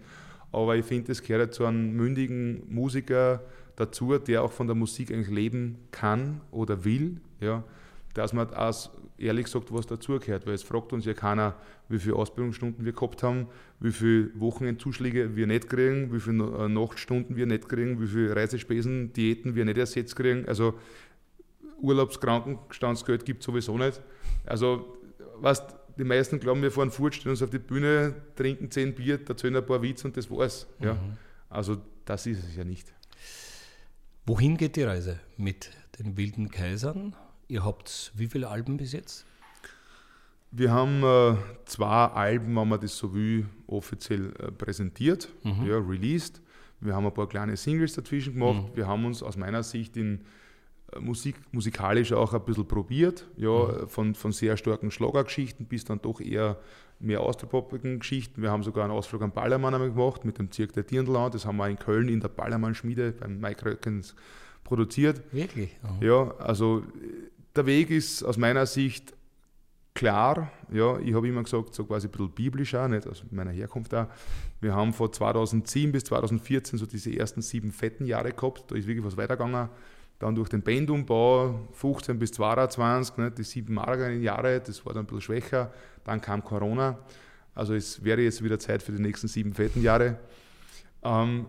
Aber 0.52 0.76
ich 0.76 0.86
finde, 0.86 1.12
es 1.12 1.22
gehört 1.22 1.54
zu 1.54 1.66
einem 1.66 1.94
mündigen 1.94 2.64
Musiker 2.70 3.42
dazu, 3.76 4.18
der 4.18 4.44
auch 4.44 4.52
von 4.52 4.68
der 4.68 4.76
Musik 4.76 5.12
eigentlich 5.12 5.30
leben 5.30 5.78
kann 5.92 6.42
oder 6.52 6.86
will, 6.86 7.20
ja, 7.40 7.64
dass 8.14 8.34
man 8.34 8.54
auch 8.54 8.90
ehrlich 9.18 9.48
sagt, 9.48 9.74
was 9.74 9.86
dazugehört. 9.86 10.46
Weil 10.46 10.54
es 10.54 10.64
fragt 10.64 10.94
uns 10.94 11.06
ja 11.06 11.14
keiner, 11.14 11.56
wie 11.90 12.00
viele 12.00 12.16
Ausbildungsstunden 12.16 12.86
wir 12.86 12.94
gehabt 12.94 13.24
haben, 13.24 13.48
wie 13.80 13.92
viele 13.92 14.30
Wochenendzuschläge 14.40 15.36
wir 15.36 15.48
nicht 15.48 15.70
kriegen, 15.70 16.14
wie 16.14 16.20
viele 16.20 16.44
äh, 16.44 16.68
Nachtstunden 16.68 17.36
wir 17.36 17.46
nicht 17.46 17.68
kriegen, 17.70 18.02
wie 18.02 18.08
viele 18.08 18.36
Reisespesen, 18.36 19.14
Diäten 19.14 19.56
wir 19.56 19.66
nicht 19.66 19.78
ersetzt 19.78 20.16
kriegen. 20.16 20.48
Also 20.48 20.76
Urlaubskrankenstandsgeld 21.82 23.26
gibt 23.26 23.42
es 23.42 23.46
sowieso 23.46 23.78
nicht. 23.78 24.02
Also, 24.46 24.98
was 25.38 25.64
die 25.98 26.04
meisten 26.04 26.40
glauben, 26.40 26.62
wir 26.62 26.72
fahren 26.72 26.92
fort, 26.92 27.16
stellen 27.16 27.32
uns 27.32 27.42
auf 27.42 27.50
die 27.50 27.60
Bühne, 27.60 28.16
trinken 28.36 28.70
zehn 28.72 28.94
Bier, 28.94 29.20
erzählen 29.28 29.56
ein 29.56 29.66
paar 29.66 29.82
Witze 29.82 30.08
und 30.08 30.18
das 30.18 30.30
war's. 30.30 30.68
Ja. 30.80 30.94
Mhm. 30.94 31.18
Also, 31.50 31.78
das 32.06 32.26
ist 32.26 32.44
es 32.44 32.56
ja 32.56 32.64
nicht. 32.64 32.94
Wohin 34.26 34.58
geht 34.58 34.76
die 34.76 34.84
Reise 34.84 35.20
mit 35.38 35.70
den 36.00 36.18
wilden 36.18 36.50
Kaisern? 36.50 37.16
Ihr 37.48 37.64
habt 37.64 38.12
wie 38.16 38.28
viele 38.28 38.48
Alben 38.48 38.78
bis 38.78 38.94
jetzt? 38.94 39.26
Wir 40.52 40.72
haben 40.72 41.04
äh, 41.04 41.36
zwei 41.66 42.06
Alben, 42.06 42.56
wenn 42.56 42.68
man 42.68 42.80
das 42.80 42.98
so 42.98 43.14
will, 43.14 43.46
offiziell 43.68 44.34
äh, 44.40 44.52
präsentiert, 44.52 45.30
mhm. 45.44 45.66
ja, 45.68 45.78
released. 45.78 46.42
Wir 46.80 46.96
haben 46.96 47.06
ein 47.06 47.14
paar 47.14 47.28
kleine 47.28 47.58
Singles 47.58 47.94
dazwischen 47.94 48.34
gemacht. 48.34 48.70
Mhm. 48.70 48.76
Wir 48.76 48.88
haben 48.88 49.06
uns 49.06 49.22
aus 49.22 49.38
meiner 49.38 49.64
Sicht 49.64 49.98
in 49.98 50.22
Musik, 51.00 51.36
musikalisch 51.52 52.14
auch 52.14 52.34
ein 52.34 52.46
bisschen 52.46 52.68
probiert, 52.68 53.28
ja, 53.36 53.50
mhm. 53.50 53.90
von, 53.90 54.16
von 54.16 54.32
sehr 54.32 54.56
starken 54.56 54.92
Schlagergeschichten 54.92 55.66
bis 55.66 55.84
dann 55.84 56.02
doch 56.02 56.22
eher 56.22 56.58
mehr 57.00 57.22
austropoppigen 57.22 58.00
Geschichten. 58.00 58.42
Wir 58.42 58.52
haben 58.52 58.64
sogar 58.64 58.86
einen 58.86 58.94
Ausflug 58.94 59.22
am 59.22 59.32
Ballermann 59.32 59.74
gemacht 59.74 60.24
mit 60.24 60.38
dem 60.38 60.52
Zirk 60.52 60.74
der 60.74 60.84
Dirndl. 60.84 61.30
Das 61.32 61.46
haben 61.46 61.58
wir 61.58 61.68
in 61.68 61.78
Köln 61.78 62.08
in 62.08 62.22
der 62.22 62.30
Ballermann-Schmiede 62.30 63.12
beim 63.12 63.40
Mike 63.40 63.66
Röckens 63.66 64.16
produziert. 64.64 65.22
Wirklich? 65.34 65.78
Oh. 65.84 66.04
Ja, 66.04 66.36
also 66.38 66.84
der 67.56 67.66
Weg 67.66 67.90
ist 67.90 68.24
aus 68.24 68.38
meiner 68.38 68.66
Sicht 68.66 69.14
klar. 69.94 70.52
Ja, 70.72 71.00
ich 71.00 71.14
habe 71.14 71.28
immer 71.28 71.44
gesagt, 71.44 71.74
so 71.74 71.86
quasi 71.86 72.08
ein 72.08 72.12
bisschen 72.12 72.32
biblisch 72.32 72.76
auch, 72.76 72.88
nicht 72.88 73.08
aus 73.08 73.24
meiner 73.32 73.52
Herkunft 73.52 73.94
da. 73.94 74.10
Wir 74.62 74.76
haben 74.76 74.94
von 74.94 75.12
2007 75.12 75.92
bis 75.92 76.04
2014 76.04 76.78
so 76.78 76.86
diese 76.86 77.16
ersten 77.16 77.42
sieben 77.42 77.72
fetten 77.72 78.06
Jahre 78.06 78.32
gehabt. 78.32 78.70
Da 78.70 78.76
ist 78.76 78.88
wirklich 78.88 79.06
was 79.06 79.18
weitergegangen. 79.18 79.70
Dann 80.20 80.36
durch 80.36 80.50
den 80.50 80.62
Bandumbau 80.62 81.68
15 81.74 82.20
bis 82.20 82.32
22, 82.34 83.18
ne, 83.18 83.32
die 83.32 83.44
sieben 83.44 83.74
mageren 83.74 84.22
Jahre, 84.22 84.62
das 84.62 84.86
war 84.86 84.94
dann 84.94 85.04
ein 85.04 85.08
bisschen 85.08 85.22
schwächer. 85.22 85.74
Dann 86.04 86.22
kam 86.22 86.44
Corona. 86.44 87.00
Also 87.54 87.74
es 87.74 88.04
wäre 88.04 88.22
jetzt 88.22 88.44
wieder 88.44 88.60
Zeit 88.60 88.84
für 88.84 88.92
die 88.92 89.02
nächsten 89.02 89.28
sieben 89.28 89.54
fetten 89.54 89.82
Jahre. 89.82 90.18
Ähm, 91.04 91.46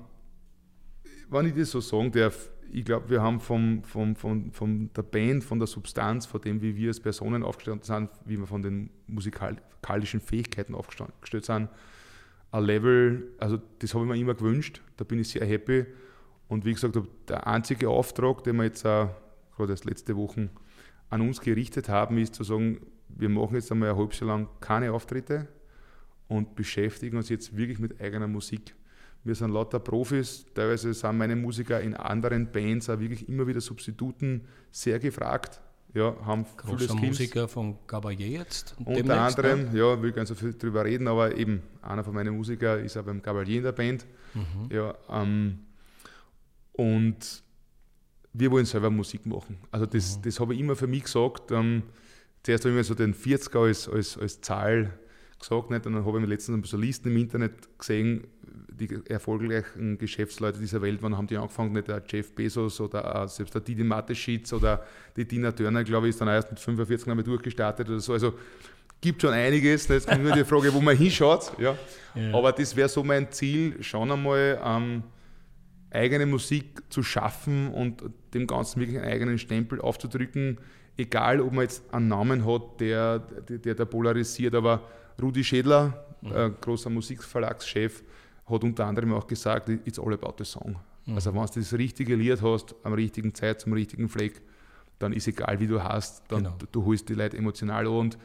wenn 1.29 1.47
ich 1.47 1.55
das 1.55 1.71
so 1.71 1.81
sagen 1.81 2.13
darf, 2.13 2.51
ich 2.73 2.85
glaube, 2.85 3.11
wir 3.11 3.23
haben 3.23 3.41
vom, 3.41 3.83
vom, 3.85 4.17
vom, 4.17 4.53
von 4.53 4.91
der 4.95 5.03
Band, 5.03 5.45
von 5.45 5.59
der 5.59 5.67
Substanz, 5.67 6.27
von 6.27 6.41
dem, 6.41 6.61
wie 6.63 6.77
wir 6.77 6.89
als 6.89 7.01
Personen 7.01 7.43
aufgestellt 7.43 7.85
sind, 7.85 8.11
wie 8.25 8.39
wir 8.39 8.47
von 8.47 8.63
den 8.63 8.91
musikalischen 9.07 10.21
Fähigkeiten 10.21 10.75
aufgestellt 10.75 11.45
sind, 11.45 11.69
ein 12.51 12.65
Level, 12.65 13.33
also 13.39 13.59
das 13.79 13.95
habe 13.95 14.05
ich 14.05 14.11
mir 14.11 14.17
immer 14.17 14.35
gewünscht, 14.35 14.81
da 14.97 15.05
bin 15.05 15.19
ich 15.19 15.29
sehr 15.29 15.47
happy 15.47 15.87
und 16.49 16.65
wie 16.65 16.73
gesagt, 16.73 16.99
der 17.29 17.47
einzige 17.47 17.89
Auftrag, 17.89 18.45
den 18.45 18.57
wir 18.57 18.65
jetzt 18.65 18.83
gerade 18.83 19.15
erst 19.69 19.85
letzte 19.85 20.17
Woche 20.17 20.49
an 21.11 21.21
uns 21.21 21.41
gerichtet 21.41 21.89
haben, 21.89 22.19
ist 22.19 22.35
zu 22.35 22.45
sagen, 22.45 22.81
wir 23.09 23.29
machen 23.29 23.55
jetzt 23.55 23.71
einmal 23.73 23.91
ein 23.91 23.97
halbes 23.97 24.21
Jahr 24.21 24.29
lang 24.29 24.49
keine 24.61 24.93
Auftritte 24.93 25.49
und 26.29 26.55
beschäftigen 26.55 27.17
uns 27.17 27.29
jetzt 27.29 27.57
wirklich 27.57 27.79
mit 27.79 28.01
eigener 28.01 28.27
Musik. 28.27 28.75
Wir 29.27 29.35
sind 29.35 29.51
lauter 29.51 29.81
Profis, 29.81 30.47
teilweise 30.55 30.95
sind 30.95 31.19
meine 31.19 31.35
Musiker 31.35 31.81
in 31.81 31.95
anderen 31.95 32.47
Bands 32.53 32.89
auch 32.89 33.01
wirklich 33.01 33.29
immer 33.29 33.45
wieder 33.45 33.61
Substituten 33.61 34.43
sehr 34.71 35.01
gefragt. 35.01 35.61
Ja, 35.95 36.15
haben 36.25 36.47
Großer 36.57 36.79
viele 36.79 36.91
Skills. 36.91 37.03
Musiker 37.03 37.49
von 37.49 37.77
Gabalier 37.89 38.29
jetzt. 38.29 38.77
Unter 38.85 39.21
anderem, 39.21 39.73
ne? 39.73 39.79
ja, 39.81 40.01
will 40.01 40.13
nicht 40.13 40.29
so 40.29 40.37
viel 40.37 40.55
drüber 40.55 40.85
reden, 40.85 41.09
aber 41.09 41.37
eben 41.37 41.61
einer 41.83 42.05
von 42.05 42.15
meinen 42.15 42.37
Musikern 42.37 42.85
ist 42.85 42.97
auch 42.97 43.03
beim 43.03 43.21
Gabalier 43.21 43.57
in 43.57 43.65
der 43.65 43.73
Band. 43.73 44.07
Mhm. 44.35 44.69
Ja, 44.71 44.95
ähm, 45.11 45.59
und 46.75 47.43
wir 48.33 48.51
wollen 48.53 48.67
selber 48.67 48.91
Musik 48.91 49.27
machen. 49.27 49.59
Also 49.73 49.87
das, 49.87 50.19
mhm. 50.19 50.23
das 50.23 50.39
habe 50.39 50.55
ich 50.55 50.61
immer 50.61 50.77
für 50.77 50.87
mich 50.87 51.03
gesagt. 51.03 51.51
Ähm, 51.51 51.83
zuerst 52.45 52.65
habe 52.65 52.71
ich 52.71 52.77
mir 52.77 52.85
so 52.85 52.95
den 52.95 53.13
40er 53.13 53.67
als, 53.67 53.89
als, 53.89 54.17
als 54.19 54.41
Zahl 54.41 54.97
gesagt, 55.39 55.71
nicht? 55.71 55.87
und 55.87 55.95
dann 55.95 56.05
habe 56.05 56.19
ich 56.19 56.23
mir 56.23 56.29
letztens 56.29 56.69
so 56.69 56.77
Listen 56.77 57.11
im 57.11 57.17
Internet 57.17 57.79
gesehen, 57.79 58.27
die 58.69 59.01
erfolgreichen 59.09 59.99
Geschäftsleute 59.99 60.59
dieser 60.59 60.83
Welt, 60.83 60.99
wann 61.03 61.17
haben 61.17 61.27
die 61.27 61.37
angefangen, 61.37 61.73
nicht 61.73 61.89
der 61.89 62.03
Jeff 62.07 62.35
Bezos 62.35 62.81
oder 62.81 63.27
selbst 63.29 63.55
der 63.55 63.63
Didi 63.63 63.85
Mateschitz 63.85 64.53
oder 64.53 64.85
die 65.17 65.25
Tina 65.25 65.53
Turner, 65.53 65.83
glaube 65.83 66.07
ich, 66.07 66.11
ist 66.11 66.21
dann 66.21 66.29
erst 66.29 66.51
mit 66.51 66.61
45 66.61 67.07
Jahren 67.07 67.25
durchgestartet 67.25 67.89
oder 67.89 68.01
so. 68.01 68.13
Also 68.13 68.35
gibt 69.01 69.23
schon 69.23 69.33
einiges. 69.33 69.89
Jetzt 69.89 70.09
kommt 70.09 70.23
nur 70.23 70.33
die 70.33 70.45
Frage, 70.45 70.73
wo 70.73 70.81
man 70.81 70.97
hinschaut. 70.97 71.53
Ja. 71.59 71.77
ja. 72.15 72.35
Aber 72.35 72.53
das 72.53 72.75
wäre 72.77 72.89
so 72.89 73.03
mein 73.03 73.31
Ziel, 73.31 73.83
schon 73.83 74.11
einmal 74.11 74.61
ähm, 74.63 75.03
eigene 75.91 76.27
Musik 76.27 76.83
zu 76.91 77.03
schaffen 77.03 77.73
und 77.73 78.03
dem 78.35 78.47
Ganzen 78.47 78.81
wirklich 78.81 78.99
einen 78.99 79.11
eigenen 79.11 79.39
Stempel 79.39 79.81
aufzudrücken, 79.81 80.59
egal 80.97 81.41
ob 81.41 81.53
man 81.53 81.63
jetzt 81.63 81.83
einen 81.93 82.09
Namen 82.09 82.47
hat, 82.47 82.81
der, 82.81 83.19
der, 83.19 83.75
der 83.75 83.85
polarisiert, 83.85 84.55
aber 84.55 84.83
Rudi 85.21 85.45
Schädler, 85.45 86.05
mhm. 86.23 86.57
großer 86.61 86.91
Musikverlagschef, 86.91 88.03
hat 88.49 88.65
unter 88.65 88.87
anderem 88.87 89.13
auch 89.13 89.27
gesagt, 89.27 89.69
it's 89.69 89.99
all 89.99 90.13
about 90.13 90.35
the 90.39 90.45
song. 90.45 90.77
Mhm. 91.07 91.15
Also 91.15 91.35
wenn 91.35 91.47
du 91.47 91.61
das 91.61 91.73
richtige 91.73 92.15
Lied 92.15 92.43
hast, 92.43 92.75
am 92.83 92.93
richtigen 92.93 93.35
Zeit, 93.35 93.61
zum 93.61 93.73
richtigen 93.73 94.09
Fleck, 94.09 94.43
dann 94.99 95.13
ist 95.13 95.29
egal, 95.29 95.61
wie 95.61 95.67
du 95.67 95.83
hast, 95.83 96.23
dann 96.29 96.45
genau. 96.45 96.57
du, 96.59 96.67
du 96.71 96.85
holst 96.85 97.09
die 97.09 97.15
Leute 97.15 97.37
emotional 97.37 97.87
und 97.87 98.17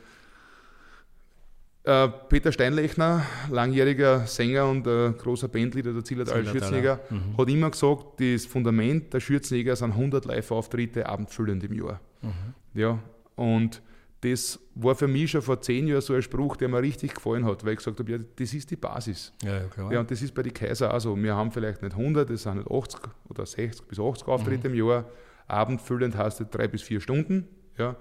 äh, 1.84 2.08
Peter 2.30 2.52
Steinlechner, 2.52 3.26
langjähriger 3.50 4.28
Sänger 4.28 4.70
und 4.70 4.86
äh, 4.86 5.12
großer 5.12 5.48
Bandleader 5.48 5.94
der 5.94 6.04
Zillertal 6.04 6.46
Schürzenjäger, 6.46 7.00
mhm. 7.10 7.38
hat 7.38 7.50
immer 7.50 7.72
gesagt, 7.72 8.20
das 8.20 8.46
Fundament 8.46 9.14
der 9.14 9.20
Schürzenjäger 9.20 9.76
sind 9.76 9.92
100 9.92 10.26
Live-Auftritte 10.26 11.08
abendfüllend 11.08 11.64
im 11.64 11.74
Jahr. 11.74 12.00
Mhm. 12.22 12.80
Ja, 12.80 13.00
und 13.36 13.82
das 14.22 14.60
war 14.76 14.94
für 14.96 15.08
mich 15.08 15.32
schon 15.32 15.42
vor 15.42 15.60
zehn 15.62 15.88
Jahren 15.88 16.02
so 16.02 16.14
ein 16.14 16.22
Spruch, 16.22 16.56
der 16.56 16.70
mir 16.70 16.82
richtig 16.82 17.16
gefallen 17.16 17.44
hat, 17.44 17.66
weil 17.66 17.74
ich 17.74 17.78
gesagt 17.78 18.00
habe, 18.00 18.12
ja, 18.12 18.20
das 18.36 18.54
ist 18.54 18.70
die 18.70 18.76
Basis. 18.76 19.34
Ja, 19.44 19.58
ja, 19.58 19.64
klar. 19.66 19.92
ja 19.92 20.00
und 20.00 20.12
das 20.12 20.22
ist 20.22 20.34
bei 20.34 20.44
den 20.44 20.54
Kaiser 20.54 20.94
auch 20.94 21.00
so. 21.00 21.18
Wir 21.18 21.36
haben 21.36 21.52
vielleicht 21.52 21.82
nicht 21.82 21.96
100, 21.96 22.30
das 22.30 22.44
sind 22.44 22.58
nicht 22.58 22.72
80 22.72 23.00
oder 23.30 23.46
60 23.46 23.88
bis 23.88 24.00
80 24.00 24.28
Auftritte 24.28 24.70
mhm. 24.70 24.76
im 24.76 24.88
Jahr. 24.88 25.06
Abendfüllend 25.48 26.16
heißt 26.16 26.40
das 26.40 26.50
drei 26.52 26.68
bis 26.68 26.84
vier 26.84 27.02
Stunden. 27.02 27.48
Ja. 27.78 27.96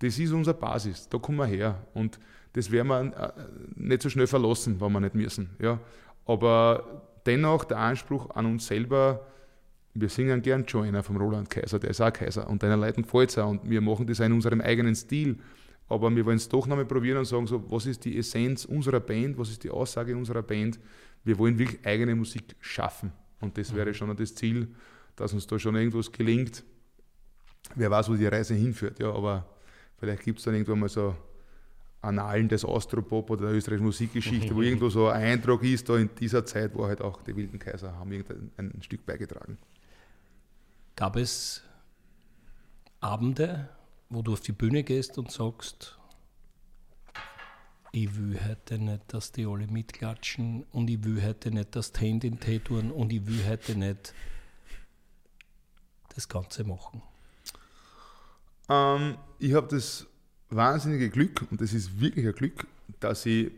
Das 0.00 0.18
ist 0.18 0.30
unsere 0.30 0.56
Basis, 0.56 1.08
da 1.08 1.16
kommen 1.18 1.38
wir 1.38 1.46
her. 1.46 1.82
Und 1.94 2.18
das 2.52 2.70
werden 2.70 2.88
wir 2.88 3.00
äh, 3.00 3.32
nicht 3.76 4.02
so 4.02 4.10
schnell 4.10 4.26
verlassen, 4.26 4.78
wenn 4.78 4.92
wir 4.92 5.00
nicht 5.00 5.14
müssen. 5.14 5.50
Ja. 5.58 5.80
Aber 6.26 7.02
dennoch 7.24 7.64
der 7.64 7.78
Anspruch 7.78 8.28
an 8.30 8.44
uns 8.44 8.66
selber, 8.66 9.26
wir 10.00 10.08
singen 10.08 10.42
gern 10.42 10.64
Joiner 10.64 11.02
vom 11.02 11.16
Roland 11.16 11.48
Kaiser, 11.50 11.78
der 11.78 11.90
ist 11.90 12.00
auch 12.00 12.12
Kaiser 12.12 12.48
und 12.48 12.62
deiner 12.62 12.76
Leuten 12.76 13.02
gefällt 13.02 13.30
es 13.30 13.38
auch 13.38 13.50
und 13.50 13.68
wir 13.68 13.80
machen 13.80 14.06
das 14.06 14.20
auch 14.20 14.26
in 14.26 14.32
unserem 14.32 14.60
eigenen 14.60 14.94
Stil. 14.94 15.38
Aber 15.88 16.14
wir 16.14 16.26
wollen 16.26 16.36
es 16.36 16.48
doch 16.48 16.66
nochmal 16.66 16.84
probieren 16.84 17.18
und 17.18 17.26
sagen, 17.26 17.46
so, 17.46 17.70
was 17.70 17.86
ist 17.86 18.04
die 18.04 18.18
Essenz 18.18 18.64
unserer 18.64 19.00
Band, 19.00 19.38
was 19.38 19.50
ist 19.50 19.62
die 19.62 19.70
Aussage 19.70 20.16
unserer 20.16 20.42
Band? 20.42 20.80
Wir 21.24 21.38
wollen 21.38 21.58
wirklich 21.58 21.84
eigene 21.86 22.14
Musik 22.14 22.56
schaffen. 22.60 23.12
Und 23.40 23.56
das 23.56 23.74
wäre 23.74 23.90
mhm. 23.90 23.94
schon 23.94 24.16
das 24.16 24.34
Ziel, 24.34 24.68
dass 25.14 25.32
uns 25.32 25.46
da 25.46 25.58
schon 25.58 25.76
irgendwas 25.76 26.10
gelingt. 26.10 26.64
Wer 27.74 27.90
weiß, 27.90 28.08
wo 28.08 28.14
die 28.14 28.26
Reise 28.26 28.54
hinführt, 28.54 28.98
ja, 28.98 29.12
aber 29.12 29.46
vielleicht 29.98 30.24
gibt 30.24 30.38
es 30.38 30.44
dann 30.44 30.54
irgendwann 30.54 30.80
mal 30.80 30.88
so 30.88 31.14
Annalen 32.00 32.48
des 32.48 32.64
Austropop 32.64 33.30
oder 33.30 33.46
der 33.46 33.56
österreichischen 33.56 33.86
Musikgeschichte, 33.86 34.54
wo 34.54 34.62
irgendwo 34.62 34.88
so 34.88 35.08
ein 35.08 35.22
Eindruck 35.22 35.62
ist, 35.64 35.88
da 35.88 35.96
in 35.96 36.10
dieser 36.18 36.44
Zeit, 36.44 36.74
wo 36.74 36.86
halt 36.86 37.00
auch 37.00 37.22
die 37.22 37.34
Wilden 37.34 37.58
Kaiser 37.58 37.96
haben 37.96 38.12
irgendein 38.12 38.50
ein 38.56 38.82
Stück 38.82 39.04
beigetragen. 39.04 39.58
Gab 40.96 41.16
es 41.16 41.62
Abende, 43.00 43.68
wo 44.08 44.22
du 44.22 44.32
auf 44.32 44.40
die 44.40 44.52
Bühne 44.52 44.82
gehst 44.82 45.18
und 45.18 45.30
sagst, 45.30 45.98
ich 47.92 48.16
will 48.16 48.40
heute 48.48 48.78
nicht, 48.78 49.02
dass 49.08 49.30
die 49.30 49.44
alle 49.44 49.66
mitklatschen 49.66 50.64
und 50.72 50.88
ich 50.88 51.04
will 51.04 51.22
heute 51.22 51.50
nicht, 51.50 51.76
dass 51.76 51.92
die 51.92 52.00
Hände 52.00 52.26
in 52.26 52.40
Tee 52.40 52.60
tun 52.60 52.90
und 52.90 53.12
ich 53.12 53.26
will 53.26 53.46
heute 53.46 53.76
nicht 53.76 54.14
das 56.14 56.26
Ganze 56.26 56.64
machen? 56.64 57.02
Ähm, 58.70 59.18
ich 59.38 59.52
habe 59.52 59.68
das 59.68 60.06
wahnsinnige 60.48 61.10
Glück, 61.10 61.46
und 61.50 61.60
das 61.60 61.74
ist 61.74 62.00
wirklich 62.00 62.26
ein 62.26 62.34
Glück, 62.34 62.66
dass 63.00 63.26
ich, 63.26 63.52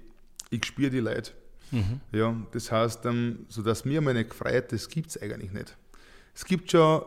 ich 0.51 0.65
spüre 0.65 0.91
die 0.91 0.99
Leute. 0.99 1.33
Mhm. 1.71 2.01
Ja, 2.11 2.35
das 2.51 2.73
heißt, 2.73 3.07
ähm, 3.07 3.47
so 3.49 3.63
dass 3.63 3.85
mir 3.85 4.01
meine 4.01 4.25
gefreut, 4.25 4.73
das 4.73 4.89
gibt 4.89 5.11
es 5.11 5.23
eigentlich 5.23 5.53
nicht. 5.53 5.77
Es 6.35 6.45
gibt 6.45 6.71
schon 6.73 7.03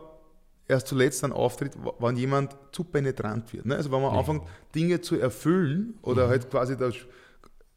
erst 0.72 0.88
zuletzt 0.88 1.22
einen 1.22 1.32
Auftritt, 1.32 1.72
wenn 1.98 2.16
jemand 2.16 2.56
zu 2.72 2.82
penetrant 2.84 3.52
wird. 3.52 3.66
Ne? 3.66 3.76
Also 3.76 3.92
wenn 3.92 4.02
man 4.02 4.12
ja. 4.12 4.18
anfängt, 4.18 4.42
Dinge 4.74 5.00
zu 5.00 5.20
erfüllen 5.20 5.94
oder 6.02 6.26
mhm. 6.26 6.30
halt 6.30 6.50
quasi 6.50 6.76
das, 6.76 6.94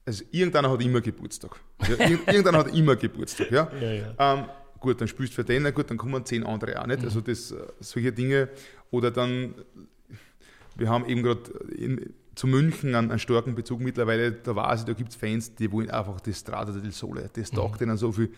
also 0.06 0.24
irgendeiner 0.32 0.72
hat 0.72 0.82
immer 0.82 1.02
Geburtstag. 1.02 1.60
Ja, 1.88 2.10
irgendeiner 2.10 2.60
hat 2.60 2.74
immer 2.74 2.96
Geburtstag. 2.96 3.52
Ja? 3.52 3.70
Ähm, 4.18 4.46
gut, 4.80 5.02
dann 5.02 5.08
spielst 5.08 5.34
du 5.34 5.36
für 5.36 5.43
den, 5.43 5.64
na 5.64 5.72
gut, 5.72 5.89
dann 5.89 5.98
kommen 5.98 6.26
zehn 6.26 6.43
andere 6.46 6.82
auch 6.82 6.88
nicht. 6.88 7.00
Mhm. 7.00 7.06
Also 7.06 7.22
das, 7.22 7.52
äh, 7.52 7.58
solche 7.80 8.12
Dinge. 8.12 8.50
Oder 8.91 9.12
dann, 9.12 9.56
wir 10.76 10.89
haben 10.89 11.06
eben 11.06 11.22
gerade 11.22 11.41
zu 12.36 12.48
München 12.48 12.96
einen, 12.96 13.12
einen, 13.12 13.20
starken 13.20 13.56
Bezug 13.56 13.82
mittlerweile, 13.82 14.32
da 14.32 14.56
weiß 14.56 14.82
ich, 14.82 14.86
da 14.86 14.93
gibt 14.93 15.10
es 15.10 15.16
Fans, 15.16 15.56
die 15.56 15.72
wollen 15.72 15.89
einfach 15.89 16.20
das 16.22 16.39
Strada 16.39 16.72
del 16.72 16.91
Sole, 16.91 17.30
das 17.34 17.52
mhm. 17.52 17.56
taugt 17.58 17.82
denen 17.82 17.98
so 17.98 18.12
viel. 18.12 18.32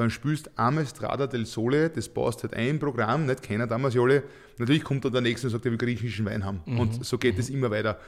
Dann 0.00 0.08
spielst 0.08 0.46
du 0.46 0.50
einmal 0.56 0.86
Strada 0.86 1.26
del 1.26 1.44
Sole, 1.44 1.90
das 1.90 2.08
passt 2.08 2.42
halt 2.42 2.54
ein 2.54 2.78
Programm, 2.78 3.26
nicht 3.26 3.42
keiner 3.42 3.66
damals 3.66 3.94
alle. 3.98 4.22
Natürlich 4.56 4.82
kommt 4.82 5.04
dann 5.04 5.12
der 5.12 5.20
Nächste 5.20 5.48
und 5.48 5.50
sagt, 5.50 5.66
er 5.66 5.72
will 5.72 5.76
griechischen 5.76 6.24
Wein 6.24 6.42
haben. 6.42 6.62
Mhm. 6.64 6.80
Und 6.80 7.04
so 7.04 7.18
geht 7.18 7.38
es 7.38 7.50
mhm. 7.50 7.56
immer 7.56 7.70
weiter. 7.70 7.98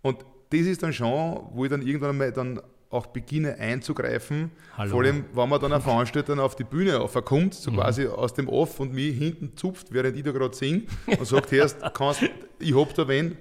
Und 0.00 0.24
das 0.48 0.60
ist 0.60 0.82
dann 0.82 0.94
schon, 0.94 1.50
wo 1.52 1.66
ich 1.66 1.70
dann 1.70 1.82
irgendwann 1.82 2.08
einmal 2.08 2.32
dann 2.32 2.58
auch 2.88 3.04
beginne 3.08 3.58
einzugreifen. 3.58 4.50
Hallo. 4.78 4.92
Vor 4.92 5.02
allem, 5.02 5.26
wenn 5.34 5.46
man 5.46 5.60
dann 5.60 5.74
ein 5.74 5.82
Veranstalter 5.82 6.42
auf 6.42 6.56
die 6.56 6.64
Bühne 6.64 6.98
aufkommt, 6.98 7.52
so 7.52 7.70
mhm. 7.70 7.76
quasi 7.76 8.06
aus 8.06 8.32
dem 8.32 8.48
Off 8.48 8.80
und 8.80 8.94
mich 8.94 9.18
hinten 9.18 9.54
zupft, 9.54 9.88
während 9.92 10.16
ich 10.16 10.22
da 10.22 10.32
gerade 10.32 10.56
singe 10.56 10.84
und 11.06 11.26
sagt, 11.26 11.52
erst 11.52 11.82
kannst, 11.92 12.22
ich 12.60 12.74
hab 12.74 12.94
da 12.94 13.06
wen. 13.06 13.36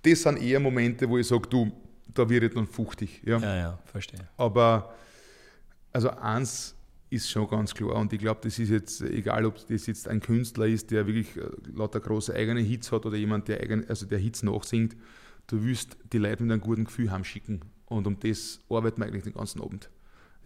Das 0.00 0.22
sind 0.22 0.40
eher 0.40 0.60
Momente, 0.60 1.06
wo 1.06 1.18
ich 1.18 1.28
sage, 1.28 1.46
du, 1.46 1.70
da 2.14 2.26
wird 2.26 2.44
ich 2.44 2.54
dann 2.54 2.66
fuchtig. 2.66 3.20
Ja, 3.22 3.36
ja, 3.36 3.56
ja 3.56 3.78
verstehe. 3.84 4.26
Aber 4.38 4.94
also 5.92 6.10
eins 6.10 6.76
ist 7.10 7.28
schon 7.28 7.48
ganz 7.48 7.74
klar 7.74 7.96
und 7.96 8.12
ich 8.12 8.20
glaube, 8.20 8.40
das 8.44 8.58
ist 8.58 8.70
jetzt, 8.70 9.02
egal 9.02 9.44
ob 9.44 9.66
das 9.66 9.86
jetzt 9.86 10.06
ein 10.06 10.20
Künstler 10.20 10.66
ist, 10.66 10.90
der 10.90 11.06
wirklich 11.06 11.36
äh, 11.36 11.42
lauter 11.74 12.00
große 12.00 12.34
eigene 12.34 12.60
Hits 12.60 12.92
hat 12.92 13.04
oder 13.04 13.16
jemand, 13.16 13.48
der, 13.48 13.60
eigen, 13.60 13.88
also 13.88 14.06
der 14.06 14.18
Hits 14.18 14.42
nachsingt, 14.42 14.96
du 15.48 15.62
willst 15.64 15.96
die 16.12 16.18
Leute 16.18 16.42
mit 16.44 16.52
einem 16.52 16.60
guten 16.60 16.84
Gefühl 16.84 17.10
heimschicken. 17.10 17.62
Und 17.86 18.06
um 18.06 18.18
das 18.20 18.60
arbeiten 18.68 19.00
wir 19.00 19.06
eigentlich 19.06 19.24
den 19.24 19.34
ganzen 19.34 19.60
Abend. 19.60 19.90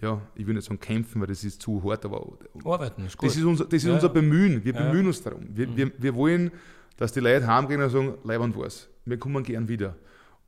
Ja, 0.01 0.21
ich 0.35 0.47
will 0.47 0.55
nicht 0.55 0.65
sagen 0.65 0.81
kämpfen, 0.81 1.21
weil 1.21 1.29
das 1.29 1.45
ist 1.45 1.61
zu 1.61 1.83
hart, 1.85 2.05
aber 2.05 2.37
arbeiten 2.65 3.05
ist 3.05 3.17
gut. 3.17 3.29
Das 3.29 3.37
ist 3.37 3.45
unser, 3.45 3.65
das 3.65 3.75
ist 3.75 3.85
ja, 3.85 3.95
unser 3.95 4.09
Bemühen. 4.09 4.65
Wir 4.65 4.75
ja, 4.75 4.83
bemühen 4.83 5.07
uns 5.07 5.23
darum. 5.23 5.47
Wir, 5.51 5.69
mhm. 5.69 5.77
wir, 5.77 5.93
wir 5.99 6.15
wollen, 6.15 6.51
dass 6.97 7.13
die 7.13 7.21
Leute 7.21 7.47
heimgehen 7.47 7.83
und 7.83 7.91
sagen, 7.91 8.15
leibend 8.25 8.57
was. 8.57 8.89
Wir 9.05 9.19
kommen 9.19 9.45
gern 9.45 9.69
wieder. 9.69 9.97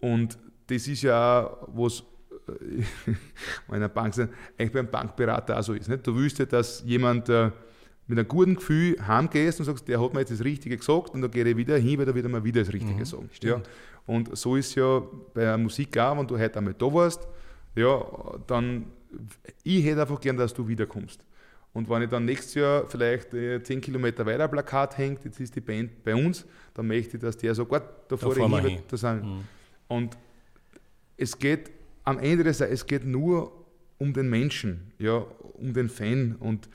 Und 0.01 0.39
das 0.67 0.89
ist 0.89 1.03
ja 1.03 1.47
auch, 1.47 1.69
was 1.73 2.03
meiner 3.69 3.89
Bank 3.89 4.15
sind, 4.15 4.31
eigentlich 4.59 4.73
beim 4.73 4.89
Bankberater 4.89 5.59
auch 5.59 5.63
so 5.63 5.73
ist. 5.73 5.89
Nicht? 5.89 6.07
Du 6.07 6.15
willst 6.17 6.39
ja, 6.39 6.45
dass 6.45 6.83
jemand 6.85 7.29
äh, 7.29 7.51
mit 8.07 8.19
einem 8.19 8.29
guten 8.29 8.55
Gefühl 8.55 8.97
heimgehst 9.07 9.59
und 9.59 9.67
sagst, 9.67 9.89
der 9.89 10.01
hat 10.01 10.15
mir 10.15 10.21
jetzt 10.21 10.33
das 10.33 10.45
Richtige 10.45 10.77
gesagt 10.77 11.11
und 11.11 11.23
dann 11.23 11.31
gehe 11.31 11.45
ich 11.45 11.57
wieder 11.57 11.77
hin, 11.77 11.99
weil 11.99 12.07
er 12.07 12.15
wieder 12.15 12.29
mal 12.29 12.45
wieder 12.45 12.63
das 12.63 12.73
Richtige 12.73 12.95
mhm, 13.01 13.05
sagen. 13.05 13.31
Ja. 13.43 13.61
Und 14.07 14.37
so 14.37 14.55
ist 14.57 14.75
ja 14.77 15.03
bei 15.35 15.43
der 15.43 15.59
Musik 15.59 15.97
auch, 15.99 16.17
wenn 16.17 16.27
du 16.27 16.39
heute 16.39 16.59
einmal 16.59 16.75
da 16.75 16.93
warst, 16.93 17.27
ja, 17.75 18.05
dann, 18.47 18.87
ich 19.65 19.85
hätte 19.85 20.03
einfach 20.03 20.21
gern, 20.21 20.37
dass 20.37 20.55
du 20.55 20.67
wiederkommst. 20.67 21.21
Und 21.73 21.91
wenn 21.91 22.03
ich 22.03 22.09
dann 22.09 22.25
nächstes 22.25 22.55
Jahr 22.55 22.87
vielleicht 22.87 23.35
äh, 23.35 23.63
10 23.63 23.81
Kilometer 23.83 24.25
weiter 24.25 24.45
ein 24.45 24.51
Plakat 24.51 24.97
hängt, 24.97 25.25
jetzt 25.25 25.41
ist 25.41 25.55
die 25.55 25.61
Band 25.61 26.03
bei 26.05 26.15
uns, 26.15 26.47
dann 26.73 26.87
möchte 26.87 27.17
ich, 27.17 27.23
dass 27.23 27.37
der 27.37 27.55
so, 27.55 27.67
Gott, 27.67 27.83
da 28.09 28.17
fahre 28.17 28.39
ich 28.41 28.71
hin, 28.71 28.79
da 28.89 28.97
sind. 28.97 29.25
Mhm. 29.25 29.45
Und 29.89 30.17
es 31.19 31.39
geht 31.39 31.71
am 32.07 32.19
Ende 32.21 32.45
des 32.45 32.59
Tages, 32.59 32.81
es 32.81 32.87
geht 32.87 33.05
nur 33.05 33.53
um 33.99 34.13
den 34.13 34.31
Menschen, 34.31 34.93
ja, 34.99 35.25
um 35.55 35.75
den 35.75 35.91
Fan. 35.91 36.37
Und 36.39 36.69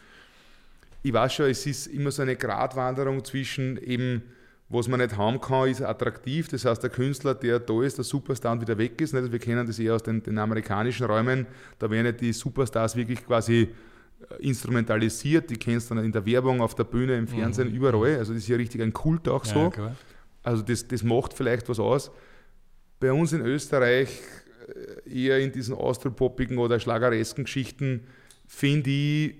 ich 1.01 1.13
weiß 1.13 1.33
schon, 1.33 1.49
es 1.49 1.65
ist 1.65 1.87
immer 1.87 2.11
so 2.11 2.21
eine 2.21 2.35
Gratwanderung 2.35 3.23
zwischen 3.23 3.77
eben, 3.77 4.21
was 4.67 4.87
man 4.87 4.99
nicht 4.99 5.17
haben 5.17 5.39
kann, 5.39 5.69
ist 5.69 5.81
attraktiv. 5.81 6.49
Das 6.49 6.65
heißt, 6.65 6.83
der 6.83 6.89
Künstler, 6.89 7.33
der 7.33 7.59
da 7.59 7.81
ist, 7.81 7.97
der 7.97 8.03
Superstar 8.03 8.51
und 8.53 8.61
wieder 8.61 8.77
weg 8.77 8.99
ist. 9.01 9.13
Nicht? 9.13 9.31
Wir 9.31 9.39
kennen 9.39 9.65
das 9.65 9.79
eher 9.79 9.95
aus 9.95 10.03
den, 10.03 10.21
den 10.21 10.37
amerikanischen 10.37 11.05
Räumen. 11.05 11.47
Da 11.79 11.89
werden 11.89 12.05
ja 12.05 12.11
die 12.11 12.33
Superstars 12.33 12.95
wirklich 12.95 13.25
quasi 13.25 13.69
äh, 14.29 14.47
instrumentalisiert. 14.47 15.49
Die 15.49 15.57
kennst 15.57 15.89
du 15.89 15.95
dann 15.95 16.05
in 16.05 16.11
der 16.11 16.25
Werbung, 16.25 16.61
auf 16.61 16.75
der 16.75 16.83
Bühne, 16.83 17.17
im 17.17 17.27
Fernsehen, 17.27 17.69
mhm. 17.69 17.75
überall. 17.75 18.17
Also 18.17 18.33
das 18.33 18.43
ist 18.43 18.49
ja 18.49 18.57
richtig 18.57 18.81
ein 18.81 18.93
Kult 18.93 19.27
auch 19.29 19.45
so. 19.45 19.71
Ja, 19.77 19.95
also 20.43 20.61
das, 20.61 20.87
das 20.87 21.03
macht 21.03 21.33
vielleicht 21.33 21.69
was 21.69 21.79
aus. 21.79 22.11
Bei 22.99 23.11
uns 23.11 23.33
in 23.33 23.41
Österreich 23.41 24.09
eher 25.05 25.39
in 25.39 25.51
diesen 25.51 25.75
austropoppigen 25.75 26.57
oder 26.57 26.79
schlageresken 26.79 27.45
Geschichten, 27.45 28.07
finde 28.47 28.89
ich, 28.89 29.35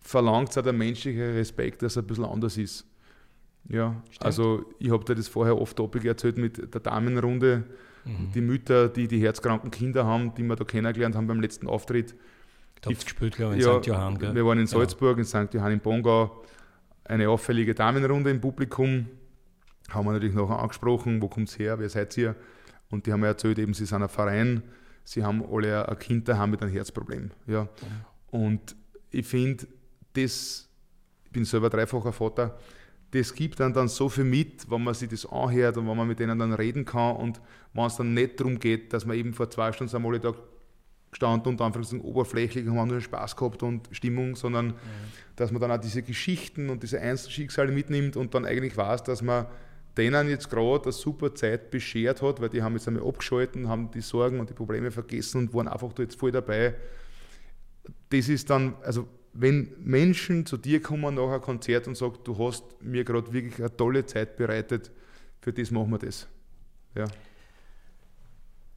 verlangt 0.00 0.50
es 0.50 0.58
auch 0.58 0.62
der 0.62 0.72
menschliche 0.72 1.34
Respekt, 1.34 1.82
dass 1.82 1.96
er 1.96 2.02
ein 2.02 2.06
bisschen 2.06 2.24
anders 2.24 2.56
ist. 2.56 2.86
Ja, 3.68 4.02
Stimmt. 4.10 4.24
also 4.24 4.64
ich 4.78 4.90
habe 4.90 5.04
dir 5.04 5.14
das 5.14 5.28
vorher 5.28 5.60
oft 5.60 5.76
topic 5.76 6.06
erzählt 6.06 6.38
mit 6.38 6.74
der 6.74 6.80
Damenrunde, 6.80 7.64
mhm. 8.04 8.32
die 8.34 8.40
Mütter, 8.40 8.88
die 8.88 9.06
die 9.06 9.20
herzkranken 9.20 9.70
Kinder 9.70 10.04
haben, 10.06 10.34
die 10.34 10.42
wir 10.42 10.56
da 10.56 10.64
kennengelernt 10.64 11.14
haben 11.14 11.26
beim 11.26 11.40
letzten 11.40 11.68
Auftritt. 11.68 12.14
Hast 12.84 13.04
gespielt, 13.04 13.36
glaube 13.36 13.56
ich, 13.56 13.62
in 13.62 13.68
ja, 13.68 13.78
St. 13.78 13.86
Johann, 13.86 14.18
gell? 14.18 14.34
Wir 14.34 14.46
waren 14.46 14.58
in 14.58 14.66
Salzburg, 14.66 15.18
ja. 15.18 15.20
in 15.20 15.24
St. 15.26 15.52
Johann 15.52 15.72
in 15.72 15.80
Bongau, 15.80 16.42
eine 17.04 17.28
auffällige 17.28 17.74
Damenrunde 17.74 18.30
im 18.30 18.40
Publikum. 18.40 19.06
Haben 19.90 20.06
wir 20.06 20.12
natürlich 20.12 20.34
nachher 20.34 20.58
angesprochen, 20.58 21.20
wo 21.20 21.28
kommt 21.28 21.48
es 21.48 21.58
her, 21.58 21.78
wer 21.78 21.90
seid 21.90 22.16
ihr? 22.16 22.34
Und 22.90 23.06
die 23.06 23.12
haben 23.12 23.20
mir 23.20 23.28
erzählt, 23.28 23.58
eben, 23.58 23.72
sie 23.72 23.86
sind 23.86 24.02
ein 24.02 24.08
Verein, 24.08 24.62
sie 25.04 25.22
haben 25.22 25.44
alle 25.50 25.88
ein 25.88 25.98
Kind 25.98 26.28
daheim 26.28 26.50
mit 26.50 26.62
einem 26.62 26.72
Herzproblem. 26.72 27.30
Ja. 27.46 27.68
Und 28.30 28.76
ich 29.10 29.26
finde, 29.26 29.66
das, 30.12 30.68
ich 31.24 31.30
bin 31.30 31.44
selber 31.44 31.70
dreifacher 31.70 32.12
Vater, 32.12 32.58
das 33.12 33.34
gibt 33.34 33.58
dann, 33.58 33.72
dann 33.72 33.88
so 33.88 34.08
viel 34.08 34.24
mit, 34.24 34.70
wenn 34.70 34.84
man 34.84 34.94
sich 34.94 35.08
das 35.08 35.26
anhört 35.26 35.76
und 35.76 35.88
wenn 35.88 35.96
man 35.96 36.06
mit 36.06 36.20
denen 36.20 36.38
dann 36.38 36.52
reden 36.52 36.84
kann 36.84 37.16
und 37.16 37.40
wenn 37.72 37.84
es 37.84 37.96
dann 37.96 38.14
nicht 38.14 38.38
darum 38.38 38.58
geht, 38.58 38.92
dass 38.92 39.04
man 39.04 39.16
eben 39.16 39.34
vor 39.34 39.50
zwei 39.50 39.72
Stunden 39.72 39.96
am 39.96 40.20
da 40.20 40.34
gestanden 41.10 41.52
und 41.52 41.60
einfach 41.60 41.80
oberflächlich 41.92 42.68
und 42.68 42.78
haben 42.78 42.88
nur 42.88 43.00
Spaß 43.00 43.34
gehabt 43.34 43.64
und 43.64 43.88
Stimmung, 43.90 44.36
sondern 44.36 44.66
mhm. 44.68 44.74
dass 45.34 45.50
man 45.50 45.60
dann 45.60 45.72
auch 45.72 45.80
diese 45.80 46.02
Geschichten 46.02 46.70
und 46.70 46.84
diese 46.84 47.00
Einzelschicksale 47.00 47.72
mitnimmt 47.72 48.16
und 48.16 48.32
dann 48.34 48.44
eigentlich 48.44 48.76
weiß, 48.76 49.02
dass 49.02 49.20
man 49.20 49.46
denen 50.00 50.28
jetzt 50.28 50.48
gerade 50.48 50.84
eine 50.84 50.92
super 50.92 51.34
Zeit 51.34 51.70
beschert 51.70 52.22
hat, 52.22 52.40
weil 52.40 52.48
die 52.48 52.62
haben 52.62 52.74
jetzt 52.74 52.88
einmal 52.88 53.06
abgeschalten, 53.06 53.68
haben 53.68 53.90
die 53.90 54.00
Sorgen 54.00 54.40
und 54.40 54.48
die 54.48 54.54
Probleme 54.54 54.90
vergessen 54.90 55.38
und 55.38 55.54
waren 55.54 55.68
einfach 55.68 55.92
da 55.92 56.02
jetzt 56.02 56.18
voll 56.18 56.32
dabei. 56.32 56.74
Das 58.08 58.28
ist 58.28 58.48
dann, 58.48 58.74
also 58.82 59.06
wenn 59.32 59.72
Menschen 59.78 60.46
zu 60.46 60.56
dir 60.56 60.80
kommen 60.82 61.14
nach 61.14 61.28
einem 61.28 61.40
Konzert 61.40 61.86
und 61.86 61.96
sagen, 61.96 62.18
du 62.24 62.38
hast 62.38 62.64
mir 62.82 63.04
gerade 63.04 63.32
wirklich 63.32 63.58
eine 63.58 63.76
tolle 63.76 64.06
Zeit 64.06 64.36
bereitet, 64.36 64.90
für 65.40 65.52
das 65.52 65.70
machen 65.70 65.90
wir 65.90 65.98
das. 65.98 66.26
Ja. 66.94 67.06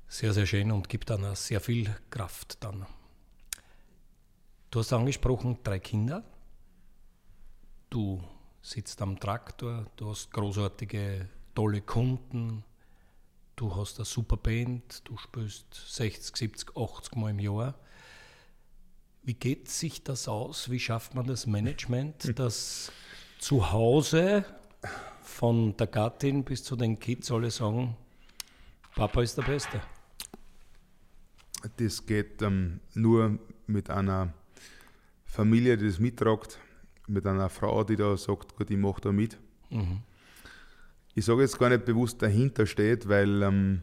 Sehr, 0.07 0.33
sehr 0.33 0.45
schön 0.45 0.71
und 0.71 0.89
gibt 0.89 1.09
dann 1.09 1.25
auch 1.25 1.35
sehr 1.35 1.59
viel 1.59 1.89
Kraft 2.09 2.63
dann. 2.63 2.85
Du 4.69 4.79
hast 4.79 4.93
angesprochen, 4.93 5.57
drei 5.63 5.79
Kinder. 5.79 6.23
Du 7.89 8.21
sitzt 8.63 9.01
am 9.01 9.19
Traktor, 9.19 9.85
du 9.97 10.09
hast 10.09 10.31
großartige, 10.31 11.27
tolle 11.53 11.81
Kunden, 11.81 12.63
du 13.57 13.75
hast 13.75 13.99
eine 13.99 14.05
super 14.05 14.37
Band, 14.37 15.01
du 15.03 15.17
spielst 15.17 15.65
60, 15.73 16.35
70, 16.35 16.77
80 16.77 17.15
Mal 17.17 17.31
im 17.31 17.39
Jahr. 17.39 17.75
Wie 19.21 19.33
geht 19.33 19.69
sich 19.69 20.03
das 20.03 20.27
aus? 20.27 20.71
Wie 20.71 20.79
schafft 20.79 21.13
man 21.13 21.27
das 21.27 21.45
Management, 21.45 22.23
hm. 22.23 22.35
dass 22.35 22.91
zu 23.37 23.71
Hause 23.71 24.45
von 25.21 25.75
der 25.75 25.87
Gattin 25.87 26.43
bis 26.43 26.63
zu 26.63 26.75
den 26.75 26.99
Kids 26.99 27.31
alle 27.31 27.51
sagen, 27.51 27.97
Papa 28.95 29.21
ist 29.21 29.37
der 29.37 29.43
Beste? 29.43 29.81
Das 31.77 32.05
geht 32.05 32.41
ähm, 32.41 32.79
nur 32.93 33.39
mit 33.67 33.89
einer 33.89 34.33
Familie, 35.25 35.77
die 35.77 35.87
das 35.87 35.99
mittragt, 35.99 36.59
mit 37.07 37.25
einer 37.25 37.49
Frau, 37.49 37.83
die 37.83 37.95
da 37.95 38.15
sagt, 38.17 38.55
gut, 38.55 38.69
ich 38.69 38.77
mache 38.77 39.01
da 39.01 39.11
mit. 39.11 39.37
Mhm. 39.69 39.99
Ich 41.15 41.25
sage 41.25 41.41
jetzt 41.41 41.59
gar 41.59 41.69
nicht 41.69 41.85
bewusst 41.85 42.21
dahinter 42.21 42.65
steht, 42.65 43.07
weil 43.07 43.43
ähm, 43.43 43.81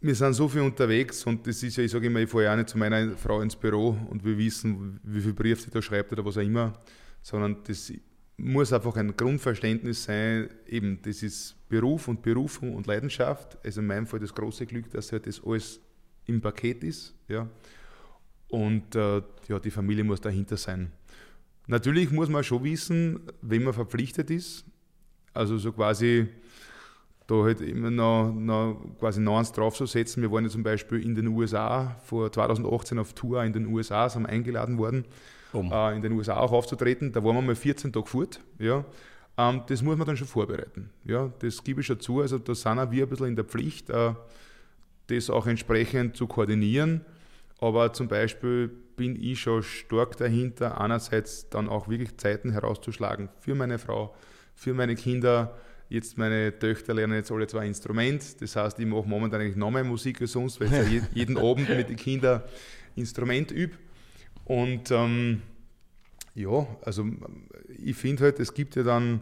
wir 0.00 0.14
sind 0.14 0.34
so 0.34 0.48
viel 0.48 0.60
unterwegs 0.60 1.24
und 1.24 1.46
das 1.46 1.62
ist 1.62 1.76
ja, 1.76 1.84
ich 1.84 1.90
sage 1.90 2.06
immer, 2.06 2.20
ich 2.20 2.28
fahre 2.28 2.44
ja 2.44 2.52
auch 2.52 2.56
nicht 2.56 2.68
zu 2.68 2.78
meiner 2.78 3.16
Frau 3.16 3.40
ins 3.40 3.56
Büro 3.56 3.96
und 4.10 4.24
wir 4.24 4.36
wissen, 4.36 5.00
wie 5.02 5.20
viel 5.20 5.32
Brief 5.32 5.60
sie 5.60 5.70
da 5.70 5.80
schreibt 5.80 6.12
oder 6.12 6.24
was 6.24 6.36
auch 6.36 6.42
immer, 6.42 6.74
sondern 7.22 7.58
das, 7.64 7.92
muss 8.38 8.72
einfach 8.72 8.96
ein 8.96 9.16
Grundverständnis 9.16 10.04
sein, 10.04 10.48
eben 10.66 11.02
das 11.02 11.22
ist 11.22 11.56
Beruf 11.68 12.08
und 12.08 12.22
Berufung 12.22 12.74
und 12.74 12.86
Leidenschaft. 12.86 13.58
Also 13.64 13.80
in 13.80 13.88
meinem 13.88 14.06
Fall 14.06 14.20
das 14.20 14.32
große 14.32 14.64
Glück, 14.64 14.90
dass 14.90 15.12
halt 15.12 15.26
das 15.26 15.44
alles 15.44 15.80
im 16.26 16.40
Paket 16.40 16.84
ist. 16.84 17.14
Ja. 17.26 17.48
Und 18.48 18.94
äh, 18.94 19.22
ja, 19.48 19.58
die 19.58 19.70
Familie 19.70 20.04
muss 20.04 20.20
dahinter 20.20 20.56
sein. 20.56 20.92
Natürlich 21.66 22.10
muss 22.10 22.28
man 22.28 22.42
schon 22.44 22.64
wissen, 22.64 23.20
wenn 23.42 23.62
man 23.62 23.74
verpflichtet 23.74 24.30
ist. 24.30 24.64
Also 25.34 25.58
so 25.58 25.72
quasi 25.72 26.28
da 27.28 27.34
halt 27.44 27.60
immer 27.60 27.90
noch, 27.90 28.32
noch 28.32 28.80
quasi 28.98 29.24
eins 29.28 29.52
draufzusetzen. 29.52 30.22
Wir 30.22 30.32
waren 30.32 30.44
ja 30.44 30.50
zum 30.50 30.62
Beispiel 30.62 31.04
in 31.04 31.14
den 31.14 31.28
USA 31.28 31.94
vor 32.04 32.32
2018 32.32 32.98
auf 32.98 33.12
Tour 33.12 33.44
in 33.44 33.52
den 33.52 33.66
USA, 33.66 34.08
sind 34.08 34.24
eingeladen 34.24 34.78
worden, 34.78 35.04
um. 35.52 35.70
äh, 35.70 35.94
in 35.94 36.00
den 36.00 36.12
USA 36.12 36.38
auch 36.38 36.52
aufzutreten. 36.52 37.12
Da 37.12 37.22
waren 37.22 37.36
wir 37.36 37.42
mal 37.42 37.54
14 37.54 37.92
Tage 37.92 38.06
fort. 38.06 38.40
Ja. 38.58 38.82
Ähm, 39.36 39.60
das 39.66 39.82
muss 39.82 39.98
man 39.98 40.06
dann 40.06 40.16
schon 40.16 40.26
vorbereiten. 40.26 40.88
Ja. 41.04 41.30
Das 41.40 41.62
gebe 41.62 41.82
ich 41.82 41.86
schon 41.86 42.00
zu. 42.00 42.22
Also 42.22 42.38
da 42.38 42.54
sind 42.54 42.78
auch 42.78 42.90
wir 42.90 43.04
ein 43.04 43.08
bisschen 43.10 43.26
in 43.26 43.36
der 43.36 43.44
Pflicht, 43.44 43.90
äh, 43.90 44.14
das 45.08 45.28
auch 45.28 45.46
entsprechend 45.46 46.16
zu 46.16 46.26
koordinieren. 46.26 47.02
Aber 47.58 47.92
zum 47.92 48.08
Beispiel 48.08 48.68
bin 48.96 49.20
ich 49.20 49.40
schon 49.40 49.62
stark 49.62 50.16
dahinter, 50.16 50.80
einerseits 50.80 51.48
dann 51.50 51.68
auch 51.68 51.88
wirklich 51.88 52.16
Zeiten 52.16 52.52
herauszuschlagen 52.52 53.28
für 53.40 53.54
meine 53.54 53.78
Frau, 53.78 54.14
für 54.54 54.74
meine 54.74 54.94
Kinder. 54.94 55.56
Jetzt 55.88 56.18
meine 56.18 56.56
Töchter 56.58 56.94
lernen 56.94 57.14
jetzt 57.14 57.32
alle 57.32 57.46
zwei 57.46 57.66
Instrument. 57.66 58.40
Das 58.40 58.54
heißt, 58.56 58.78
ich 58.78 58.86
mache 58.86 59.08
momentan 59.08 59.40
eigentlich 59.40 59.56
noch 59.56 59.70
mehr 59.70 59.84
Musik 59.84 60.20
als 60.20 60.32
sonst, 60.32 60.60
weil 60.60 60.66
ich 60.68 60.72
ja 60.72 61.08
jeden 61.14 61.38
Abend 61.38 61.68
mit 61.68 61.88
den 61.88 61.96
Kindern 61.96 62.42
Instrument 62.94 63.50
übe. 63.50 63.76
Und 64.44 64.90
ähm, 64.90 65.42
ja, 66.34 66.66
also 66.82 67.06
ich 67.78 67.96
finde 67.96 68.24
halt, 68.24 68.38
es 68.40 68.52
gibt 68.52 68.76
ja 68.76 68.82
dann 68.82 69.20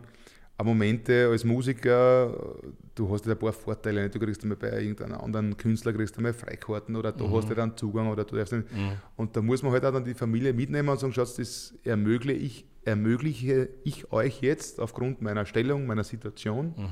auch 0.58 0.64
Momente 0.64 1.28
als 1.30 1.44
Musiker, 1.44 2.56
du 2.96 3.08
hast 3.12 3.26
ja 3.26 3.32
ein 3.32 3.38
paar 3.38 3.52
Vorteile. 3.52 4.08
Du 4.10 4.18
kriegst 4.18 4.42
einmal 4.42 4.56
bei 4.56 4.80
irgendeinem 4.80 5.20
anderen 5.20 5.56
Künstler 5.56 5.92
kriegst 5.92 6.16
einmal 6.16 6.32
Freikarten 6.32 6.96
oder 6.96 7.12
du 7.12 7.28
mhm. 7.28 7.34
hast 7.34 7.48
ja 7.48 7.54
dann 7.54 7.76
Zugang 7.76 8.08
oder 8.08 8.24
du 8.24 8.34
darfst 8.34 8.52
nicht. 8.52 8.72
Mhm. 8.72 8.92
Und 9.16 9.36
da 9.36 9.42
muss 9.42 9.62
man 9.62 9.72
halt 9.72 9.84
auch 9.84 9.92
dann 9.92 10.04
die 10.04 10.14
Familie 10.14 10.52
mitnehmen 10.52 10.88
und 10.88 10.98
sagen, 10.98 11.12
schaut, 11.12 11.38
das 11.38 11.74
ermögliche 11.84 12.40
ich, 12.40 12.64
ermögliche 12.84 13.68
ich 13.84 14.10
euch 14.12 14.40
jetzt 14.40 14.80
aufgrund 14.80 15.22
meiner 15.22 15.46
Stellung, 15.46 15.86
meiner 15.86 16.04
Situation. 16.04 16.74
Mhm. 16.76 16.88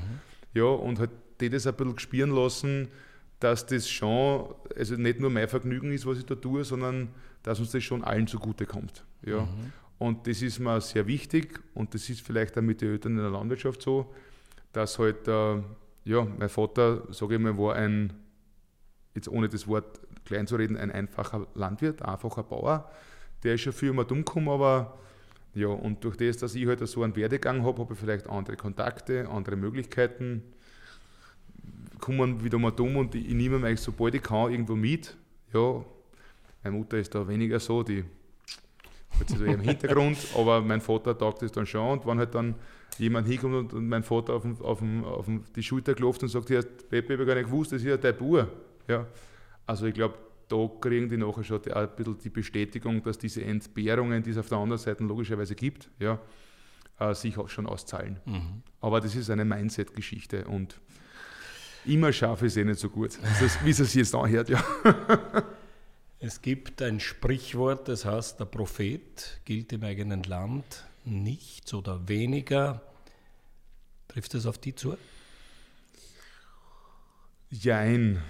Ja, 0.53 0.65
und 0.65 0.99
halt 0.99 1.09
die 1.41 1.49
das 1.49 1.67
ein 1.67 1.75
bisschen 1.75 1.99
spüren 1.99 2.31
lassen, 2.31 2.87
dass 3.39 3.65
das 3.65 3.89
schon, 3.89 4.53
also 4.77 4.95
nicht 4.95 5.19
nur 5.19 5.29
mein 5.29 5.49
Vergnügen 5.49 5.91
ist, 5.91 6.05
was 6.05 6.19
ich 6.19 6.25
da 6.25 6.35
tue, 6.35 6.63
sondern 6.63 7.09
dass 7.43 7.59
uns 7.59 7.71
das 7.71 7.83
schon 7.83 8.03
allen 8.03 8.27
zugute 8.27 8.65
kommt. 8.65 9.03
Ja. 9.25 9.41
Mhm. 9.41 9.73
Und 9.97 10.27
das 10.27 10.41
ist 10.41 10.59
mir 10.59 10.79
sehr 10.81 11.07
wichtig 11.07 11.59
und 11.73 11.93
das 11.93 12.09
ist 12.09 12.21
vielleicht 12.21 12.57
auch 12.57 12.61
mit 12.61 12.81
den 12.81 12.91
Eltern 12.91 13.13
in 13.13 13.19
der 13.19 13.29
Landwirtschaft 13.29 13.81
so, 13.81 14.13
dass 14.71 14.99
halt, 14.99 15.27
äh, 15.27 15.61
ja, 16.05 16.25
mein 16.37 16.49
Vater, 16.49 17.11
sage 17.11 17.35
ich 17.35 17.41
mal, 17.41 17.57
war 17.57 17.75
ein, 17.75 18.13
jetzt 19.15 19.27
ohne 19.27 19.49
das 19.49 19.67
Wort 19.67 19.99
klein 20.23 20.47
zu 20.47 20.55
reden, 20.55 20.77
ein 20.77 20.91
einfacher 20.91 21.47
Landwirt, 21.55 22.01
einfacher 22.03 22.43
Bauer. 22.43 22.89
Der 23.43 23.55
ist 23.55 23.61
schon 23.61 23.73
viel 23.73 23.89
immer 23.89 24.05
dumm 24.05 24.19
gekommen, 24.19 24.49
aber 24.49 24.97
ja, 25.55 25.67
und 25.67 26.03
durch 26.03 26.17
das, 26.17 26.37
dass 26.37 26.53
ich 26.55 26.67
halt 26.67 26.85
so 26.87 27.03
einen 27.03 27.15
Werdegang 27.15 27.63
habe, 27.63 27.81
habe 27.81 27.93
ich 27.93 27.99
vielleicht 27.99 28.27
andere 28.29 28.55
Kontakte, 28.55 29.27
andere 29.29 29.55
Möglichkeiten, 29.55 30.43
kommen 31.99 32.43
wieder 32.43 32.59
mal 32.59 32.71
dumm 32.71 32.97
und 32.97 33.15
ich, 33.15 33.27
ich 33.27 33.33
nehme 33.33 33.57
mich 33.57 33.79
sobald 33.79 34.15
ich 34.15 34.21
kann 34.21 34.51
irgendwo 34.51 34.75
mit. 34.75 35.15
Ja, 35.53 35.83
meine 36.63 36.77
Mutter 36.77 36.97
ist 36.97 37.15
da 37.15 37.27
weniger 37.27 37.59
so, 37.59 37.83
die 37.83 38.03
hat 39.19 39.29
sich 39.29 39.39
so 39.39 39.45
im 39.45 39.59
Hintergrund, 39.61 40.17
aber 40.37 40.61
mein 40.61 40.81
Vater 40.81 41.17
taugt 41.17 41.41
es 41.41 41.51
dann 41.51 41.65
schon 41.65 41.99
und 41.99 42.05
wenn 42.05 42.19
halt 42.19 42.35
dann 42.35 42.55
jemand 42.97 43.27
hinkommt 43.27 43.73
und, 43.73 43.87
mein 43.87 44.03
Vater 44.03 44.33
auf, 44.33 44.43
den, 44.43 44.59
auf, 44.61 44.79
den, 44.79 45.03
auf 45.03 45.25
den, 45.25 45.43
die 45.55 45.63
Schulter 45.63 45.93
klopft 45.93 46.23
und 46.23 46.29
sagt, 46.29 46.47
Pepe, 46.47 47.13
ich 47.13 47.19
habe 47.19 47.25
gar 47.25 47.35
nicht 47.35 47.45
gewusst, 47.45 47.71
das 47.71 47.81
ist 47.81 47.87
ja 47.87 47.97
dein 47.97 48.15
Bub. 48.17 48.47
Ja. 48.87 49.07
Also 49.65 49.87
ich 49.87 49.93
glaube, 49.93 50.15
da 50.47 50.69
kriegen 50.79 51.09
die 51.09 51.17
nachher 51.17 51.43
schon 51.43 51.61
die, 51.61 51.73
ein 51.73 51.89
bisschen 51.95 52.17
die 52.19 52.29
Bestätigung, 52.29 53.01
dass 53.03 53.17
diese 53.17 53.43
Entbehrungen, 53.43 54.21
die 54.21 54.29
es 54.29 54.37
auf 54.37 54.47
der 54.47 54.59
anderen 54.59 54.81
Seite 54.81 55.03
logischerweise 55.03 55.55
gibt, 55.55 55.89
ja, 55.99 56.19
äh, 56.99 57.13
sich 57.13 57.37
auch 57.37 57.49
schon 57.49 57.65
auszahlen. 57.65 58.19
Mhm. 58.25 58.61
Aber 58.81 59.01
das 59.01 59.15
ist 59.15 59.29
eine 59.29 59.45
Mindset-Geschichte 59.45 60.45
und 60.45 60.79
immer 61.85 62.13
schaffe 62.13 62.45
ich 62.45 62.53
es 62.53 62.57
eh 62.57 62.63
nicht 62.63 62.79
so 62.79 62.89
gut, 62.89 63.17
wie 63.63 63.69
es 63.69 63.77
sich 63.77 63.95
jetzt 63.95 64.15
anhört. 64.15 64.49
Ja. 64.49 64.63
Es 66.17 66.41
gibt 66.41 66.81
ein 66.81 66.99
Sprichwort, 66.99 67.87
das 67.87 68.05
heißt, 68.05 68.39
der 68.39 68.45
Prophet 68.45 69.41
gilt 69.45 69.71
im 69.73 69.83
eigenen 69.83 70.23
Land 70.23 70.85
nichts 71.05 71.73
oder 71.73 72.07
weniger. 72.07 72.81
Trifft 74.07 74.33
das 74.33 74.45
auf 74.45 74.57
die 74.57 74.75
zu? 74.75 74.97
Jein. 77.49 78.21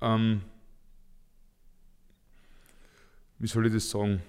Ähm, 0.00 0.42
wie 3.38 3.46
soll 3.46 3.66
ich 3.66 3.72
das 3.72 3.90
sagen? 3.90 4.22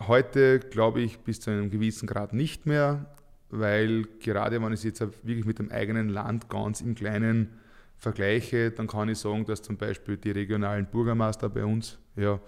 Heute 0.00 0.58
glaube 0.58 1.00
ich 1.00 1.18
bis 1.18 1.40
zu 1.40 1.50
einem 1.50 1.70
gewissen 1.70 2.06
Grad 2.06 2.32
nicht 2.32 2.66
mehr, 2.66 3.14
weil 3.50 4.04
gerade 4.20 4.60
wenn 4.60 4.72
ich 4.72 4.80
es 4.80 4.84
jetzt 4.84 5.00
wirklich 5.00 5.44
mit 5.44 5.58
dem 5.58 5.70
eigenen 5.70 6.08
Land 6.08 6.48
ganz 6.48 6.80
im 6.80 6.94
Kleinen 6.94 7.60
vergleiche, 7.96 8.70
dann 8.70 8.86
kann 8.86 9.08
ich 9.08 9.18
sagen, 9.18 9.44
dass 9.46 9.62
zum 9.62 9.76
Beispiel 9.76 10.16
die 10.16 10.32
regionalen 10.32 10.86
Bürgermeister 10.86 11.48
bei 11.48 11.64
uns, 11.64 11.98
ja, 12.16 12.40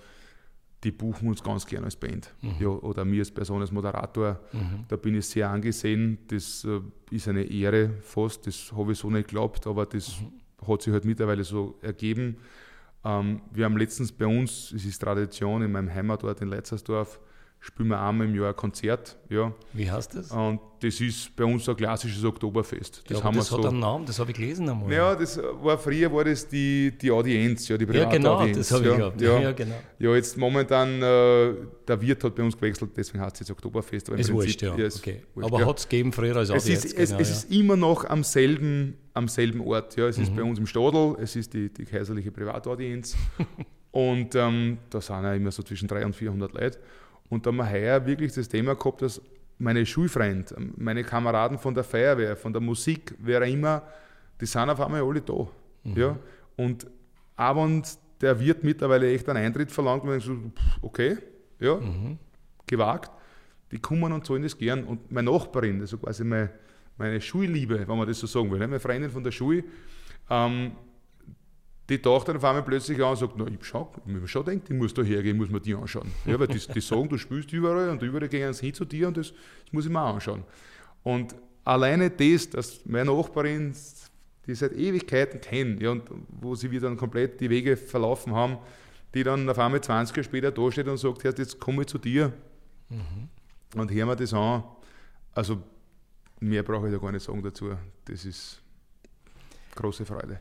die 0.85 0.91
buchen 0.93 1.29
uns 1.29 1.43
ganz 1.43 1.67
gerne 1.67 1.87
als 1.87 1.97
Band. 1.97 2.35
Mhm. 2.43 2.55
Ja, 2.61 2.69
oder 2.69 3.05
mir 3.05 3.21
als 3.21 3.31
Person, 3.31 3.61
als 3.61 3.73
Moderator. 3.73 4.41
Mhm. 4.53 4.85
Da 4.89 4.97
bin 4.97 5.15
ich 5.17 5.27
sehr 5.27 5.49
angesehen. 5.49 6.19
Das 6.29 6.65
äh, 6.65 6.81
ist 7.11 7.29
eine 7.29 7.43
Ehre 7.45 7.91
fast. 8.03 8.47
Das 8.47 8.73
habe 8.77 8.93
ich 8.93 8.99
so 8.99 9.11
nicht 9.11 9.29
geglaubt, 9.29 9.67
aber 9.67 9.87
das 9.87 10.21
mhm. 10.21 10.69
hat 10.69 10.83
sich 10.83 10.93
halt 10.93 11.05
mittlerweile 11.05 11.45
so 11.45 11.79
ergeben. 11.81 12.37
Ähm, 13.05 13.41
wir 13.53 13.65
haben 13.65 13.77
letztens 13.77 14.13
bei 14.13 14.27
uns, 14.27 14.73
es 14.73 14.85
ist 14.85 15.01
Tradition 15.01 15.63
in 15.63 15.73
meinem 15.73 15.93
Heimatort 15.93 16.41
in 16.41 16.49
Leitzersdorf, 16.49 17.21
spielen 17.61 17.89
wir 17.89 18.01
einmal 18.01 18.27
im 18.29 18.35
Jahr 18.35 18.51
ein 18.51 18.57
Konzert. 18.57 19.17
Ja. 19.29 19.53
Wie 19.73 19.91
heißt 19.91 20.15
das? 20.15 20.31
Und 20.31 20.61
das 20.81 21.01
ist 21.01 21.35
bei 21.35 21.45
uns 21.45 21.69
ein 21.69 21.77
klassisches 21.77 22.23
Oktoberfest. 22.25 23.03
Das, 23.09 23.19
ja, 23.19 23.25
haben 23.25 23.37
das 23.37 23.51
wir 23.51 23.57
hat 23.57 23.63
so, 23.63 23.69
einen 23.69 23.81
Namen, 23.81 24.07
das 24.07 24.19
habe 24.19 24.31
ich 24.31 24.37
gelesen 24.37 24.69
einmal. 24.69 24.93
Ja, 24.93 25.15
das 25.15 25.39
war 25.39 25.79
früher 25.79 26.13
war 26.13 26.25
das 26.25 26.47
die, 26.47 26.93
die 27.01 27.11
Audienz, 27.11 27.67
ja, 27.69 27.79
die 27.79 27.87
private 27.87 28.05
Ja, 28.05 28.11
genau, 28.11 28.35
Audienz, 28.37 28.59
das 28.59 28.73
habe 28.73 28.85
ja, 28.85 28.93
ich 28.93 28.99
gehabt. 28.99 29.21
Ja, 29.21 29.41
ja, 29.41 29.53
genau. 29.53 29.75
Ja, 29.99 30.15
jetzt 30.15 30.37
momentan, 30.37 31.03
äh, 31.03 31.55
der 31.89 32.01
Wirt 32.01 32.23
hat 32.23 32.35
bei 32.35 32.43
uns 32.43 32.57
gewechselt, 32.57 32.91
deswegen 32.97 33.25
heißt 33.25 33.37
es 33.37 33.41
jetzt 33.41 33.51
Oktoberfest. 33.51 34.09
Aber 34.11 34.19
ist 34.19 34.33
wurscht, 34.33 34.63
ja. 34.63 34.77
ja 34.77 34.87
okay. 34.87 35.23
wurscht, 35.35 35.51
aber 35.51 35.61
ja. 35.61 35.67
hat 35.67 35.79
es 35.79 35.89
gegeben 35.89 36.13
früher 36.13 36.37
als 36.37 36.51
Audienz. 36.51 36.67
Es, 36.67 36.85
ist, 36.85 36.99
es, 36.99 37.11
genau, 37.11 37.21
es 37.21 37.31
ist 37.31 37.53
immer 37.53 37.77
noch 37.77 38.05
am 38.05 38.23
selben, 38.23 38.99
am 39.15 39.29
selben 39.29 39.61
Ort. 39.63 39.97
Ja. 39.97 40.07
Es 40.07 40.19
mhm. 40.19 40.23
ist 40.25 40.37
bei 40.37 40.43
uns 40.43 40.59
im 40.59 40.67
Stadel, 40.67 41.17
es 41.21 41.37
ist 41.37 41.55
die, 41.55 41.73
die 41.73 41.85
kaiserliche 41.85 42.31
Privataudienz. 42.31 43.17
und 43.93 44.35
ähm, 44.35 44.79
da 44.91 45.01
sind 45.01 45.23
ja 45.23 45.35
immer 45.35 45.51
so 45.51 45.63
zwischen 45.63 45.89
300 45.89 46.07
und 46.07 46.17
400 46.17 46.53
Leute. 46.53 46.79
Und 47.29 47.45
da 47.45 47.51
haben 47.51 47.57
wir 47.57 47.71
heuer 47.71 48.07
wirklich 48.07 48.33
das 48.33 48.49
Thema 48.49 48.75
gehabt, 48.75 49.03
dass 49.03 49.21
meine 49.59 49.85
Schulfreunde, 49.87 50.55
meine 50.77 51.03
Kameraden 51.03 51.59
von 51.59 51.75
der 51.75 51.85
Feuerwehr, 51.85 52.37
von 52.37 52.53
der 52.53 52.61
Musik, 52.61 53.15
wer 53.19 53.43
auch 53.43 53.47
immer, 53.47 53.83
die 54.41 54.47
sind 54.47 54.69
auf 54.69 54.81
einmal 54.81 55.03
alle 55.03 55.21
da. 55.21 55.47
Mhm. 55.85 55.97
Ja? 55.97 56.17
Und 56.57 56.87
auch 57.37 57.57
wenn 57.57 57.83
der 58.21 58.39
Wirt 58.39 58.65
mittlerweile 58.65 59.13
echt 59.13 59.29
einen 59.29 59.45
Eintritt 59.45 59.71
verlangt, 59.71 60.05
und 60.05 60.21
so, 60.21 60.37
okay, 60.83 61.19
ja, 61.59 61.77
mhm. 61.77 62.19
gewagt, 62.67 63.11
die 63.71 63.79
kommen 63.79 64.13
und 64.13 64.27
zahlen 64.27 64.43
das 64.43 64.57
gern. 64.57 64.85
Und 64.85 65.11
meine 65.11 65.31
Nachbarin, 65.31 65.81
also 65.81 65.99
quasi 65.99 66.25
meine, 66.25 66.51
meine 66.97 67.21
Schulliebe, 67.21 67.87
wenn 67.87 67.99
man 67.99 68.07
das 68.07 68.19
so 68.19 68.27
sagen 68.27 68.51
will, 68.51 68.59
ne, 68.59 68.69
meine 68.69 68.81
Freundin 68.81 69.11
von 69.11 69.25
der 69.25 69.33
Schule, 69.33 69.65
ähm, 70.31 70.73
die 71.89 71.99
taucht 71.99 72.29
dann 72.29 72.37
auf 72.37 72.45
einmal 72.45 72.63
plötzlich 72.63 73.01
an 73.03 73.11
und 73.11 73.17
sagt, 73.17 73.35
na, 73.37 73.47
ich 73.47 73.65
schau, 73.65 73.93
ich 74.05 74.13
mir 74.13 74.27
schon 74.27 74.45
denkt, 74.45 74.69
ich 74.71 74.77
muss 74.77 74.93
da 74.93 75.03
hergehen, 75.03 75.37
muss 75.37 75.51
mir 75.51 75.61
die 75.61 75.75
anschauen. 75.75 76.11
Ja, 76.25 76.39
weil 76.39 76.49
die, 76.49 76.59
die 76.59 76.81
sagen, 76.81 77.09
du 77.09 77.17
spielst 77.17 77.53
überall 77.53 77.91
und 77.91 78.03
überall 78.03 78.29
gehen 78.29 78.53
sie 78.53 78.67
hin 78.67 78.75
zu 78.75 78.85
dir 78.85 79.09
und 79.09 79.17
das, 79.17 79.29
das 79.29 79.73
muss 79.73 79.87
ich 79.87 79.93
mir 79.93 80.01
anschauen. 80.01 80.43
Und 81.05 81.37
alleine 81.65 82.11
das, 82.11 82.51
dass 82.51 82.85
meine 82.87 83.13
Nachbarin, 83.13 83.75
die 84.47 84.55
seit 84.55 84.73
Ewigkeiten 84.73 85.41
kennen, 85.41 85.81
ja, 85.81 85.91
und 85.91 86.11
wo 86.29 86.57
sie 86.57 86.71
wieder 86.71 86.89
dann 86.89 86.97
komplett 86.97 87.41
die 87.41 87.51
Wege 87.51 87.77
verlaufen 87.77 88.35
haben, 88.35 88.59
die 89.15 89.23
dann 89.23 89.49
auf 89.49 89.59
einmal 89.59 89.81
20 89.81 90.17
Jahre 90.17 90.25
später 90.25 90.51
da 90.51 90.73
steht 90.73 90.89
und 90.89 90.99
sagt, 90.99 91.23
jetzt 91.23 91.61
komme 91.61 91.83
ich 91.83 91.89
zu 91.89 91.99
dir 91.99 92.33
mhm. 92.89 93.29
und 93.81 93.91
hören 93.93 94.09
wir 94.09 94.17
das 94.17 94.35
an. 94.35 94.65
Also 95.33 95.63
mehr 96.41 96.63
brauche 96.63 96.89
ich 96.89 96.93
da 96.93 96.99
gar 96.99 97.13
nicht 97.13 97.25
sagen 97.25 97.43
dazu. 97.43 97.71
Das 98.05 98.25
ist 98.25 98.61
große 99.75 100.05
Freude. 100.05 100.41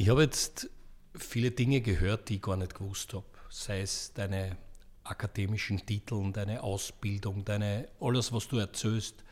Ich 0.00 0.08
habe 0.08 0.22
jetzt 0.22 0.70
viele 1.14 1.50
Dinge 1.50 1.82
gehört, 1.82 2.30
die 2.30 2.36
ich 2.36 2.40
gar 2.40 2.56
nicht 2.56 2.74
gewusst 2.74 3.12
habe. 3.12 3.26
Sei 3.50 3.82
es 3.82 4.14
deine 4.14 4.56
akademischen 5.04 5.84
Titel, 5.84 6.32
deine 6.32 6.62
Ausbildung, 6.62 7.44
deine, 7.44 7.86
alles, 8.00 8.32
was 8.32 8.48
du 8.48 8.56
erzählst. 8.56 9.22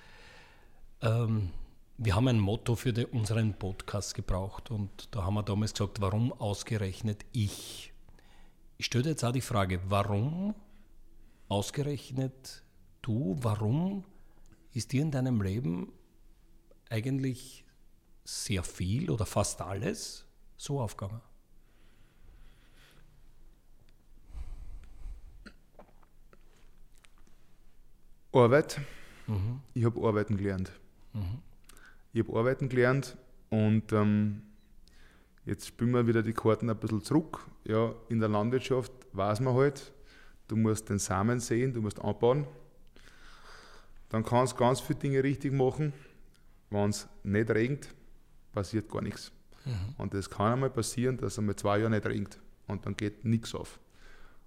Ähm, 1.01 1.53
wir 1.97 2.15
haben 2.15 2.29
ein 2.29 2.39
Motto 2.39 2.77
für 2.77 2.93
die, 2.93 3.07
unseren 3.07 3.55
Podcast 3.55 4.15
gebraucht 4.15 4.71
und 4.71 5.09
da 5.11 5.23
haben 5.25 5.37
wir 5.37 5.43
damals 5.43 5.73
gesagt, 5.73 6.03
warum 6.03 6.35
ausgerechnet 6.35 7.25
ich? 7.33 7.95
Ich 8.77 8.85
stelle 8.85 9.05
dir 9.05 9.11
jetzt 9.13 9.25
auch 9.25 9.33
die 9.33 9.41
Frage, 9.41 9.81
warum 9.89 10.55
ausgerechnet 11.49 12.63
du, 13.01 13.39
warum 13.41 14.05
ist 14.75 14.93
dir 14.93 15.01
in 15.01 15.13
deinem 15.13 15.41
Leben 15.41 15.91
eigentlich 16.91 17.65
sehr 18.23 18.63
viel 18.63 19.11
oder 19.11 19.25
fast 19.25 19.63
alles 19.63 20.28
so 20.59 20.81
aufgegangen? 20.81 21.23
Arbeit. 28.33 28.81
Mhm. 29.27 29.61
Ich 29.75 29.85
habe 29.85 30.07
Arbeiten 30.07 30.37
gelernt. 30.37 30.73
Mhm. 31.15 31.41
Ich 32.13 32.21
habe 32.21 32.39
Arbeiten 32.39 32.69
gelernt 32.69 33.17
und 33.51 33.93
ähm, 33.93 34.43
jetzt 35.47 35.67
spielen 35.67 35.93
wir 35.93 36.07
wieder 36.07 36.23
die 36.23 36.33
Karten 36.33 36.69
ein 36.69 36.77
bisschen 36.77 37.03
zurück. 37.03 37.47
Ja, 37.65 37.95
in 38.09 38.21
der 38.21 38.29
Landwirtschaft 38.29 38.93
weiß 39.13 39.41
man 39.41 39.55
halt, 39.55 39.93
du 40.49 40.57
musst 40.57 40.89
den 40.89 40.99
Samen 40.99 41.41
sehen, 41.41 41.73
du 41.73 41.81
musst 41.81 42.01
anbauen. 42.01 42.47
Dann 44.11 44.25
kannst 44.25 44.55
du 44.55 44.57
ganz 44.57 44.81
viele 44.81 44.99
Dinge 44.99 45.23
richtig 45.23 45.53
machen. 45.53 45.93
Wenn 46.71 46.91
es 46.91 47.09
nicht 47.23 47.51
regnet, 47.51 47.95
passiert 48.53 48.91
gar 48.91 49.03
nichts. 49.03 49.33
Mhm. 49.69 49.95
Und 49.99 50.15
es 50.15 50.29
kann 50.29 50.53
einmal 50.55 50.71
passieren, 50.71 51.17
dass 51.17 51.35
es 51.35 51.39
einmal 51.39 51.57
zwei 51.57 51.79
Jahre 51.79 51.91
nicht 51.91 52.07
regnet 52.07 52.41
und 52.67 52.85
dann 52.87 52.97
geht 52.97 53.25
nichts 53.25 53.55
auf. 53.55 53.79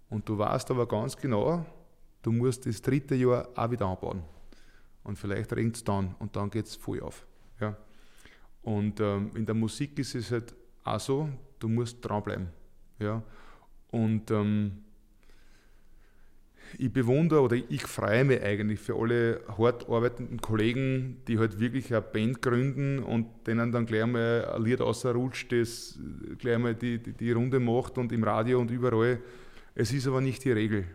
Und 0.09 0.28
du 0.28 0.38
weißt 0.38 0.69
aber 0.72 0.88
ganz 0.88 1.15
genau, 1.15 1.65
du 2.22 2.32
musst 2.32 2.65
das 2.65 2.82
dritte 2.82 3.15
Jahr 3.15 3.47
auch 3.55 3.72
wieder 3.72 3.86
anbauen. 3.86 4.24
Und 5.03 5.17
vielleicht 5.17 5.53
regnet 5.53 5.78
es 5.78 5.84
dann 5.84 6.15
und 6.19 6.36
dann 6.36 6.49
geht 6.49 6.65
es 6.65 6.76
voll 6.76 7.01
auf. 7.01 7.26
Ja. 7.59 7.78
Und 8.61 8.99
ähm, 8.99 9.32
in 9.36 9.45
der 9.45 9.55
Musik 9.55 9.97
ist 9.99 10.15
es 10.15 10.32
halt 10.32 10.53
auch 10.84 10.99
so, 10.99 11.30
du 11.59 11.67
musst 11.67 11.97
dranbleiben. 12.01 12.49
Ja. 12.99 13.24
Und 13.89 14.30
ähm, 14.32 14.84
ich 16.78 16.91
bewundere 16.91 17.41
oder 17.41 17.55
ich 17.55 17.84
freue 17.84 18.24
mich 18.24 18.41
eigentlich 18.41 18.80
für 18.80 18.95
alle 18.95 19.41
hart 19.57 19.89
arbeitenden 19.89 20.41
Kollegen, 20.41 21.22
die 21.28 21.39
halt 21.39 21.59
wirklich 21.59 21.91
eine 21.91 22.01
Band 22.01 22.41
gründen 22.41 22.99
und 22.99 23.28
denen 23.47 23.72
dann 23.72 23.86
gleich 23.86 24.05
mal 24.05 24.45
ein 24.45 24.63
Lied 24.63 24.82
rausrutscht, 24.82 25.51
das 25.51 25.99
gleich 26.38 26.57
mal 26.57 26.76
die, 26.76 26.99
die, 26.99 27.13
die 27.13 27.32
Runde 27.32 27.59
macht 27.59 27.97
und 27.97 28.11
im 28.11 28.24
Radio 28.24 28.59
und 28.59 28.72
überall. 28.72 29.19
Es 29.76 29.91
ist 29.93 30.07
aber 30.07 30.22
nicht 30.22 30.43
die 30.43 30.51
Regel. 30.51 30.86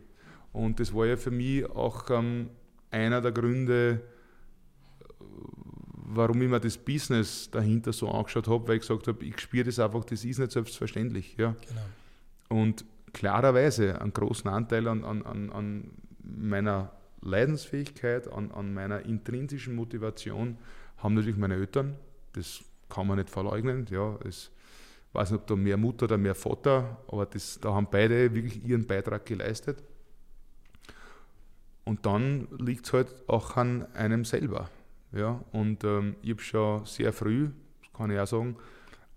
Und 0.53 0.81
das 0.81 0.95
war 0.95 1.07
ja 1.07 1.17
für 1.17 1.31
mich 1.31 1.67
auch 1.67 2.11
ähm, 2.11 2.51
einer 2.91 3.21
der 3.21 3.33
Gründe, 3.33 4.01
warum 6.09 6.41
ich 6.41 6.49
mir 6.49 6.61
das 6.61 6.79
Business 6.79 7.51
dahinter 7.51 7.93
so 7.93 8.09
angeschaut 8.11 8.49
habe, 8.49 8.69
weil 8.69 8.77
ich 8.77 8.83
gesagt 8.83 9.09
habe, 9.09 9.25
ich 9.25 9.39
spüre 9.41 9.65
das 9.65 9.79
einfach, 9.79 10.05
das 10.05 10.25
ist 10.25 10.39
nicht 10.39 10.53
selbstverständlich. 10.53 11.37
Ja. 11.37 11.55
Genau. 11.69 12.63
Und 12.63 12.85
klarerweise 13.17 13.99
einen 13.99 14.13
großen 14.13 14.51
Anteil 14.51 14.87
an, 14.89 15.03
an, 15.03 15.51
an 15.51 15.91
meiner 16.23 16.93
Leidensfähigkeit, 17.23 18.31
an, 18.31 18.53
an 18.53 18.75
meiner 18.75 19.07
intrinsischen 19.07 19.75
Motivation 19.75 20.59
haben 20.99 21.15
natürlich 21.15 21.39
meine 21.39 21.55
Eltern. 21.55 21.97
Das 22.35 22.63
kann 22.91 23.07
man 23.07 23.17
nicht 23.17 23.31
verleugnen. 23.31 23.87
Ja, 23.91 24.19
es, 24.23 24.51
ich 25.09 25.15
weiß 25.15 25.31
nicht, 25.31 25.41
ob 25.41 25.47
da 25.47 25.57
mehr 25.57 25.79
Mutter 25.79 26.05
oder 26.05 26.19
mehr 26.19 26.35
Vater, 26.35 26.99
aber 27.09 27.25
das, 27.25 27.59
da 27.59 27.73
haben 27.73 27.89
beide 27.91 28.35
wirklich 28.35 28.63
ihren 28.63 28.87
Beitrag 28.87 29.25
geleistet. 29.25 29.83
Und 31.85 32.05
dann 32.05 32.49
liegt 32.59 32.85
es 32.85 32.93
halt 32.93 33.15
auch 33.29 33.57
an 33.57 33.87
einem 33.95 34.27
selber. 34.27 34.69
Ja? 35.13 35.43
Und 35.53 35.85
ähm, 35.85 36.17
ich 36.21 36.33
habe 36.33 36.43
schon 36.43 36.85
sehr 36.85 37.15
früh, 37.15 37.49
das 37.81 37.93
kann 37.95 38.11
ich 38.11 38.19
auch 38.19 38.27
sagen, 38.27 38.57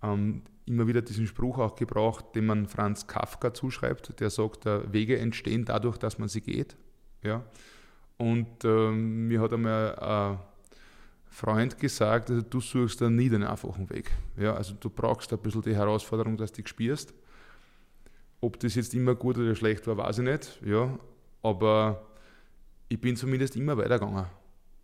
ähm, 0.02 0.42
immer 0.66 0.86
wieder 0.86 1.02
diesen 1.02 1.26
Spruch 1.26 1.58
auch 1.58 1.74
gebraucht, 1.74 2.24
den 2.34 2.46
man 2.46 2.66
Franz 2.66 3.06
Kafka 3.06 3.52
zuschreibt, 3.52 4.20
der 4.20 4.30
sagt, 4.30 4.66
äh, 4.66 4.92
Wege 4.92 5.18
entstehen 5.18 5.64
dadurch, 5.64 5.98
dass 5.98 6.18
man 6.18 6.28
sie 6.28 6.40
geht. 6.40 6.76
Ja? 7.22 7.44
Und 8.18 8.64
ähm, 8.64 9.28
mir 9.28 9.40
hat 9.40 9.52
einmal 9.52 9.98
ein 9.98 10.38
Freund 11.26 11.78
gesagt, 11.78 12.30
also 12.30 12.42
du 12.42 12.60
suchst 12.60 13.00
da 13.00 13.08
nie 13.08 13.28
den 13.28 13.42
einfachen 13.42 13.88
Weg. 13.90 14.10
Ja? 14.36 14.54
Also 14.54 14.74
du 14.74 14.90
brauchst 14.90 15.32
ein 15.32 15.38
bisschen 15.38 15.62
die 15.62 15.74
Herausforderung, 15.74 16.36
dass 16.36 16.52
du 16.52 16.62
dich 16.62 16.68
spürst. 16.68 17.14
Ob 18.40 18.58
das 18.60 18.74
jetzt 18.74 18.94
immer 18.94 19.14
gut 19.14 19.38
oder 19.38 19.54
schlecht 19.54 19.86
war, 19.86 19.96
weiß 19.96 20.18
ich 20.18 20.24
nicht. 20.24 20.60
Ja? 20.64 20.98
Aber 21.42 22.06
ich 22.88 23.00
bin 23.00 23.16
zumindest 23.16 23.56
immer 23.56 23.76
weitergegangen. 23.76 24.26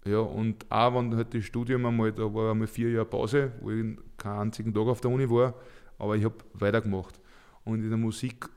Ja, 0.06 0.20
und 0.20 0.70
auch 0.70 0.94
wenn 0.94 1.16
halt 1.16 1.34
das 1.34 1.44
Studium 1.44 1.84
einmal, 1.84 2.12
da 2.12 2.32
war 2.32 2.52
einmal 2.52 2.68
vier 2.68 2.90
Jahre 2.90 3.06
Pause, 3.06 3.50
wo 3.60 3.70
ich 3.70 3.96
keinen 4.16 4.38
einzigen 4.38 4.72
Tag 4.72 4.86
auf 4.86 5.00
der 5.00 5.10
Uni 5.10 5.28
war, 5.28 5.54
aber 5.98 6.16
ich 6.16 6.24
habe 6.24 6.36
weitergemacht. 6.54 7.20
Und 7.64 7.82
in 7.82 7.88
der 7.88 7.98
Musik 7.98 8.48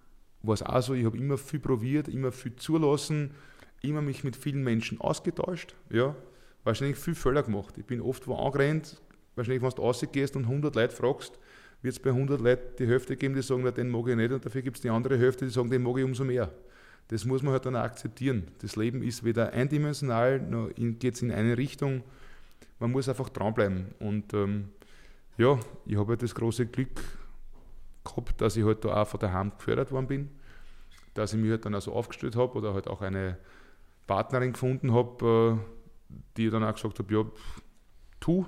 war 0.43 0.54
es 0.54 0.62
auch 0.62 0.82
so, 0.82 0.93
ich 0.93 1.06
habe 1.06 1.18
immer 1.18 1.38
viel 1.38 1.60
probiert, 1.60 2.08
immer 2.08 2.32
viel 2.32 2.56
zulassen, 2.56 3.32
immer 3.82 4.02
mich 4.02 4.24
mit 4.24 4.36
vielen 4.36 4.64
Menschen 4.64 5.02
ausgetauscht, 5.02 5.74
ja, 5.89 6.16
wahrscheinlich 6.64 6.97
viel 6.97 7.16
Fehler 7.16 7.41
gemacht. 7.41 7.78
Ich 7.78 7.86
bin 7.86 8.00
oft 8.00 8.28
wo 8.28 8.36
angerannt, 8.36 9.02
wahrscheinlich 9.36 9.64
wenn 9.64 9.70
du 9.72 9.82
rausgehst 9.82 10.36
und 10.36 10.43
100 10.43 10.76
Leute 10.76 10.95
fragst, 10.95 11.39
wird 11.82 11.93
es 11.93 12.00
bei 12.00 12.12
100 12.12 12.41
Leuten 12.41 12.76
die 12.78 12.88
Hälfte 12.88 13.16
geben, 13.16 13.34
die 13.34 13.41
sagen, 13.41 13.64
den 13.74 13.89
mag 13.89 14.08
ich 14.08 14.16
nicht 14.16 14.32
und 14.32 14.45
dafür 14.45 14.62
gibt 14.62 14.78
es 14.78 14.82
die 14.82 14.89
andere 14.89 15.18
Hälfte, 15.18 15.45
die 15.45 15.52
sagen, 15.52 15.72
den 15.72 15.82
mag 15.82 15.97
ich 15.97 16.04
umso 16.04 16.24
mehr. 16.24 16.52
Das 17.10 17.26
muss 17.26 17.41
man 17.41 17.53
halt 17.53 17.66
dann 17.66 17.76
akzeptieren. 17.76 18.47
Das 18.60 18.76
Leben 18.76 19.01
ist 19.01 19.24
weder 19.24 19.51
eindimensional, 19.51 20.39
noch 20.39 20.70
geht 20.76 21.16
es 21.16 21.22
in 21.24 21.32
eine 21.32 21.57
Richtung. 21.57 22.03
Man 22.80 22.91
muss 22.91 23.10
einfach 23.10 23.30
dranbleiben. 23.30 23.88
Und 23.99 24.32
ähm, 24.36 24.70
ja, 25.38 25.60
ich 25.88 25.97
habe 25.97 26.10
halt 26.10 26.22
das 26.22 26.36
große 26.36 26.68
Glück 26.68 27.01
gehabt, 28.03 28.39
dass 28.39 28.55
ich 28.55 28.64
halt 28.64 28.86
da 28.86 29.01
auch 29.01 29.07
von 29.07 29.20
daheim 29.20 29.51
gefördert 29.57 29.91
worden 29.91 30.07
bin, 30.07 30.30
dass 31.16 31.34
ich 31.34 31.39
mich 31.39 31.49
halt 31.49 31.66
dann 31.66 31.74
also 31.74 31.93
aufgestellt 31.93 32.36
habe 32.36 32.55
oder 32.55 32.76
halt 32.76 32.88
auch 32.88 33.01
eine 33.01 33.39
Partnerin 34.05 34.53
gefunden 34.53 34.93
habe, 34.93 35.60
äh, 35.60 36.16
die 36.38 36.51
dann 36.51 36.64
auch 36.64 36.74
gesagt 36.76 36.99
hat, 36.99 37.10
ja, 37.10 37.26
tu. 38.20 38.45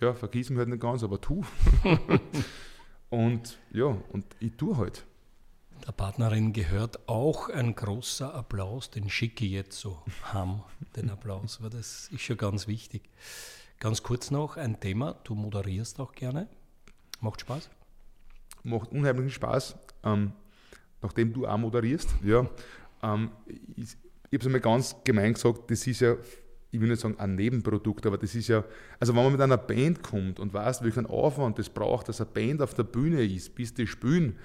Ja, 0.00 0.14
vergiss 0.14 0.48
mich 0.48 0.58
halt 0.58 0.70
nicht 0.70 0.80
ganz, 0.80 1.02
aber 1.02 1.20
tu. 1.20 1.42
und 3.10 3.58
ja, 3.70 3.98
und 4.12 4.24
ich 4.40 4.56
tue 4.56 4.78
halt 4.78 5.04
der 5.86 5.92
Partnerin 5.92 6.52
gehört 6.52 7.08
auch 7.08 7.48
ein 7.48 7.74
großer 7.74 8.34
Applaus, 8.34 8.90
den 8.90 9.08
schicke 9.08 9.44
ich 9.44 9.52
jetzt 9.52 9.78
so 9.78 10.02
ham, 10.32 10.62
den 10.96 11.10
Applaus, 11.10 11.62
weil 11.62 11.70
das 11.70 12.08
ist 12.12 12.20
schon 12.20 12.36
ganz 12.36 12.66
wichtig. 12.66 13.02
Ganz 13.78 14.02
kurz 14.02 14.30
noch 14.30 14.56
ein 14.56 14.78
Thema, 14.80 15.16
du 15.24 15.34
moderierst 15.34 16.00
auch 16.00 16.12
gerne. 16.12 16.48
Macht 17.20 17.40
Spaß? 17.40 17.70
Macht 18.62 18.92
unheimlichen 18.92 19.30
Spaß, 19.30 19.76
ähm, 20.04 20.32
nachdem 21.00 21.32
du 21.32 21.46
auch 21.46 21.56
moderierst. 21.56 22.08
Ja, 22.22 22.46
ähm, 23.02 23.30
ich 23.76 23.96
ich 24.30 24.34
habe 24.34 24.42
es 24.42 24.46
einmal 24.46 24.60
ganz 24.60 24.96
gemein 25.02 25.34
gesagt, 25.34 25.70
das 25.72 25.84
ist 25.88 26.00
ja, 26.00 26.14
ich 26.70 26.80
will 26.80 26.88
nicht 26.88 27.00
sagen 27.00 27.18
ein 27.18 27.34
Nebenprodukt, 27.34 28.06
aber 28.06 28.16
das 28.16 28.32
ist 28.36 28.46
ja, 28.46 28.62
also 29.00 29.14
wenn 29.14 29.24
man 29.24 29.32
mit 29.32 29.40
einer 29.40 29.56
Band 29.56 30.04
kommt 30.04 30.38
und 30.38 30.54
weiß, 30.54 30.84
welchen 30.84 31.06
Aufwand 31.06 31.58
das 31.58 31.68
braucht, 31.68 32.08
dass 32.08 32.20
eine 32.20 32.30
Band 32.30 32.62
auf 32.62 32.72
der 32.74 32.84
Bühne 32.84 33.24
ist, 33.24 33.56
bis 33.56 33.74
die 33.74 33.88
spielen 33.88 34.38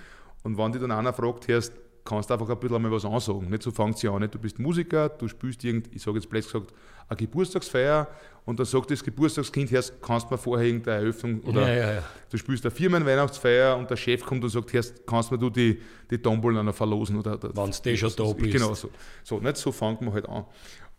und 0.46 0.60
wenn 0.60 0.72
dich 0.72 0.80
dann 0.80 0.92
einer 0.92 1.12
fragt, 1.12 1.48
hörst, 1.48 1.74
kannst 2.06 2.30
du 2.30 2.36
einfach 2.36 2.48
ein 2.48 2.60
bisschen 2.60 2.80
mal 2.80 2.92
was 2.92 3.04
ansagen. 3.04 3.50
Nicht 3.50 3.64
so 3.64 3.72
fängt 3.72 3.98
sie 3.98 4.08
an. 4.08 4.22
Nicht? 4.22 4.36
Du 4.36 4.38
bist 4.38 4.60
Musiker, 4.60 5.10
du 5.10 5.28
spielst 5.28 5.64
irgend, 5.64 5.90
ich 5.92 6.04
sage 6.04 6.18
jetzt 6.18 6.30
blöd 6.30 6.44
gesagt, 6.44 6.72
eine 7.10 7.18
Geburtstagsfeier 7.18 8.08
und 8.46 8.60
dann 8.60 8.68
sagt 8.68 8.92
das 8.92 9.04
Geburtstagskind, 9.04 9.72
hörst, 9.72 10.00
kannst 10.04 10.30
du 10.30 10.36
mir 10.36 10.38
vorher 10.38 10.68
irgendeine 10.68 11.02
Eröffnung 11.02 11.42
oder 11.42 11.62
ja, 11.68 11.74
ja, 11.74 11.94
ja. 11.96 12.04
du 12.30 12.38
spielst 12.38 12.64
eine 12.64 12.70
Firmenweihnachtsfeier 12.70 13.76
und 13.76 13.90
der 13.90 13.96
Chef 13.96 14.24
kommt 14.24 14.44
und 14.44 14.52
sagt, 14.52 14.72
hörst, 14.72 15.08
kannst 15.08 15.32
du 15.32 15.34
mir 15.34 15.40
du 15.40 15.50
die, 15.50 15.82
die 16.12 16.20
Tomboln 16.20 16.58
einer 16.58 16.74
verlosen 16.74 17.18
oder 17.18 17.42
Wenn 17.42 17.72
du 17.72 17.98
schon 17.98 18.12
da 18.16 18.34
bist. 18.34 18.52
Genau 18.52 18.76
so. 18.76 18.92
So, 19.24 19.40
nicht 19.40 19.58
so 19.58 19.72
fängt 19.72 20.02
man 20.02 20.14
halt 20.14 20.30
an. 20.30 20.46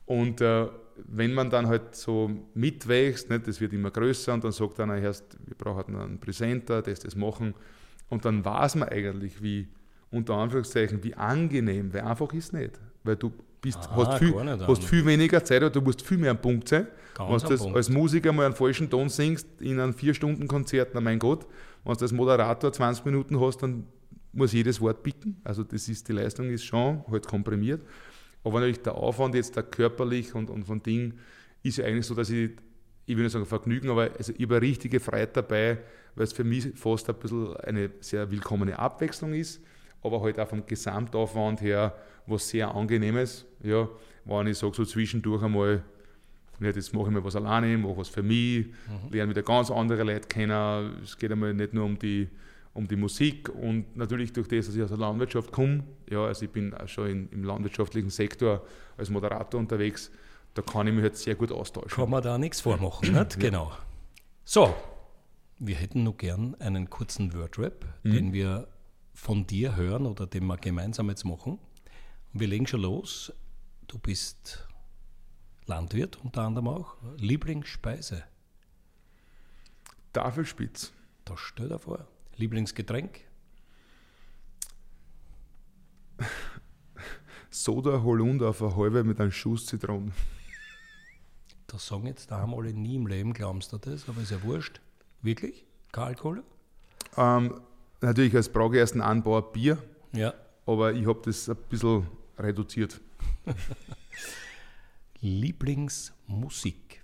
Und 0.07 0.41
äh, 0.41 0.67
wenn 1.07 1.33
man 1.33 1.51
dann 1.51 1.69
halt 1.69 1.95
so 1.95 2.29
mitwächst, 2.55 3.31
nicht, 3.31 3.47
das 3.47 3.61
wird 3.61 3.73
immer 3.73 3.93
größer 3.93 4.35
und 4.35 4.43
dann 4.43 4.51
sagt 4.51 4.81
einer, 4.81 5.01
hörst, 5.01 5.39
wir 5.47 5.55
brauchen 5.57 5.95
einen 5.95 6.19
Präsenter, 6.19 6.83
das 6.83 6.99
das 6.99 7.15
machen 7.15 7.55
und 8.09 8.25
dann 8.25 8.45
weiß 8.45 8.77
man 8.77 8.89
eigentlich, 8.89 9.43
wie, 9.43 9.69
unter 10.11 10.35
Anführungszeichen, 10.35 11.03
wie 11.03 11.15
angenehm, 11.15 11.93
weil 11.93 12.03
einfach 12.03 12.33
ist 12.33 12.53
nicht. 12.53 12.81
Weil 13.03 13.17
du 13.17 13.33
bist, 13.61 13.79
Aha, 13.79 13.97
hast, 13.97 14.19
viel, 14.19 14.35
hast 14.35 14.85
viel 14.85 15.05
weniger 15.05 15.43
Zeit, 15.45 15.63
aber 15.63 15.71
du 15.71 15.81
musst 15.81 16.03
viel 16.03 16.19
mehr 16.19 16.31
am 16.31 16.41
Punkt 16.41 16.69
sein. 16.69 16.87
Ganz 17.15 17.43
wenn 17.43 17.51
du 17.51 17.57
das 17.57 17.75
als 17.75 17.89
Musiker 17.89 18.33
mal 18.33 18.47
einen 18.47 18.55
falschen 18.55 18.89
Ton 18.89 19.09
singst 19.09 19.47
in 19.61 19.81
einem 19.81 19.95
Vier-Stunden-Konzert, 19.95 20.91
na 20.95 21.01
mein 21.01 21.19
Gott, 21.19 21.47
wenn 21.85 21.95
du 21.95 22.01
als 22.01 22.13
Moderator 22.13 22.73
20 22.73 23.05
Minuten 23.05 23.41
hast, 23.41 23.63
dann 23.63 23.87
muss 24.33 24.53
jedes 24.53 24.81
Wort 24.81 25.03
bicken. 25.03 25.41
Also 25.45 25.65
das 25.65 25.89
ist, 25.89 26.09
die 26.09 26.13
Leistung 26.13 26.51
ist 26.51 26.65
schon 26.65 27.03
halt 27.11 27.27
komprimiert. 27.27 27.81
Aber 28.45 28.61
natürlich 28.61 28.83
der 28.83 28.95
Aufwand 28.95 29.35
jetzt 29.35 29.57
da 29.57 29.63
körperlich 29.63 30.35
und, 30.35 30.51
und 30.51 30.65
von 30.65 30.83
Ding 30.83 31.15
ist 31.63 31.79
ja 31.79 31.85
eigentlich 31.85 32.07
so, 32.07 32.15
dass 32.15 32.31
ich, 32.31 32.51
ich 33.07 33.17
will 33.17 33.25
nicht 33.25 33.33
sagen 33.33 33.47
Vergnügen, 33.47 33.91
aber 33.91 34.11
also 34.17 34.33
eine 34.39 34.61
richtige 34.61 35.01
Freiheit 35.01 35.37
dabei, 35.37 35.79
weil 36.17 36.25
es 36.25 36.33
für 36.33 36.45
mich 36.45 36.69
fast 36.75 37.09
ein 37.09 37.15
bisschen 37.17 37.57
eine 37.59 37.91
sehr 38.01 38.29
willkommene 38.31 38.79
Abwechslung 38.79 39.35
ist, 39.35 39.61
aber 40.03 40.21
halt 40.23 40.41
auch 40.41 40.49
vom 40.49 40.67
Gesamtaufwand 40.67 41.61
her 41.61 41.95
was 42.27 42.49
sehr 42.49 42.75
angenehmes. 42.75 43.47
Ja, 43.63 43.89
wenn 44.25 44.47
ich 44.49 44.59
sage, 44.59 44.75
so 44.75 44.85
zwischendurch 44.85 45.43
einmal, 45.43 45.85
ja, 46.61 46.67
jetzt 46.71 46.93
mache 46.95 47.07
ich 47.07 47.13
mal 47.13 47.23
was 47.23 47.37
alleine, 47.37 47.77
mache 47.79 47.99
was 47.99 48.09
für 48.09 48.23
mich, 48.23 48.67
mhm. 48.67 49.13
lerne 49.13 49.31
wieder 49.31 49.43
ganz 49.43 49.71
andere 49.71 50.03
Leute 50.03 50.27
kennen. 50.27 50.97
Es 51.03 51.17
geht 51.17 51.31
einmal 51.31 51.55
nicht 51.55 51.75
nur 51.75 51.85
um 51.85 51.99
die, 51.99 52.29
um 52.73 52.89
die 52.89 52.97
Musik 52.97 53.49
und 53.49 53.97
natürlich 53.97 54.33
durch 54.33 54.49
das, 54.49 54.67
dass 54.67 54.75
ich 54.75 54.83
aus 54.83 54.89
der 54.89 54.99
Landwirtschaft 54.99 55.53
komme, 55.53 55.85
ja, 56.11 56.25
also 56.25 56.45
ich 56.45 56.51
bin 56.51 56.75
auch 56.75 56.89
schon 56.89 57.09
in, 57.09 57.29
im 57.31 57.45
landwirtschaftlichen 57.45 58.11
Sektor 58.11 58.67
als 58.97 59.11
Moderator 59.11 59.61
unterwegs, 59.61 60.11
da 60.55 60.63
kann 60.63 60.87
ich 60.87 60.95
mich 60.95 61.03
halt 61.03 61.17
sehr 61.17 61.35
gut 61.35 61.53
austauschen. 61.53 61.91
Kann 61.91 62.11
man 62.11 62.23
da 62.23 62.39
nichts 62.39 62.61
vormachen, 62.61 63.13
nicht? 63.13 63.39
Genau. 63.39 63.73
So, 64.45 64.75
wir 65.59 65.77
hätten 65.77 66.03
noch 66.05 66.17
gern 66.17 66.55
einen 66.57 66.91
kurzen 66.91 67.33
Wordrap, 67.35 67.85
Mhm. 68.03 68.13
den 68.13 68.33
wir 68.33 68.69
von 69.15 69.47
dir 69.47 69.77
hören 69.77 70.07
oder 70.07 70.27
den 70.27 70.47
wir 70.47 70.57
gemeinsam 70.59 71.09
jetzt 71.09 71.25
machen. 71.25 71.59
Und 72.33 72.41
wir 72.41 72.47
legen 72.49 72.67
schon 72.67 72.83
los. 72.83 73.33
Du 73.87 73.99
bist 73.99 74.67
Landwirt 75.67 76.17
unter 76.23 76.43
anderem 76.43 76.69
auch. 76.69 76.97
Lieblingsspeise, 77.17 78.25
Tafelspitz. 80.13 80.93
das 81.25 81.41
stell 81.41 81.69
dir 81.71 81.79
vor. 81.79 82.07
Lieblingsgetränk, 82.37 83.21
Soda 87.51 88.03
Holunder 88.03 88.51
auf 88.51 88.63
eine 88.63 88.77
halbe 88.77 89.05
mit 89.05 89.21
einem 89.21 89.33
Schuss 89.33 89.67
Zitronen. 89.67 90.13
das 91.67 91.87
sagen 91.87 92.07
jetzt 92.07 92.31
da 92.31 92.39
haben 92.41 92.55
alle 92.55 92.73
nie 92.75 92.97
im 92.97 93.07
Leben, 93.07 93.33
glaubst 93.33 93.73
du 93.73 93.79
das? 93.79 94.09
Aber 94.09 94.21
ist 94.21 94.31
ja 94.31 94.43
wurscht. 94.43 94.81
Wirklich? 95.27 95.67
Kein 95.93 96.05
Alkohol? 96.05 96.43
Ähm, 97.17 97.61
natürlich 98.01 98.35
als 98.37 98.49
Brauge 98.49 98.79
erst 98.79 98.95
ein 98.95 99.01
Anbauer 99.01 99.53
Bier, 99.53 99.77
Ja. 100.13 100.33
aber 100.67 100.93
ich 100.93 101.07
habe 101.07 101.21
das 101.25 101.49
ein 101.49 101.57
bisschen 101.69 102.07
reduziert. 102.39 103.01
Lieblingsmusik. 105.21 107.03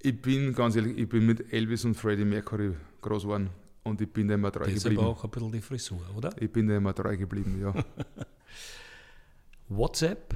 Ich 0.00 0.20
bin 0.20 0.54
ganz 0.54 0.76
ehrlich, 0.76 0.96
ich 0.98 1.08
bin 1.08 1.26
mit 1.26 1.52
Elvis 1.52 1.84
und 1.84 1.94
Freddie 1.94 2.24
Mercury 2.24 2.74
groß 3.00 3.22
geworden 3.22 3.50
und 3.84 4.00
ich 4.00 4.12
bin 4.12 4.28
da 4.28 4.34
immer 4.34 4.50
treu 4.52 4.64
aber 4.64 4.72
geblieben. 4.72 4.98
auch 5.04 5.24
ein 5.24 5.30
bisschen 5.30 5.52
die 5.52 5.60
Frisur, 5.60 6.00
oder? 6.16 6.30
Ich 6.40 6.50
bin 6.52 6.66
da 6.68 6.76
immer 6.76 6.94
treu 6.94 7.16
geblieben, 7.16 7.60
ja. 7.60 7.74
WhatsApp, 9.68 10.34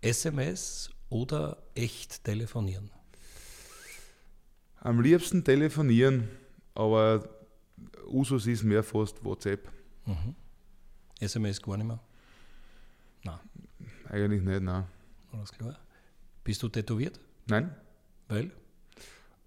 SMS 0.00 0.90
oder 1.08 1.62
echt 1.74 2.24
telefonieren? 2.24 2.90
Am 4.84 5.00
liebsten 5.00 5.44
telefonieren, 5.44 6.28
aber 6.74 7.28
Usus 8.06 8.46
ist 8.46 8.64
mehr 8.64 8.82
fast 8.82 9.24
WhatsApp. 9.24 9.70
SMS 11.20 11.62
gar 11.62 11.76
nicht 11.76 11.86
mehr? 11.86 12.00
Nein, 13.24 13.38
Eigentlich 14.08 14.42
nicht, 14.42 14.60
nein. 14.62 14.84
alles 15.32 15.52
klar. 15.52 15.78
Bist 16.42 16.60
du 16.62 16.68
tätowiert? 16.68 17.20
Nein? 17.46 17.72
Weil? 18.26 18.50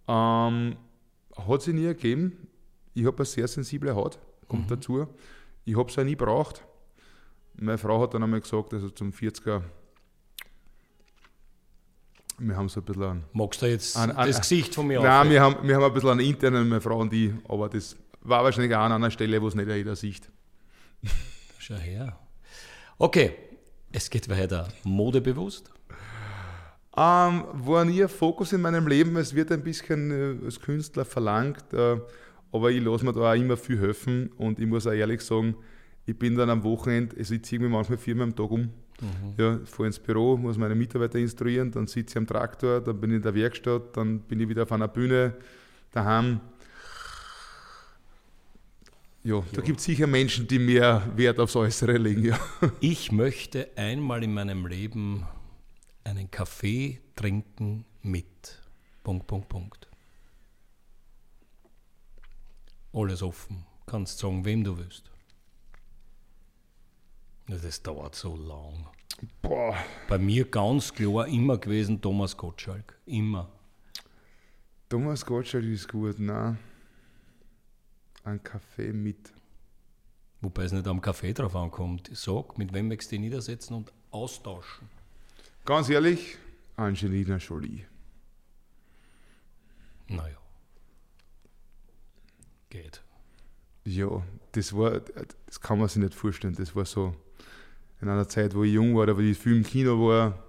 Ähm, 0.08 0.78
hat 1.36 1.62
sich 1.62 1.74
nie 1.74 1.86
ergeben. 1.86 2.48
Ich 2.94 3.06
habe 3.06 3.18
eine 3.18 3.26
sehr 3.26 3.48
sensible 3.50 3.94
Haut, 3.94 4.18
kommt 4.48 4.72
dazu. 4.72 5.06
Ich 5.66 5.76
habe 5.78 5.90
es 5.90 5.98
auch 6.00 6.04
nie 6.06 6.16
braucht. 6.16 6.64
Meine 7.56 7.78
Frau 7.78 8.02
hat 8.02 8.14
dann 8.14 8.24
einmal 8.24 8.40
gesagt, 8.40 8.74
also 8.74 8.90
zum 8.90 9.12
40er, 9.12 9.64
wir 12.38 12.56
haben 12.58 12.70
so 12.70 12.80
ein 12.82 12.86
bisschen 12.86 13.04
einen, 13.04 13.24
Magst 13.34 13.62
du 13.62 13.66
jetzt 13.68 13.96
An- 13.98 14.12
an- 14.12 14.28
das 14.28 14.40
Gesicht 14.42 14.76
von 14.76 14.88
mir 14.88 15.02
Nein, 15.02 15.30
wir 15.30 15.42
haben, 15.42 15.68
wir 15.68 15.76
haben 15.76 15.84
ein 15.84 15.94
bisschen 15.94 16.10
einen 16.10 16.20
internen, 16.22 16.68
meine 16.70 16.82
Frau 16.82 17.00
und 17.00 17.14
ich, 17.14 17.32
aber 17.48 17.70
das 17.70 17.96
war 18.22 18.44
wahrscheinlich 18.44 18.76
auch 18.76 18.82
an 18.82 18.92
einer 18.92 19.12
Stelle, 19.12 19.42
wo 19.42 19.48
es 19.48 19.56
nicht 19.56 19.70
jeder 19.70 19.96
sieht. 19.96 20.30
Schau 21.60 21.76
her. 21.76 22.18
Okay, 22.98 23.36
es 23.92 24.10
geht 24.10 24.28
weiter. 24.30 24.68
Modebewusst? 24.84 25.70
Ähm, 26.98 27.44
war 27.54 27.84
nie 27.84 28.02
ein 28.04 28.10
Fokus 28.10 28.54
in 28.54 28.62
meinem 28.62 28.88
Leben. 28.88 29.18
Es 29.18 29.36
wird 29.36 29.52
ein 29.52 29.64
bisschen 29.64 30.12
äh, 30.42 30.46
als 30.46 30.60
Künstler 30.60 31.04
verlangt, 31.04 31.74
äh, 31.74 31.98
aber 32.52 32.72
ich 32.72 32.82
lasse 32.82 33.04
mir 33.04 33.12
da 33.12 33.32
auch 33.32 33.36
immer 33.36 33.58
viel 33.58 33.80
helfen 33.80 34.32
und 34.38 34.60
ich 34.60 34.66
muss 34.66 34.88
auch 34.88 34.92
ehrlich 34.94 35.22
sagen, 35.22 35.56
ich 36.06 36.18
bin 36.18 36.36
dann 36.36 36.50
am 36.50 36.64
Wochenende, 36.64 37.16
also 37.18 37.34
ich 37.34 37.44
ziehe 37.44 37.60
mich 37.60 37.70
manchmal 37.70 37.98
viermal 37.98 38.28
am 38.28 38.36
Tag 38.36 38.50
um. 38.50 38.70
Ja, 39.38 39.60
fahre 39.66 39.88
ins 39.88 40.00
Büro, 40.00 40.38
muss 40.38 40.58
meine 40.58 40.76
Mitarbeiter 40.76 41.20
instruieren, 41.20 41.70
dann 41.72 41.88
sitze 41.88 42.14
ich 42.14 42.18
am 42.18 42.28
Traktor, 42.28 42.80
dann 42.80 43.00
bin 43.00 43.12
ich 43.12 43.18
in 43.18 43.22
der 43.22 43.36
Werkstatt, 43.36 43.98
dann 43.98 44.20
bin 44.20 44.40
ich 44.40 44.48
wieder 44.48 44.64
auf 44.64 44.72
einer 44.72 44.88
Bühne 44.88 45.34
daheim. 45.92 46.40
Ja, 49.24 49.44
da 49.54 49.62
gibt 49.62 49.80
es 49.80 49.86
sicher 49.86 50.08
Menschen, 50.08 50.48
die 50.48 50.60
mehr 50.60 51.12
Wert 51.16 51.40
aufs 51.40 51.56
Äußere 51.56 51.98
legen. 51.98 52.24
Ja. 52.24 52.40
Ich 52.80 53.12
möchte 53.12 53.70
einmal 53.76 54.24
in 54.24 54.34
meinem 54.34 54.68
Leben 54.68 55.26
einen 56.04 56.30
Kaffee 56.30 57.02
trinken 57.16 57.86
mit. 58.04 58.62
Punkt, 59.04 59.26
Punkt, 59.26 59.50
Punkt. 59.50 59.88
Alles 62.94 63.24
offen. 63.24 63.66
Kannst 63.88 64.20
sagen, 64.20 64.46
wem 64.46 64.64
du 64.64 64.78
willst. 64.78 65.12
Ja, 67.48 67.58
Das 67.58 67.82
dauert 67.82 68.16
so 68.16 68.36
lang. 68.36 68.88
Boah, 69.42 69.76
Bei 70.10 70.18
mir 70.18 70.46
ganz 70.46 70.94
klar 70.94 71.28
immer 71.28 71.58
gewesen 71.58 72.02
Thomas 72.02 72.36
Gottschalk. 72.36 72.98
Immer. 73.06 73.50
Thomas 74.90 75.26
Gottschalk 75.26 75.64
ist 75.66 75.88
gut, 75.88 76.20
nein. 76.20 76.58
Ein 78.24 78.42
Kaffee 78.44 78.92
mit. 78.92 79.32
Wobei 80.42 80.64
es 80.64 80.72
nicht 80.72 80.88
am 80.88 81.02
Kaffee 81.02 81.34
drauf 81.34 81.56
ankommt. 81.56 82.10
Sag, 82.14 82.58
mit 82.58 82.74
wem 82.74 82.88
möchtest 82.88 83.12
du 83.12 83.16
dich 83.16 83.22
niedersetzen 83.22 83.76
und 83.76 83.94
austauschen. 84.12 84.90
Ganz 85.64 85.90
ehrlich, 85.90 86.38
Angelina 86.76 87.38
Jolie. 87.38 87.86
Naja. 90.08 90.38
Geht. 92.70 93.02
Ja, 93.86 94.24
das 94.52 94.76
war, 94.76 95.00
das 95.46 95.62
kann 95.62 95.80
man 95.80 95.88
sich 95.88 96.02
nicht 96.02 96.14
vorstellen. 96.16 96.56
Das 96.56 96.76
war 96.76 96.86
so 96.86 97.16
in 98.02 98.10
einer 98.10 98.28
Zeit, 98.28 98.54
wo 98.56 98.64
ich 98.64 98.74
jung 98.74 98.96
war, 98.96 99.16
wo 99.16 99.22
ich 99.22 99.38
viel 99.38 99.58
im 99.58 99.64
Kino 99.64 100.08
war. 100.08 100.40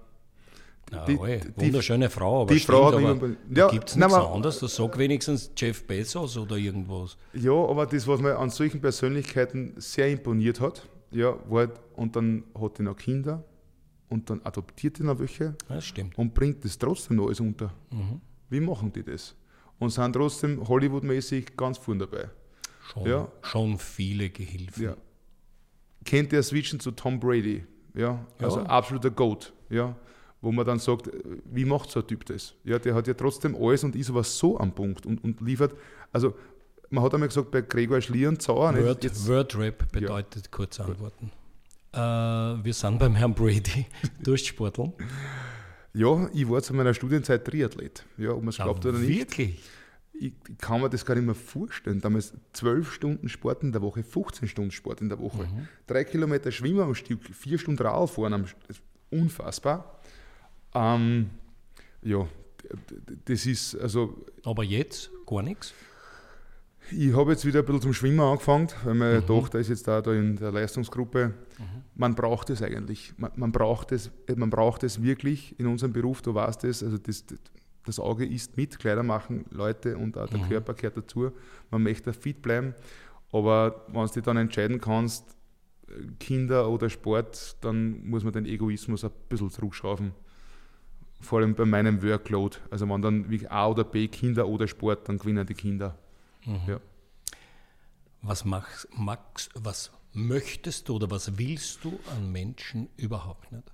Ja, 0.93 1.05
Die- 1.05 1.19
oi, 1.19 1.41
die- 1.41 1.61
wunderschöne 1.67 2.09
Frau, 2.11 2.43
aber 2.43 2.55
die 2.55 2.61
stimmt, 2.61 2.79
Frau 2.79 2.87
hat 2.87 2.95
aber 2.95 3.31
ja, 3.53 3.69
gibt 3.71 3.89
es 3.89 3.97
nein, 3.97 4.09
nichts 4.09 4.23
aber- 4.25 4.35
anderes? 4.35 4.59
Das 4.61 4.77
sag 4.77 4.97
wenigstens 4.99 5.51
Jeff 5.57 5.85
Bezos 5.85 6.37
oder 6.37 6.57
irgendwas. 6.57 7.17
Ja, 7.33 7.53
aber 7.53 7.87
das, 7.87 8.07
was 8.07 8.21
mir 8.21 8.37
an 8.39 8.51
solchen 8.51 8.81
Persönlichkeiten 8.81 9.75
sehr 9.79 10.09
imponiert 10.09 10.61
hat, 10.61 10.89
ja, 11.11 11.35
war 11.49 11.61
halt, 11.67 11.73
und 11.97 12.15
dann 12.15 12.45
hat 12.61 12.79
die 12.79 12.83
noch 12.83 12.97
Kinder 12.97 13.43
und 14.09 14.31
dann 14.31 14.41
adoptiert 14.45 14.99
die 14.99 15.03
noch 15.03 15.19
welche 15.19 15.45
Ja, 15.69 15.75
das 15.75 15.87
stimmt. 15.87 16.17
und 16.19 16.33
bringt 16.35 16.65
das 16.65 16.79
trotzdem 16.79 17.17
noch 17.17 17.27
alles 17.27 17.41
unter. 17.41 17.73
Wie 18.49 18.61
machen 18.61 18.93
die 18.93 19.03
das? 19.03 19.35
Und 19.81 19.91
sind 19.91 20.13
trotzdem 20.13 20.67
Hollywood-mäßig 20.69 21.57
ganz 21.57 21.79
vorne 21.79 22.07
dabei. 22.07 22.31
Schon, 22.93 23.07
Ja. 23.07 23.29
schon 23.43 23.77
viele 23.79 24.31
Gehilfen. 24.31 24.85
Ja. 24.85 24.97
Kennt 26.07 26.33
ihr 26.33 26.43
switchen 26.43 26.81
zu 26.81 26.93
Tom 26.93 27.21
Brady? 27.21 27.65
Ja, 27.95 28.25
also 28.39 28.61
Ja. 28.61 28.67
absoluter 28.67 29.11
Goat. 29.11 29.53
Ja, 29.69 29.95
wo 30.41 30.53
man 30.53 30.65
dann 30.65 30.79
sagt, 30.79 31.11
wie 31.45 31.65
macht 31.65 31.91
so 31.91 32.01
ein 32.01 32.07
Typ 32.07 32.25
das? 32.27 32.55
Ja, 32.65 32.79
der 32.79 32.95
hat 32.95 33.07
ja 33.09 33.15
trotzdem 33.15 33.55
alles 33.57 33.85
und 33.85 33.97
ist 33.97 34.09
aber 34.11 34.23
so 34.23 34.59
am 34.59 34.73
Punkt 34.73 35.05
und, 35.05 35.23
und 35.25 35.41
liefert. 35.41 35.75
Also, 36.13 36.35
man 36.89 37.03
hat 37.03 37.13
einmal 37.15 37.29
gesagt, 37.29 37.51
bei 37.51 37.63
Gregor 37.63 38.01
Schlieren, 38.01 38.39
Zauer, 38.39 38.71
nicht? 38.73 38.85
Word, 38.85 39.03
Jetzt, 39.05 39.27
Word 39.27 39.59
Rap 39.59 39.91
bedeutet 39.93 40.51
kurz 40.53 40.79
antworten. 40.79 41.33
Äh, 41.93 41.99
wir 41.99 42.73
sind 42.73 42.99
beim 42.99 43.15
Herrn 43.17 43.35
Brady. 43.35 43.87
Durchsporteln. 44.23 44.93
ja, 45.95 46.29
ich 46.33 46.49
war 46.49 46.63
zu 46.63 46.75
meiner 46.75 46.95
Studienzeit 46.95 47.45
Triathlet. 47.45 48.05
Ja, 48.19 48.31
ob 48.31 48.41
man 48.41 48.49
es 48.51 48.57
glaubt 48.57 48.85
oder 48.87 48.99
nicht. 48.99 49.19
Wirklich? 49.19 49.63
Ich 50.19 50.33
kann 50.59 50.81
mir 50.81 50.89
das 50.89 51.05
gar 51.05 51.15
nicht 51.15 51.25
mehr 51.27 51.35
vorstellen. 51.35 52.01
Damals 52.01 52.33
12 52.55 52.93
Stunden 52.93 53.29
Sport 53.29 53.63
in 53.63 53.73
der 53.73 53.83
Woche, 53.83 54.03
15 54.03 54.49
Stunden 54.49 54.71
Sport 54.71 55.01
in 55.03 55.09
der 55.09 55.19
Woche. 55.19 55.45
Mhm. 55.45 55.69
Drei 55.87 56.05
Kilometer 56.05 56.51
Schwimmen 56.51 56.81
am 56.81 56.95
Stück, 56.95 57.23
vier 57.25 57.59
Stunden 57.59 57.83
Radl 57.83 58.07
fahren 58.09 58.33
am 58.33 58.43
St- 58.45 58.55
das 58.67 58.77
ist 58.79 58.83
Unfassbar. 59.11 60.01
Ähm, 60.75 61.31
ja, 62.03 62.27
das 63.27 63.47
ist, 63.47 63.77
also 63.77 64.25
Aber 64.45 64.65
jetzt 64.65 65.11
gar 65.27 65.43
nichts? 65.43 65.73
ich 66.93 67.13
habe 67.15 67.33
jetzt 67.33 67.45
wieder 67.45 67.61
ein 67.61 67.65
bisschen 67.67 67.83
zum 67.83 67.93
Schwimmen 67.95 68.21
angefangen, 68.21 68.69
weil 68.85 68.95
meine 68.95 69.21
Mhm. 69.21 69.27
Tochter 69.27 69.59
ist 69.59 69.69
jetzt 69.69 69.87
da, 69.89 70.01
da 70.01 70.13
in 70.13 70.37
der 70.37 70.53
Leistungsgruppe. 70.53 71.35
Man 71.95 72.15
braucht 72.15 72.51
es 72.51 72.63
eigentlich. 72.63 73.13
Man, 73.17 73.33
man, 73.37 73.51
braucht 73.53 73.91
es, 73.93 74.11
man 74.37 74.51
braucht 74.51 74.83
es 74.85 75.03
wirklich 75.03 75.59
in 75.59 75.67
unserem 75.67 75.93
Beruf, 75.93 76.23
du 76.23 76.35
weißt 76.35 76.65
es, 76.65 76.83
also 76.83 76.99
das, 76.99 77.25
das 77.87 77.99
Auge 77.99 78.27
isst 78.27 78.57
mit, 78.57 78.79
Kleider 78.79 79.03
machen 79.03 79.47
Leute 79.51 79.97
und 79.97 80.19
auch 80.19 80.29
der 80.29 80.41
Mhm. 80.41 80.49
Körper 80.49 80.75
gehört 80.75 80.97
dazu. 80.97 81.31
Man 81.71 81.83
möchte 81.83 82.13
fit 82.13 82.43
bleiben, 82.43 82.75
aber 83.33 83.85
wenn 83.89 84.07
du 84.07 84.13
dich 84.13 84.23
dann 84.23 84.37
entscheiden 84.37 84.81
kannst, 84.81 85.37
Kinder 86.19 86.69
oder 86.69 86.91
Sport, 86.91 87.57
dann 87.61 88.05
muss 88.07 88.25
man 88.25 88.33
den 88.33 88.45
Egoismus 88.47 89.05
ein 89.05 89.11
bisschen 89.29 89.51
zurückschrauben. 89.51 90.13
Vor 91.21 91.39
allem 91.39 91.55
bei 91.55 91.65
meinem 91.65 92.03
Workload. 92.03 92.59
Also 92.71 92.89
wenn 92.89 93.01
dann 93.03 93.31
wie 93.31 93.47
A 93.49 93.69
oder 93.69 93.85
B, 93.85 94.09
Kinder 94.09 94.47
oder 94.49 94.67
Sport, 94.69 95.09
dann 95.09 95.19
gewinnen 95.19 95.47
die 95.47 95.55
Kinder. 95.55 95.97
Ja. 96.67 96.81
Was 98.23 98.45
machst, 98.45 98.89
magst, 98.93 99.51
was 99.55 99.93
möchtest 100.13 100.89
du 100.89 100.97
oder 100.97 101.11
was 101.11 101.39
willst 101.39 101.85
du 101.85 101.99
an 102.15 102.33
Menschen 102.33 102.89
überhaupt 102.97 103.51
nicht? 103.53 103.65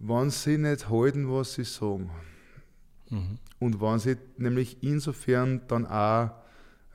Wenn 0.00 0.30
sie 0.30 0.58
nicht 0.58 0.88
halten, 0.88 1.30
was 1.30 1.54
sie 1.54 1.64
sagen. 1.64 2.10
Und 3.58 3.80
wenn 3.80 3.98
sie 3.98 4.16
nämlich 4.38 4.82
insofern 4.82 5.60
dann 5.68 5.86
auch 5.86 6.30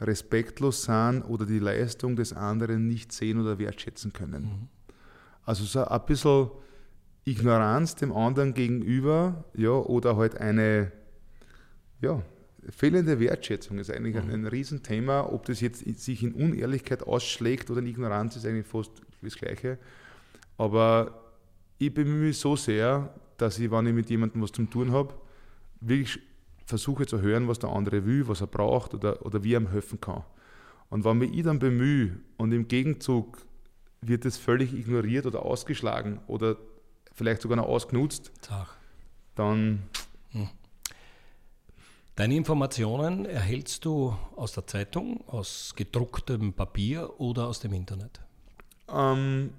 respektlos 0.01 0.83
sind 0.83 1.23
oder 1.23 1.45
die 1.45 1.59
Leistung 1.59 2.15
des 2.15 2.33
anderen 2.33 2.87
nicht 2.87 3.11
sehen 3.11 3.39
oder 3.39 3.59
wertschätzen 3.59 4.11
können. 4.11 4.69
Also 5.45 5.63
so 5.63 5.85
ein 5.85 6.05
bisschen 6.05 6.49
Ignoranz 7.25 7.95
dem 7.95 8.11
anderen 8.11 8.53
gegenüber, 8.53 9.45
ja, 9.53 9.71
oder 9.71 10.17
halt 10.17 10.37
eine, 10.37 10.91
ja, 12.01 12.21
fehlende 12.69 13.19
Wertschätzung 13.19 13.77
ist 13.77 13.91
eigentlich 13.91 14.17
ein, 14.17 14.29
ein 14.29 14.47
Riesenthema. 14.47 15.21
Ob 15.31 15.45
das 15.45 15.61
jetzt 15.61 15.85
sich 15.99 16.23
in 16.23 16.33
Unehrlichkeit 16.33 17.03
ausschlägt 17.03 17.69
oder 17.69 17.79
in 17.79 17.87
Ignoranz, 17.87 18.35
ist 18.35 18.45
eigentlich 18.45 18.67
fast 18.67 18.91
das 19.21 19.35
Gleiche. 19.35 19.77
Aber 20.57 21.24
ich 21.77 21.93
bemühe 21.93 22.27
mich 22.27 22.37
so 22.37 22.55
sehr, 22.55 23.13
dass 23.37 23.59
ich, 23.59 23.69
wenn 23.71 23.87
ich 23.87 23.93
mit 23.93 24.09
jemandem 24.09 24.41
was 24.41 24.51
zum 24.51 24.69
tun 24.69 24.91
habe, 24.91 25.13
wirklich 25.81 26.19
versuche 26.65 27.05
zu 27.05 27.21
hören, 27.21 27.47
was 27.47 27.59
der 27.59 27.69
andere 27.69 28.05
will, 28.05 28.27
was 28.27 28.41
er 28.41 28.47
braucht 28.47 28.93
oder, 28.93 29.25
oder 29.25 29.43
wie 29.43 29.53
er 29.53 29.61
ihm 29.61 29.69
helfen 29.69 29.99
kann. 30.01 30.23
Und 30.89 31.03
wenn 31.03 31.17
mich 31.17 31.33
ich 31.33 31.43
dann 31.43 31.59
bemühe 31.59 32.17
und 32.37 32.51
im 32.51 32.67
Gegenzug 32.67 33.45
wird 34.01 34.25
es 34.25 34.37
völlig 34.37 34.73
ignoriert 34.73 35.25
oder 35.25 35.43
ausgeschlagen 35.43 36.19
oder 36.27 36.57
vielleicht 37.13 37.41
sogar 37.41 37.57
noch 37.57 37.65
ausgenutzt, 37.65 38.31
Tag. 38.41 38.67
dann. 39.35 39.83
Hm. 40.31 40.49
Deine 42.15 42.35
Informationen 42.35 43.25
erhältst 43.25 43.83
du 43.83 44.15
aus 44.37 44.53
der 44.53 44.65
Zeitung, 44.67 45.27
aus 45.27 45.73
gedrucktem 45.75 46.53
Papier 46.53 47.19
oder 47.19 47.47
aus 47.47 47.59
dem 47.59 47.73
Internet? 47.73 48.21
Ähm, 48.87 49.49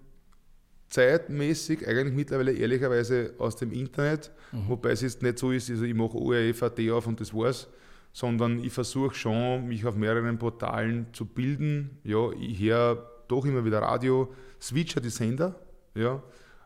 zeitmäßig 0.88 1.86
eigentlich 1.86 2.14
mittlerweile 2.14 2.52
ehrlicherweise 2.52 3.34
aus 3.38 3.56
dem 3.56 3.72
Internet, 3.72 4.30
mhm. 4.52 4.68
wobei 4.68 4.90
es 4.90 5.00
jetzt 5.00 5.22
nicht 5.22 5.38
so 5.38 5.50
ist, 5.50 5.70
also 5.70 5.84
ich 5.84 5.94
mache 5.94 6.16
ORF.at 6.16 6.78
auf 6.90 7.06
und 7.06 7.20
das 7.20 7.34
war's, 7.34 7.68
sondern 8.12 8.62
ich 8.62 8.72
versuche 8.72 9.14
schon, 9.14 9.66
mich 9.66 9.84
auf 9.84 9.96
mehreren 9.96 10.38
Portalen 10.38 11.06
zu 11.12 11.26
bilden. 11.26 11.98
Ja, 12.02 12.30
ich 12.32 12.60
höre 12.60 13.10
doch 13.28 13.44
immer 13.44 13.64
wieder 13.64 13.80
Radio, 13.82 14.32
switche 14.60 15.00
die 15.00 15.10
Sender. 15.10 15.58
Ja, 15.94 16.22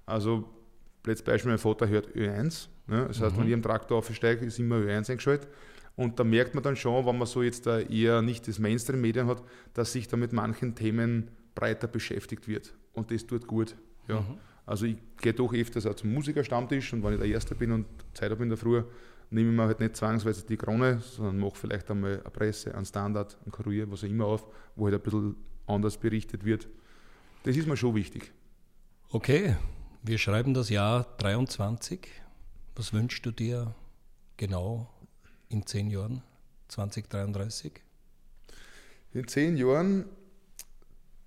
also, 0.06 0.48
letztes 1.04 1.24
Beispiel, 1.24 1.50
mein 1.50 1.58
Vater 1.58 1.88
hört 1.88 2.14
Ö1. 2.14 2.68
Ne? 2.86 3.06
Das 3.08 3.20
heißt, 3.20 3.34
mhm. 3.34 3.40
wenn 3.40 3.48
ich 3.48 3.54
am 3.54 3.62
Traktor 3.62 3.98
aufsteige, 3.98 4.44
ist 4.44 4.58
immer 4.58 4.76
Ö1 4.76 5.10
eingeschaltet. 5.10 5.48
Und 5.96 6.18
da 6.18 6.24
merkt 6.24 6.54
man 6.54 6.62
dann 6.62 6.76
schon, 6.76 7.04
wenn 7.06 7.18
man 7.18 7.26
so 7.26 7.42
jetzt 7.42 7.66
eher 7.66 8.22
nicht 8.22 8.46
das 8.48 8.58
Mainstream-Medien 8.58 9.26
hat, 9.26 9.42
dass 9.74 9.92
sich 9.92 10.08
da 10.08 10.16
mit 10.16 10.32
manchen 10.32 10.74
Themen 10.74 11.30
breiter 11.54 11.88
beschäftigt 11.88 12.48
wird. 12.48 12.74
Und 12.92 13.10
das 13.10 13.26
tut 13.26 13.46
gut. 13.46 13.76
Ja. 14.08 14.20
Mhm. 14.20 14.38
Also 14.66 14.86
ich 14.86 14.96
gehe 15.20 15.34
doch 15.34 15.52
öfters 15.52 15.86
auch 15.86 15.94
zum 15.94 16.12
Musikerstammtisch 16.12 16.92
und 16.92 17.02
wenn 17.02 17.14
ich 17.14 17.18
der 17.18 17.28
Erste 17.28 17.54
bin 17.54 17.72
und 17.72 17.86
Zeit 18.14 18.30
habe 18.30 18.42
in 18.42 18.50
der 18.50 18.58
Früh, 18.58 18.82
nehme 19.30 19.50
ich 19.50 19.56
mir 19.56 19.64
halt 19.64 19.80
nicht 19.80 19.96
zwangsweise 19.96 20.44
die 20.46 20.56
Krone, 20.56 21.00
sondern 21.00 21.38
mache 21.38 21.56
vielleicht 21.56 21.90
einmal 21.90 22.20
eine 22.20 22.30
Presse, 22.30 22.74
einen 22.74 22.84
Standard, 22.84 23.36
einen 23.44 23.52
Kurier, 23.52 23.90
was 23.90 24.04
auch 24.04 24.08
immer 24.08 24.26
auf, 24.26 24.46
wo 24.76 24.84
halt 24.84 24.94
ein 24.94 25.00
bisschen 25.00 25.36
anders 25.66 25.96
berichtet 25.96 26.44
wird. 26.44 26.68
Das 27.44 27.56
ist 27.56 27.66
mir 27.66 27.76
schon 27.76 27.94
wichtig. 27.94 28.32
Okay, 29.10 29.56
wir 30.02 30.18
schreiben 30.18 30.54
das 30.54 30.68
Jahr 30.68 31.04
23. 31.18 32.08
Was 32.76 32.92
wünschst 32.92 33.24
du 33.26 33.30
dir 33.30 33.74
genau 34.36 34.88
in 35.48 35.66
zehn 35.66 35.90
Jahren, 35.90 36.22
2033? 36.68 37.72
In 39.12 39.26
zehn 39.26 39.56
Jahren, 39.56 40.04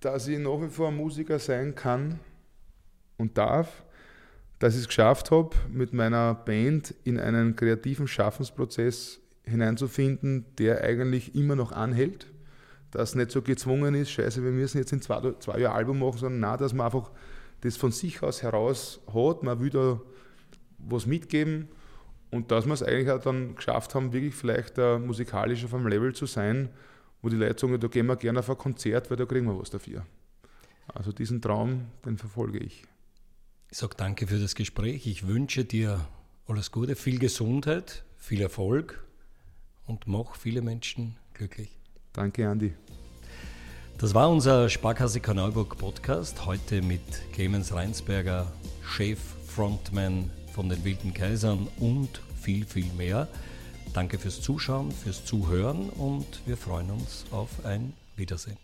dass 0.00 0.28
ich 0.28 0.38
nach 0.38 0.60
wie 0.62 0.68
vor 0.68 0.90
Musiker 0.90 1.38
sein 1.38 1.74
kann, 1.74 2.20
und 3.16 3.38
darf, 3.38 3.84
dass 4.58 4.74
ich 4.74 4.82
es 4.82 4.88
geschafft 4.88 5.30
habe, 5.30 5.50
mit 5.70 5.92
meiner 5.92 6.34
Band 6.34 6.94
in 7.04 7.18
einen 7.18 7.56
kreativen 7.56 8.08
Schaffensprozess 8.08 9.20
hineinzufinden, 9.44 10.46
der 10.58 10.82
eigentlich 10.82 11.34
immer 11.34 11.56
noch 11.56 11.72
anhält. 11.72 12.26
Dass 12.90 13.14
nicht 13.14 13.30
so 13.30 13.42
gezwungen 13.42 13.94
ist, 13.94 14.10
scheiße, 14.10 14.42
wir 14.44 14.52
müssen 14.52 14.78
jetzt 14.78 14.92
in 14.92 15.02
zwei, 15.02 15.20
zwei 15.40 15.58
Jahren 15.58 15.76
Album 15.76 15.98
machen, 15.98 16.18
sondern 16.18 16.40
na, 16.40 16.56
dass 16.56 16.72
man 16.72 16.86
einfach 16.86 17.10
das 17.60 17.76
von 17.76 17.92
sich 17.92 18.22
aus 18.22 18.42
heraus 18.42 19.00
hat, 19.12 19.42
man 19.42 19.60
will 19.60 19.70
da 19.70 20.00
was 20.78 21.06
mitgeben 21.06 21.68
und 22.30 22.50
dass 22.50 22.66
wir 22.66 22.74
es 22.74 22.82
eigentlich 22.82 23.10
auch 23.10 23.20
dann 23.20 23.54
geschafft 23.56 23.94
haben, 23.94 24.12
wirklich 24.12 24.34
vielleicht 24.34 24.78
uh, 24.78 24.98
musikalisch 24.98 25.64
auf 25.64 25.74
einem 25.74 25.86
Level 25.86 26.14
zu 26.14 26.26
sein, 26.26 26.68
wo 27.22 27.28
die 27.28 27.36
Leute 27.36 27.58
sagen, 27.58 27.80
da 27.80 27.88
gehen 27.88 28.06
wir 28.06 28.16
gerne 28.16 28.40
auf 28.40 28.50
ein 28.50 28.58
Konzert, 28.58 29.10
weil 29.10 29.16
da 29.16 29.24
kriegen 29.24 29.46
wir 29.46 29.58
was 29.58 29.70
dafür. 29.70 30.04
Also 30.92 31.12
diesen 31.12 31.40
Traum, 31.40 31.86
den 32.04 32.18
verfolge 32.18 32.58
ich. 32.58 32.84
Ich 33.70 33.78
sage 33.78 33.94
danke 33.96 34.26
für 34.26 34.38
das 34.38 34.54
Gespräch. 34.54 35.06
Ich 35.06 35.26
wünsche 35.26 35.64
dir 35.64 36.00
alles 36.46 36.70
Gute, 36.70 36.96
viel 36.96 37.18
Gesundheit, 37.18 38.04
viel 38.16 38.40
Erfolg 38.40 39.04
und 39.86 40.06
mach 40.06 40.36
viele 40.36 40.62
Menschen 40.62 41.16
glücklich. 41.32 41.70
Danke, 42.12 42.48
Andi. 42.48 42.74
Das 43.98 44.12
war 44.14 44.28
unser 44.28 44.68
Sparkasse 44.68 45.20
Kanalburg 45.20 45.78
Podcast. 45.78 46.44
Heute 46.46 46.82
mit 46.82 47.00
Clemens 47.32 47.72
Reinsberger, 47.72 48.52
Chef, 48.84 49.18
Frontman 49.46 50.30
von 50.52 50.68
den 50.68 50.84
Wilden 50.84 51.14
Kaisern 51.14 51.68
und 51.78 52.20
viel, 52.40 52.66
viel 52.66 52.92
mehr. 52.94 53.28
Danke 53.92 54.18
fürs 54.18 54.40
Zuschauen, 54.40 54.90
fürs 54.90 55.24
Zuhören 55.24 55.88
und 55.90 56.26
wir 56.46 56.56
freuen 56.56 56.90
uns 56.90 57.24
auf 57.30 57.64
ein 57.64 57.92
Wiedersehen. 58.16 58.58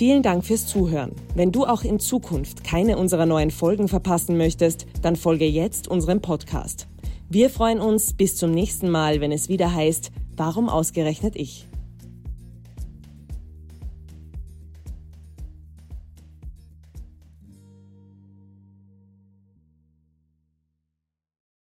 Vielen 0.00 0.22
Dank 0.22 0.46
fürs 0.46 0.66
Zuhören. 0.66 1.12
Wenn 1.34 1.52
du 1.52 1.66
auch 1.66 1.84
in 1.84 2.00
Zukunft 2.00 2.64
keine 2.64 2.96
unserer 2.96 3.26
neuen 3.26 3.50
Folgen 3.50 3.86
verpassen 3.86 4.38
möchtest, 4.38 4.86
dann 5.02 5.14
folge 5.14 5.44
jetzt 5.44 5.88
unserem 5.88 6.22
Podcast. 6.22 6.88
Wir 7.28 7.50
freuen 7.50 7.80
uns 7.80 8.14
bis 8.14 8.34
zum 8.34 8.50
nächsten 8.50 8.88
Mal, 8.88 9.20
wenn 9.20 9.30
es 9.30 9.50
wieder 9.50 9.74
heißt, 9.74 10.10
warum 10.38 10.70
ausgerechnet 10.70 11.36
ich? 11.36 11.68